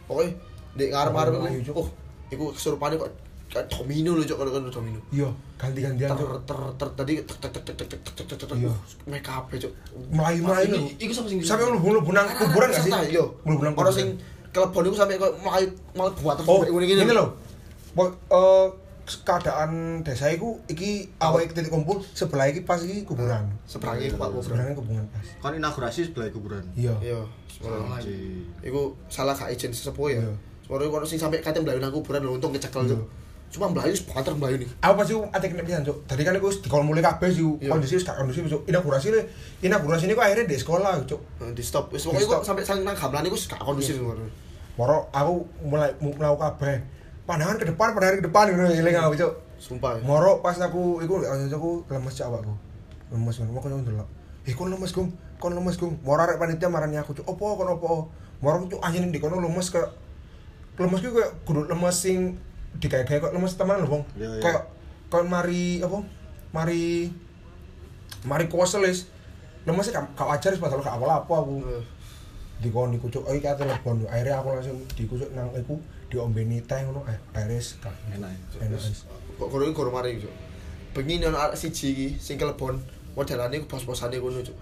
[0.06, 0.34] Pokoke
[0.74, 1.76] ndek ngarep-ngarep Melayu, iku, Cuk.
[1.82, 1.88] oh,
[2.30, 3.10] iku kesurupane kok
[3.50, 5.00] kayak domino lho, Cuk, kalau kan domino.
[5.10, 6.30] Iya, ganti-gantian Ter Cuk.
[6.46, 8.72] ter ter tadi tek tek tek tek tek tek tek tek tek Iya.
[9.06, 9.72] make up Cuk.
[10.10, 10.78] Melayu-melayu lho.
[10.78, 12.92] Iki- iku sapa sing Sampai mlebu-mlebu nang kuburan gak sih?
[13.10, 13.24] Yo.
[13.46, 13.94] Mlebu nang kuburan.
[13.94, 14.08] sing
[14.50, 17.26] kelebon iku sampe kok melayu malah buat terus Oh, ini lho.
[17.98, 18.66] Eh,
[19.26, 23.50] keadaan desa iku iki awake titik kumpul sebelah iki pas iki kuburan.
[23.66, 24.44] Seberangi Pak Kuburan.
[24.44, 25.26] Sebenarnya kuburan pas.
[25.42, 26.64] Kon inaugurasi sebelah kuburan.
[26.78, 26.94] Iya.
[27.02, 27.20] Iya.
[27.66, 28.46] Anjir.
[28.64, 30.22] Iku salah gak izin sesepuh ya.
[30.22, 30.32] Iya.
[30.64, 32.94] Semua iku ono sing sampe kate mlayu nang kuburan lho untung kecekel Iya.
[32.94, 33.02] Cuk.
[33.50, 34.70] Cuma mlayu wis banter mlayu nih.
[34.78, 35.98] Aku pasti atik nek pisan, Cuk.
[36.06, 37.68] Tadi kan iku dikon mulai kabeh sih Iya.
[37.74, 38.62] kondisi wis gak kondisi Cuk.
[38.70, 39.20] Inaugurasi le
[39.66, 41.20] inaugurasi ini kok akhirnya di sekolah, Cuk.
[41.42, 41.90] Nah, di stop.
[41.90, 44.14] Wis pokoke sampe saling nang gamelan iku gak kondusif semua.
[44.78, 46.78] Moro aku mulai melaku kabeh.
[47.30, 49.32] Pandangan ke depan, pandangan ke depan ngono eling aku, Cuk.
[49.62, 49.94] Sumpah.
[49.94, 50.02] ya.
[50.02, 52.58] Moro pas aku iku aku lemes cak awakku.
[53.14, 54.08] Lemes ngono, kono ndelok.
[54.50, 55.14] Eh kon lemes, Gum.
[55.38, 55.94] Kon lemes, Gum.
[56.02, 57.30] Moro arek panitia marani aku, Cuk.
[57.30, 58.10] Opo kon opo?
[58.42, 59.78] Moro cuk anjing di kono lemes ke
[60.80, 62.40] lemes ku kayak kudu lemes sing
[62.82, 64.02] dikayak-kayak kok lemes teman lho, Bang.
[64.18, 64.42] Iya, iya.
[64.42, 64.62] Kayak
[65.06, 66.02] kon mari apa?
[66.50, 67.14] Mari
[68.26, 69.06] mari kuasa les.
[69.70, 71.54] Lemes gak gak wajar wis padahal gak apa-apa aku.
[71.62, 71.84] Eh,
[72.60, 74.04] Dikon iku cuk, oh iki ate telepon.
[74.04, 75.80] Akhirnya aku langsung dikucuk nang iku
[76.10, 78.34] diombeni teh ngono, eh beres gak Enak.
[78.58, 78.80] enak.
[79.38, 80.32] Kok kono iku goro mari Cuk.
[80.94, 82.76] Bengi ono arek siji iki sing kelebon.
[83.16, 84.58] Modelane bos-bosane kono Cuk.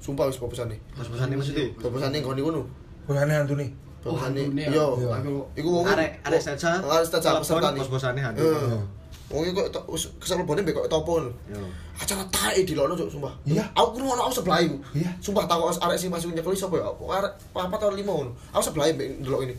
[0.00, 0.80] Sumpah wis bos-bosane.
[0.96, 1.68] Pas-pasane maksudnya.
[1.76, 2.62] Bos-bosane nggon kono.
[3.04, 3.66] Bos-bosane.
[4.08, 4.70] hantune ya?
[4.72, 4.84] Iya.
[5.20, 6.80] Aku- Iku wong Arek arek saja.
[6.80, 7.80] Arek saja peserta nih.
[7.84, 8.40] Bos-bosane hantu.
[8.40, 8.80] Heeh.
[9.28, 11.20] Wong iku kok wis kesel lebone mbek kok topo.
[11.20, 11.30] lho.
[11.52, 11.60] Yo.
[12.00, 13.34] Acara tae dilokno cuk sumpah.
[13.44, 13.66] Iya.
[13.76, 14.80] Aku krungono aku sebelah iku.
[14.96, 15.10] Iya.
[15.20, 16.88] Sumpah takok arek sing masuk nyekeli sapa ya?
[16.88, 18.32] Arek apa tahun lima ngono.
[18.56, 19.54] Aku sebelah mbek ndelok ini.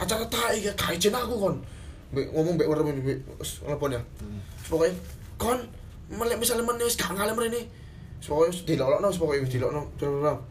[0.00, 1.56] Acara tae iki gak ijen aku kon.
[2.12, 4.00] Mbek ngomong werem mbek wis telepon ya.
[4.68, 4.92] Pokoke
[5.38, 5.58] kon
[6.12, 7.60] melek misalnya meneh wis gak ngalem rene.
[8.22, 9.82] Wis dilokno wis pokoke wis dilokno.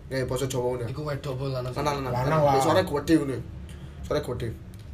[0.09, 0.87] Kayak basa Jawa ya.
[0.89, 1.73] Iku wedok apa lanang?
[1.77, 2.13] Lanang lanang.
[2.13, 3.37] Lanang Suara gede ngono.
[4.05, 4.47] Suara gede.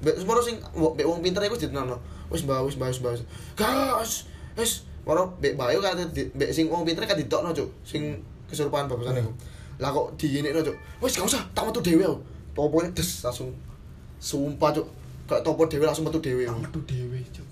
[0.03, 1.97] Mbek semua sing mbek wong pinter iku ditenano.
[2.29, 3.13] Wis mbah wis mbah wis mbah.
[3.57, 4.27] Gas.
[4.57, 5.79] Wis moro mbek bayu
[6.11, 7.69] di- mbek sing wong pinter kan ditokno, Cuk.
[7.87, 8.19] Sing
[8.51, 9.31] kesurupan babasane iku.
[9.79, 10.75] Lah kok diinekno, Cuk.
[11.01, 12.17] Wis gak usah, tak metu dhewe aku.
[12.57, 13.53] Topone des langsung
[14.19, 14.87] sumpah, Cuk.
[15.27, 16.43] Kayak topo dhewe langsung metu dhewe.
[16.43, 17.47] Tak metu dhewe, Cuk.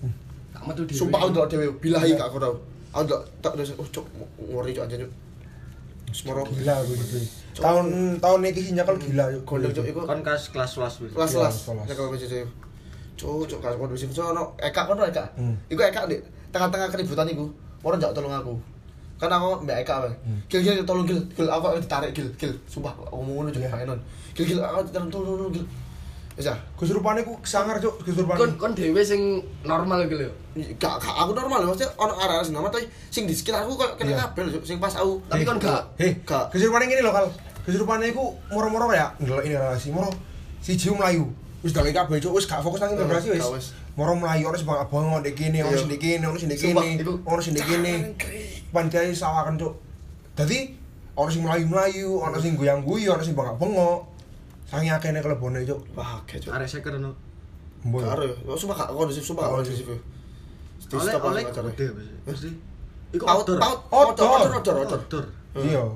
[0.50, 0.98] Tak metu dhewe.
[0.98, 2.50] Sumpah aku ndelok dhewe, bilahi gak kono.
[2.90, 4.06] Aku ndelok tak terus oh Cuk,
[4.40, 5.12] ngori Cuk anjir, Cuk.
[6.06, 7.18] Wis moro Gila aku gitu.
[7.56, 7.86] Tahun
[8.16, 9.42] tahun iki sih nyekel gila yuk.
[9.42, 9.84] gondeng, Cuk.
[9.84, 11.10] Iku Kon kas kelas kelas wis.
[11.12, 11.84] kelas Iya, kelas kelas.
[11.84, 12.34] nek kalau PJJ
[13.16, 15.56] cuk cuk kelas kondusif so ono Eka kono Eka Hmm.
[15.66, 17.48] iku Eka di tengah-tengah keributan iku
[17.80, 18.52] orang jak tolong aku
[19.16, 20.36] kan aku mbak Eka Hmm.
[20.46, 23.88] gil gil tolong gil gil aku ditarik gil gil sumpah ngomong ngono cuk Iya.
[23.88, 23.96] non
[24.30, 25.64] gil gil aku tolong tolong tolong gil
[26.36, 28.36] wis ya Kesurupane ku sangar cuk, kesurupan.
[28.36, 30.28] Kon kon dhewe sing normal iki lho.
[30.76, 34.12] gak gak aku normal maksudnya ono arah sing normal tapi sing di sekitarku kok kena
[34.12, 34.16] Iya.
[34.28, 36.52] kabel cuk sing pas aku Tapi kon gak Heh, Gak.
[36.52, 37.26] kesurupane ngene lho kal.
[37.64, 40.12] Kesurupane iku moro-moro ya ndelok ini relasi moro.
[40.60, 41.24] Siji mlayu.
[41.64, 43.72] Wis dalek kabeh cuk, wis gak fokus nang integrasi wis.
[43.96, 45.80] Moro mlayu ono sing bangak-bangak ndek kene, ono Iya.
[45.80, 47.92] sing kene, ono sing Sumpah, kene, ono sing kene.
[48.70, 49.72] Pancai sawakan cuk.
[50.36, 50.58] Dadi
[51.16, 53.98] ono sing mlayu-mlayu, ono sing goyang-guyu, ono sing bangak-bangak.
[54.66, 55.78] Sangi akeh nek klebone cuk.
[55.94, 56.50] Wah, akeh cuk.
[56.50, 57.14] Arek 50 no.
[57.86, 58.02] Mbok.
[58.02, 58.34] Karo ya.
[58.58, 59.86] Sumpah gak kondusif, sumpah gak kondusif.
[59.86, 59.94] Di.
[63.14, 63.62] Iku outdoor.
[63.62, 65.30] Outdoor, outdoor, outdoor.
[65.54, 65.86] Iya.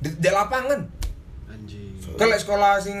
[0.00, 0.88] Di lapangan.
[1.52, 2.00] Anjing.
[2.16, 2.96] Sekolah sing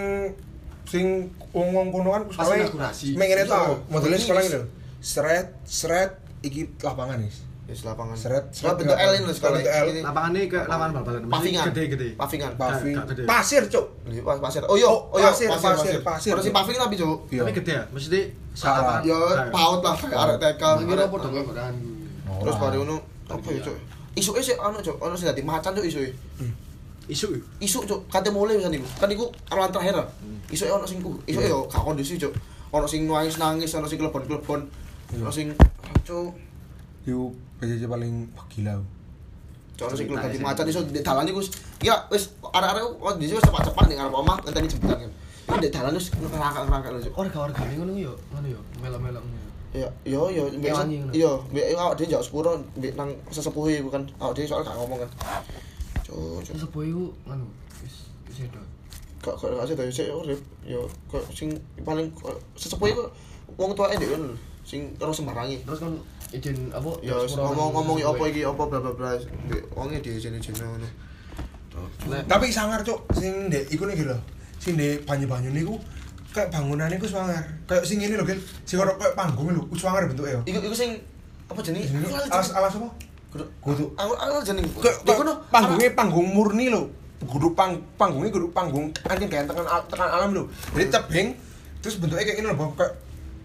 [0.84, 2.92] sing wong-wong kono kan sekolah.
[3.16, 4.44] Mengene to, modelnya sekolah
[6.44, 7.45] iki lapangan, guys.
[7.66, 8.14] Wis lapangan.
[8.14, 9.58] Seret Serat bentuk L ini loh sekolah.
[9.58, 9.86] Bentuk L.
[9.90, 10.00] Ini.
[10.46, 11.22] Kayak lapangan bal-balan.
[11.26, 11.64] Pavingan.
[11.74, 12.08] Gede-gede.
[12.14, 12.52] Pavingan.
[12.54, 12.94] Paving.
[12.94, 13.22] gak gede.
[13.26, 13.86] Pasir, Cuk.
[14.22, 14.62] Pas pasir.
[14.70, 16.30] Oh iya, Oh, oh iya, pasir, pasir, pasir.
[16.38, 17.26] Sing paving tapi, Cuk.
[17.26, 17.42] Iya.
[17.42, 17.82] Tapi gede ya.
[17.90, 18.20] Mesti
[18.54, 19.02] Salah.
[19.02, 19.18] Ya
[19.50, 20.62] paut lah kayak arek TK.
[20.86, 21.74] kira padha koran.
[22.36, 22.96] Terus baru ngono
[23.26, 23.76] apa ya, Cuk?
[24.14, 24.96] Isuke sih ono, Cuk.
[25.02, 26.14] Ono sing dadi macan, Cuk, isuke.
[27.10, 27.34] isu.
[27.58, 28.00] Isuk, Cuk.
[28.06, 28.86] Kate mulai pisan iku.
[28.94, 29.94] Kan iku amalan terakhir.
[29.98, 30.06] ah.
[30.48, 31.18] Isuke ono sing ku.
[31.26, 32.30] Isuke yo gak kondisi, Cuk.
[32.70, 34.60] Ono sing nangis-nangis, ono sing klebon-klebon.
[35.18, 35.50] Ono sing
[36.06, 36.45] Cuk.
[37.06, 37.30] Yo
[37.62, 38.74] PJJ paling wah, gila.
[39.76, 41.40] Ono sing kleb dadi macan iso di dalan iku
[41.78, 45.12] kira wis arek-arek kok di wis cepat-cepat ning arep omah ngenteni jemputan kan.
[45.46, 47.00] Iku di dalan wis ngerangkak-ngerangkak lho.
[47.14, 49.24] Warga-wargane ngono yo, ngono yo, melok-melok.
[49.76, 51.12] Iya, iya, iya, mbek ngono.
[51.12, 54.02] iya, mbek awak dhewe njak sepuro mbek nang sesepuh iku kan.
[54.16, 55.10] Awak dhewe soal gak ngomong kan.
[56.02, 57.44] Cuk, sepuh iku ngono,
[57.84, 58.58] wis wis edo.
[59.20, 60.40] Gak gak gak sih sik urip.
[60.64, 60.80] Ya
[61.12, 61.52] kok sing
[61.84, 63.04] paling kok- sesepuh iku
[63.60, 65.60] wong tuane ndek kan lho, sing terus sembarangi.
[65.68, 66.00] Terus kon
[66.34, 66.90] izin apa?
[67.02, 69.10] Ya ngomong-ngomong ya apa iki apa bla bla bla
[69.74, 70.88] wonge diizin-izin ngono.
[72.08, 73.04] Nek Tapi sangar, Cuk.
[73.12, 74.16] Sing ndek iku nih lho.
[74.56, 75.76] Sing ndek banyu-banyu niku
[76.32, 77.44] kayak bangunan iku sangar.
[77.68, 78.40] Kayak sing ini lho, Gil.
[78.64, 80.40] Sing ora kayak panggung lho, sangar bentuknya yo.
[80.48, 80.96] Iku iku sing
[81.46, 81.92] apa jenenge?
[81.92, 82.88] Lali, alas alas apa?
[83.26, 83.84] kudu Kudu.
[83.98, 86.88] aku aku jeneng Kayak Di kono, panggungnya panggung murni lho.
[87.20, 90.48] Kudu pang panggungnya kudu panggung anjing kayak tekan tekan alam lho.
[90.72, 91.28] Jadi tebing
[91.84, 92.92] terus bentuknya kayak ini lho, kayak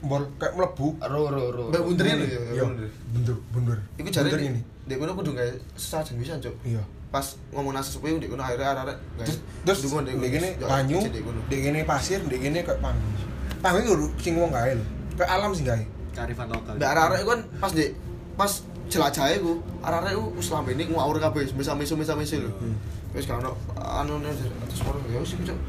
[0.01, 0.87] bol kayak melebu.
[0.97, 2.91] ro ro ro Mbak bunderin lho ya Iya, bunderin.
[3.13, 3.77] bendur, bundur.
[3.95, 4.61] Iku jare Bundur di ini.
[4.81, 6.55] di kono kudu gawe sesajen bisa, Cuk.
[6.65, 6.81] Iya.
[7.11, 9.25] Pas ngomong nasi sepuh di kono akhirnya arek-arek gawe.
[9.61, 13.13] Terus terus di gini ya, banyu, di di gini pasir, di gini kayak panggung.
[13.61, 14.85] Panggung kudu sing wong gawe lho.
[15.15, 15.83] Kayak alam sing gawe.
[16.11, 16.73] Kearifan lokal.
[16.81, 17.85] Mbak arek-arek iku kan pas di
[18.33, 18.51] pas
[18.89, 22.51] jelajahe ku, arek-arek ku wis lambene ngawur kabeh, bisa misu bisa misu lho.
[22.57, 22.75] Hmm.
[23.13, 24.81] Wis gak ono anu terus
[25.13, 25.59] ya wis iku, Cuk.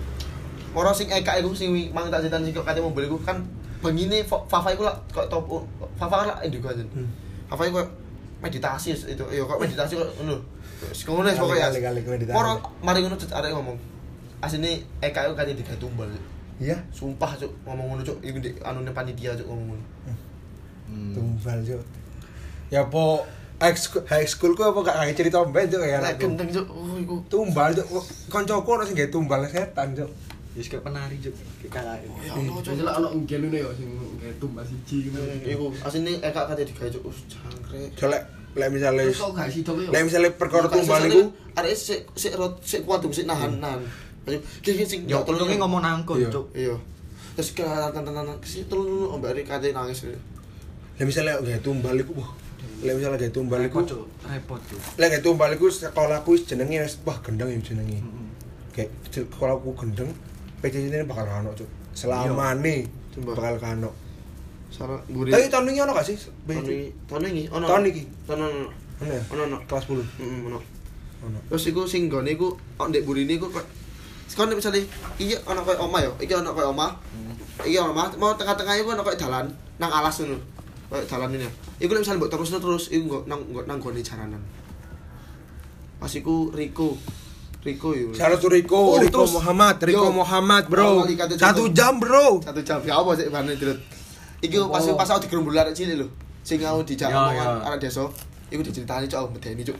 [0.72, 3.44] Moro sing eka iku sing mang tak cetan sing kate mobil iku kan
[3.82, 5.66] bengine Fa- Fafa iku lah kok top
[5.98, 6.80] Fafa kan lah indigo aja.
[6.94, 7.10] Hmm.
[7.50, 7.82] Fafa iku
[8.38, 10.38] meditasi itu ya kok meditasi kok ngono.
[10.82, 11.68] Ngono wis pokoknya.
[12.30, 13.74] Moro mari ngono cet arek ngomong.
[14.42, 16.08] Asine Eka iku kate digawe tumbal.
[16.62, 16.78] Iya.
[16.94, 19.84] Sumpah cuk ngomong ngono cuk iku ndek anune panitia cuk ngomong ngono.
[20.92, 21.14] Hmm.
[21.14, 21.82] Tumbal, Cuk.
[22.68, 23.24] Ya po
[23.62, 26.66] high school, high school ku apa gak kayak cerita mbak Cuk ya gendeng cuk.
[26.68, 27.14] Oh iku.
[27.32, 27.86] Tumbal, Cuk.
[28.28, 30.10] Koncoku ono sing gawe tumbal setan, Cuk.
[30.52, 31.32] Wis kayak penari juk
[31.64, 31.96] kayak kakak.
[32.20, 32.60] Ya Allah.
[32.60, 33.88] Jadi lah ono nggelune yo sing
[34.20, 35.32] kayak tumbas siji ngono.
[35.48, 37.02] Iku asine Eka kate digawe cuk.
[37.08, 37.88] Us jangkrik.
[37.96, 38.22] So lek
[38.52, 39.32] lek misale yo.
[39.88, 43.80] lek misale perkara tumbal iku arek sik sik rot sik kuat sik nahan nahan.
[44.28, 46.28] Ayo gini sing Ya untungnya ngomong nangkut Iya.
[46.28, 46.46] cuk.
[46.52, 46.76] Iya.
[47.32, 50.04] Terus ke tantan sih telu mbak Eri kate nangis.
[51.00, 52.28] lek misale gawe tumbal iku wah.
[52.84, 53.80] Lek misale gawe tumbal iku
[54.28, 54.80] Repot cuk.
[55.00, 58.04] lek gawe tumbal iku sekolahku jenenge wis wah gendeng ya jenenge.
[58.76, 60.12] Kayak sekolahku gendeng
[60.62, 61.66] PJJ ini bakal kano cuk.
[61.92, 63.34] Selamane Coba.
[63.34, 63.90] bakal kano.
[64.72, 65.02] Salah.
[65.04, 66.16] Tapi tahun ini ono gak sih?
[66.48, 67.66] tahun ini tahun ini ono.
[67.68, 68.02] Tahun iki?
[68.24, 68.64] Tahun ono.
[69.02, 69.22] Ono ya?
[69.28, 69.58] Ono ono.
[69.68, 70.00] Kelas 10.
[70.00, 70.58] Heeh ono.
[71.28, 71.38] Ono.
[71.50, 73.66] Terus iku sing gone iku kok ndek burine iku kok
[74.32, 74.80] Sekarang misalnya,
[75.20, 76.96] iya ono koyo omah ya, iki ono koyo omah.
[77.68, 80.40] Iki ono omah, mau tengah-tengah iku ono koyo dalan nang alas ngono.
[80.88, 81.44] Koyo dalan ini.
[81.76, 84.40] Iku nek misalnya mbok terusno terus iku nggo nang nang gone jaranan.
[86.00, 86.96] Pas iku Riko.
[87.62, 87.94] Riko.
[88.10, 90.12] Salah tuh Riko, Oh, Riko terus- Muhammad, Riko Yo.
[90.12, 91.06] Muhammad, bro.
[91.38, 92.42] Satu jam, bro.
[92.42, 92.82] Satu jam.
[92.82, 93.78] Ya apa sih bane dirut.
[94.42, 96.10] Iki pas pas aku digerombol arek cilik lho.
[96.42, 97.66] Sing aku dijak Ya, omongan ya.
[97.70, 98.02] arek desa.
[98.50, 99.78] Iku diceritani cok medeni cok.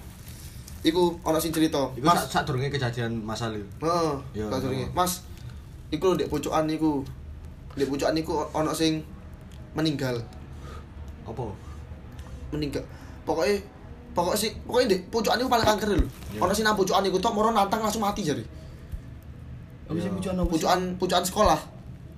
[0.83, 1.91] Iku ono sing cerita.
[1.93, 3.67] Iku sak sak durunge kejadian masal itu.
[3.83, 4.87] Heeh, Ya, tak durunge.
[4.95, 5.27] Mas,
[5.91, 7.03] iku lho ndek pojokan niku.
[7.75, 9.03] Ndek pojokan niku ono sing
[9.75, 10.23] meninggal.
[11.27, 11.51] Apa?
[12.55, 12.87] Meninggal.
[13.27, 13.59] Pokoknya
[14.13, 16.07] pokoknya sih pokoknya ndek pojokan niku paling kanker lho.
[16.37, 16.41] Ya.
[16.45, 18.37] Ono sing nang pojokan niku tok moro nantang langsung mati sih
[19.93, 20.45] pucuan apa?
[20.45, 20.53] sih?
[20.53, 21.61] Pojokan pojokan sekolah.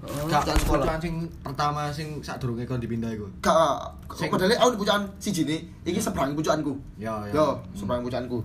[0.05, 0.29] Oh.
[0.29, 0.85] Gak sekolah.
[0.85, 3.27] pojokan sing pertama sing sak durunge kon dipindah iku.
[3.41, 3.81] Gak,
[4.13, 6.77] Sing- padahal aku di siji nih, iki seberang pojokanku.
[7.01, 7.33] Ya, ya.
[7.33, 8.39] Yo, seberang pojokanku.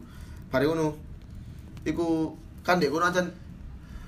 [0.49, 0.95] Bare ngono.
[1.83, 2.31] Iku
[2.63, 3.27] kan ndek kono ancen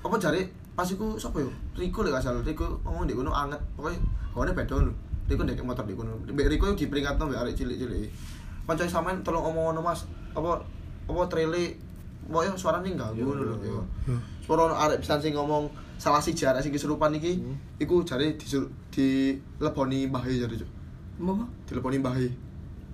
[0.02, 1.52] apa jare pas iku sapa yo?
[1.76, 3.60] Riko lek gak salah, Riko ngomong ndek kono anget.
[3.76, 4.00] Pokoke
[4.32, 4.92] gone beda lho.
[5.28, 6.12] Riko ndek motor ndek kono.
[6.32, 8.08] Mbek Riko diperingatno mbek arek cilik-cilik.
[8.62, 10.06] Kanca sampean tolong omong ngono Mas.
[10.32, 10.62] Apa
[11.08, 11.76] apa trele
[12.22, 13.54] Pokoknya suaranya enggak Yo, ngono lho.
[13.66, 14.14] yo, yo.
[14.46, 15.66] Suara arek pisan sing ngomong
[15.98, 17.58] salah siji arek sing kesurupan iki, Hmm.
[17.76, 20.70] iku jare disur dileboni mbahe jare, Cuk.
[21.18, 21.44] Apa?
[21.66, 22.26] Dileboni mbahe.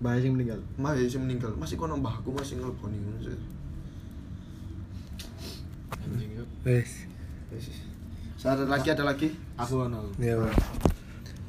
[0.01, 0.57] Bae sing meninggal.
[0.81, 1.53] Mbahe sing meninggal.
[1.61, 3.37] Masih kono mbahku masih ngeleboni ngono sih.
[5.93, 6.41] Anjing.
[8.41, 9.29] Ada lagi ada lagi.
[9.61, 10.09] Aku ono.
[10.17, 10.41] Iya.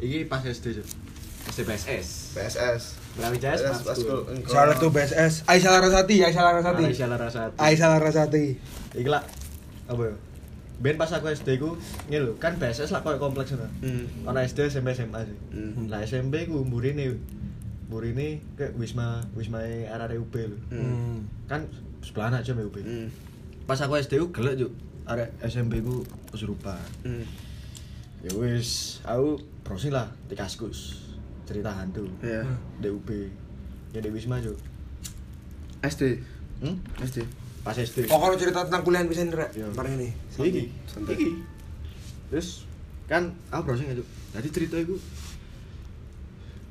[0.04, 0.88] Iki pas SD cuk.
[1.48, 2.36] SD PSS.
[2.36, 2.84] PSS.
[3.18, 4.22] Brawijaya Smart School.
[4.46, 5.48] Salah tuh BSS.
[5.50, 6.84] Aisyah Larasati, Aisyah Larasati.
[6.86, 7.58] Aisyah Larasati.
[7.58, 8.46] Aisyah Larasati.
[8.94, 9.24] Iki lah
[9.90, 10.16] apa ya?
[10.80, 11.76] Ben pas aku SD ku
[12.08, 13.68] ngene lho, kan BSS lah koyo kompleks ngono.
[13.84, 14.08] Hmm.
[14.24, 15.38] Ana SD SMP SMA sih.
[15.52, 15.92] Hmm.
[15.92, 17.20] Lah SMP ku mburine
[17.92, 20.58] mburine ke Wisma Wisma arek UB lho.
[20.72, 21.28] Hmm.
[21.52, 21.68] Kan
[22.00, 22.78] sebelah aja mbek UB.
[22.80, 23.08] Hmm.
[23.68, 24.72] Pas aku SD ku gelek juk
[25.04, 26.80] arek SMP ku kesurupan.
[27.04, 27.28] Hmm.
[28.20, 31.09] Ya wis, aku browsing lah di Kaskus.
[31.50, 32.06] Cerita hantu.
[32.22, 32.46] Iya.
[32.78, 33.10] Di UB.
[33.90, 34.54] Ya di Wisma juk.
[35.82, 36.22] SD.
[36.62, 36.78] Hmm?
[37.02, 37.26] SD.
[37.66, 38.06] Pas SD.
[38.14, 39.58] Oh, kalau cerita tentang kuliah bisa nrek.
[39.58, 39.74] Iya.
[39.74, 40.14] Bareng ini.
[40.38, 41.18] Iki, Santai.
[41.18, 41.30] iki.
[42.30, 42.70] Terus
[43.10, 44.06] kan aku browsing aja.
[44.38, 44.94] Jadi cerita iku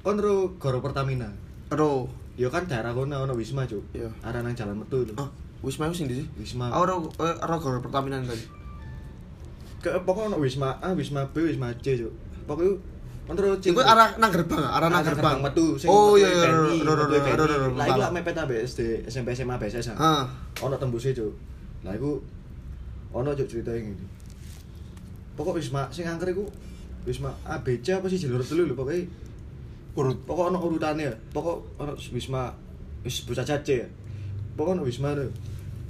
[0.06, 1.34] kon ro Goro Pertamina.
[1.74, 2.06] Ro.
[2.38, 3.82] Ya kan daerah kono ono Wisma, Cuk.
[3.90, 4.14] Iya.
[4.22, 5.18] Arah nang jalan metu lho.
[5.18, 5.26] Ah,
[5.58, 6.26] Wisma ndi sih?
[6.38, 6.70] Wisma.
[6.70, 6.94] Aku ro
[7.26, 8.46] eh, ro goro Pertamina tadi.
[9.82, 12.14] Ke pokok ono Wisma A, Wisma B, Wisma C, Cuk.
[12.46, 12.78] Pokoknya
[13.30, 14.78] ro Iku arah nang gerbang, ah?
[14.78, 15.36] arah nang gerbang.
[15.42, 16.64] metu sing Oh iya iya ro
[16.94, 17.04] ro.
[17.06, 17.76] BNI.
[17.76, 19.92] Lah iku lak mepet ambek SD, SMP SMA BSS.
[19.92, 19.96] ah.
[19.98, 20.22] Ah.
[20.62, 21.32] Ono tembusnya, Cuk.
[21.84, 22.24] Lah iku
[23.10, 24.00] ono Cuk cerita ngene.
[25.34, 26.48] Pokok Wisma sing angker iku
[27.04, 29.04] Wisma A B C apa sih jalur telu lho pokoknya
[29.94, 30.18] Urut.
[30.22, 32.54] pokok ono urutannya ya pokok ono wisma
[33.00, 33.86] wis sebut saja C ya
[34.54, 35.26] pokok ono wisma tuh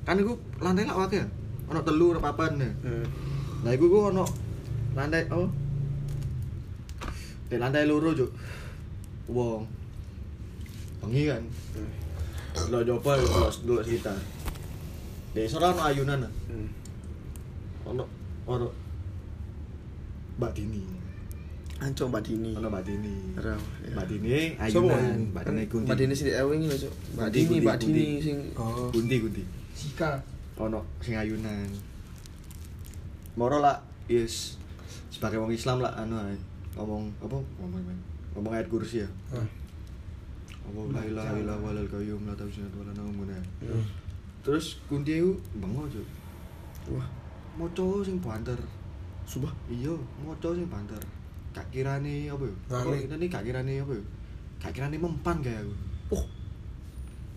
[0.02, 1.24] kan iku lantai lak wakil
[1.66, 3.04] ono telu ono papan ya Hmm.
[3.60, 4.24] nah iku ku ono
[4.94, 5.44] lantai oh
[7.48, 8.30] di lantai loro juk
[9.28, 9.64] wong
[11.00, 11.44] bengi kan
[12.66, 14.18] Lo coba dulu dulu sekitar.
[15.30, 16.26] Desa lah ono ayunan.
[16.50, 16.68] Hmm.
[17.86, 18.04] Ono
[18.50, 18.66] ono
[20.42, 20.82] Mbak Dini.
[21.78, 22.50] Anco Mbak Dini.
[22.58, 23.14] Ono Mbak Dini.
[23.38, 23.94] Ora, ya.
[23.94, 25.86] Mbak Dini ayunan, Mbak Dini Kunti.
[25.86, 26.94] Mbak Dini sing di Ewing lho, Cuk.
[27.14, 28.90] Mbak Dini, Mbak Dini sing Oh.
[28.90, 29.42] Kunti Kunti.
[29.78, 30.10] Sika.
[30.58, 31.70] Ono sing ayunan.
[33.38, 33.78] Moro lah
[34.10, 34.58] yes
[35.14, 36.34] sebagai wong Islam lah anu ae.
[36.78, 37.94] Ngomong apa ngomong apa?
[38.38, 39.08] ngomong ayat kursi ya.
[40.62, 43.42] Apa la ilaha illallah walal qayyum la tawsinat wala naum ngono ya.
[43.66, 43.84] Hmm.
[44.46, 46.06] Terus kunti iku bengok Cuk.
[46.94, 47.08] Wah,
[47.58, 48.56] Maca sing banter.
[49.26, 49.50] sumpah.
[49.68, 49.92] Iya,
[50.24, 51.02] maca sing banter.
[51.52, 52.54] Gak kirane apa ya?
[52.70, 53.04] Apa Ngali.
[53.04, 54.02] kita nih gak kirane apa ya?
[54.62, 55.74] Gak kirane mempan kayak aku.
[56.14, 56.24] Oh,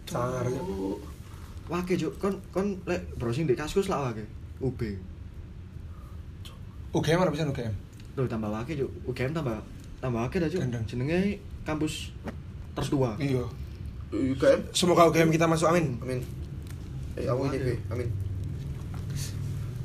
[0.07, 0.45] Sangar.
[1.67, 4.23] Wake Cuk, kon kon lek browsing di kaskus lah wake.
[4.61, 4.79] UB.
[6.91, 7.73] UGM mana bisa UGM?
[8.15, 8.91] Loh tambah wake Cuk.
[9.07, 9.57] UGM tambah
[10.03, 10.61] tambah wake dah Cuk.
[10.61, 10.83] Gendeng.
[10.87, 12.11] Jenenge kampus
[12.75, 13.15] tertua.
[13.19, 13.43] Iya.
[14.11, 14.61] UKM.
[14.75, 15.95] Semoga UGM kita masuk amin.
[16.03, 16.19] Amin.
[17.15, 17.77] Eh, aku ini gue.
[17.87, 18.07] Amin.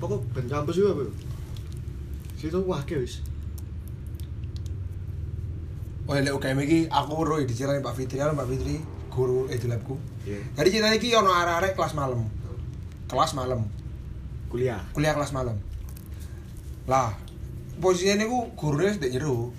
[0.03, 1.05] Pokok ben kampus juga apa?
[2.37, 3.23] Situ wake wis.
[6.07, 8.79] Oh, lek UGM iki aku roh diceritain Pak Fitri, kan Pak Fitri
[9.11, 9.97] guru eh di labku.
[10.29, 10.39] Iya.
[10.55, 12.29] Jadi cerita iki ono arek-arek kelas malam.
[13.09, 13.65] Kelas malam.
[14.53, 14.83] Kuliah.
[14.93, 15.57] Kuliah kelas malam.
[16.87, 17.11] Lah,
[17.79, 19.51] posisinya niku gurune di jero.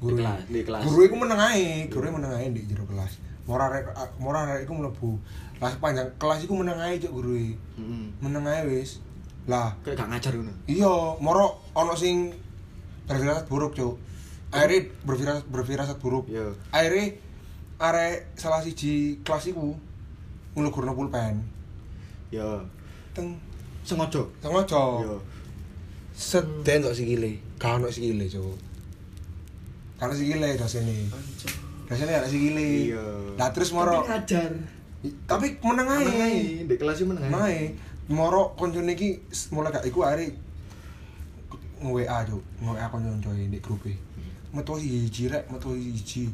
[0.00, 0.82] Guru Di kelas- di kelas.
[0.84, 3.20] Guru iku meneng ae, guru meneng ae di jero kelas.
[3.44, 5.18] Mora arek mora iku mlebu.
[5.60, 7.54] Lah panjang kelas iku meneng ae cuk guru Heeh.
[8.18, 9.00] Meneng ae wis.
[9.48, 10.52] Lah, Kayak gak ngajar ngono.
[10.68, 12.30] iya, moro ono sing
[13.08, 13.96] berfirasat buruk, cuk.
[14.52, 16.28] Akhirnya berfirasat berfirasat buruk.
[16.28, 16.54] Iya.
[16.70, 17.16] Akhirnya
[17.80, 19.74] arek salah siji kelas iku
[20.54, 21.40] ngulugurno pulpen.
[22.30, 22.62] Ya,
[23.10, 23.40] Teng
[23.82, 24.22] sengaja.
[24.38, 24.82] sengaja.
[25.02, 25.16] Ya.
[26.12, 27.40] Seden kok sikile.
[27.60, 28.56] Gak ono sikile, cuk.
[30.00, 30.96] Karena sikile dosene.
[31.84, 32.88] Dosene ada sikile.
[32.88, 33.04] Iya.
[33.36, 34.48] Lah terus moro ngajar.
[35.04, 36.64] I- tapi meneng ae.
[36.64, 37.76] Di kelas meneng ae.
[38.08, 40.24] Moro koncone iki s- mulai gak iku are
[41.80, 43.94] nge-WA cuk, nge-WA konco-koncoe di grup e.
[44.52, 46.32] Metu siji rek, metu siji.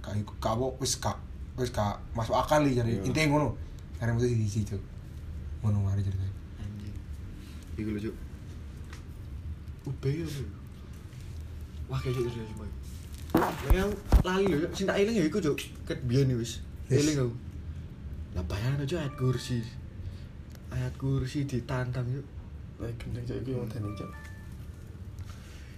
[0.00, 1.16] Gak iku gak apa wis gak
[1.56, 2.88] wis gak masuk akal iki jare.
[2.88, 3.04] Iya.
[3.04, 3.52] Intine ngono.
[4.00, 4.80] Are metu siji cuk.
[5.60, 6.24] Ngono mari cerita.
[6.60, 6.96] Anjing.
[7.76, 8.12] Iku lho,
[9.84, 10.26] UB ya.
[11.88, 12.66] Wah, kayak gitu sih semua.
[13.68, 13.90] Yang
[14.24, 15.56] lali sing tak eling ya iku, Cuk.
[15.84, 16.64] Ket biyen wis.
[16.88, 17.34] Eling aku.
[18.34, 19.60] Lah bayangin aja ayat kursi.
[20.72, 22.26] Ayat kursi ditantang, Cuk.
[22.80, 24.10] Lah gendeng cuk iki ngenteni cuk.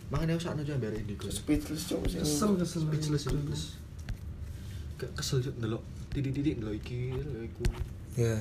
[0.07, 1.27] Makanya aku sakno aja bare indigo.
[1.27, 2.23] Speechless cuk sing.
[2.23, 2.81] Kesel kesel.
[2.87, 3.63] Speechless, speechless.
[4.97, 5.83] Ke- Kesel Cuk ndelok
[6.15, 7.65] titik-titik ndelok iki, ndelok iku.
[8.17, 8.39] Ya.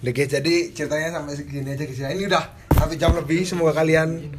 [0.00, 2.08] Oke, jadi ceritanya sampai segini aja guys ya.
[2.08, 3.44] Ini udah satu jam lebih.
[3.44, 4.32] Semoga kalian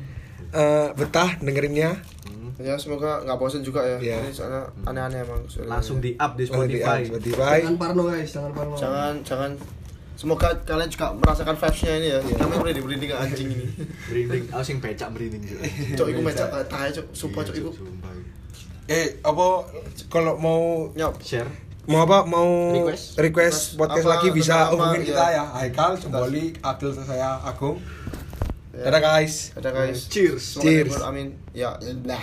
[0.52, 1.96] eh, betah dengerinnya.
[2.28, 2.52] Hmm.
[2.62, 3.98] Ya semoga nggak bosan juga ya.
[3.98, 4.18] Iya.
[4.22, 5.42] Ini soalnya aneh-aneh emang.
[5.48, 5.80] soalnya.
[5.80, 7.00] Langsung di up di Oh, di Spotify.
[7.08, 7.58] Spotify.
[7.64, 8.76] Jangan parno guys, jangan parno.
[8.76, 9.52] Jangan jangan
[10.12, 12.20] Semoga kalian juga merasakan vibes-nya ini ya.
[12.22, 13.66] Kami merinding merinding anjing ini.
[14.14, 15.60] Merinding, aku sing becak merinding Cuk.
[15.98, 17.06] Cok iku mecak tahe cok.
[17.10, 17.70] Sumpah cok Iya, iku.
[17.74, 18.12] Sumpah.
[18.86, 19.46] Eh, apa
[20.14, 20.62] kalau mau
[20.94, 21.18] Nyop.
[21.26, 21.50] Share.
[21.90, 22.46] mau apa mau
[22.78, 23.18] Request.
[23.18, 25.42] request, podcast Apa, lagi bisa hubungin kita iya.
[25.42, 27.82] ya Haikal, Jemboli, Adil saya Agung.
[28.82, 29.54] Dadah guys.
[29.54, 30.10] Ada guys.
[30.10, 30.58] Cheers.
[30.58, 30.98] Cheers.
[31.06, 31.38] Amin.
[31.54, 32.22] Ya, nah.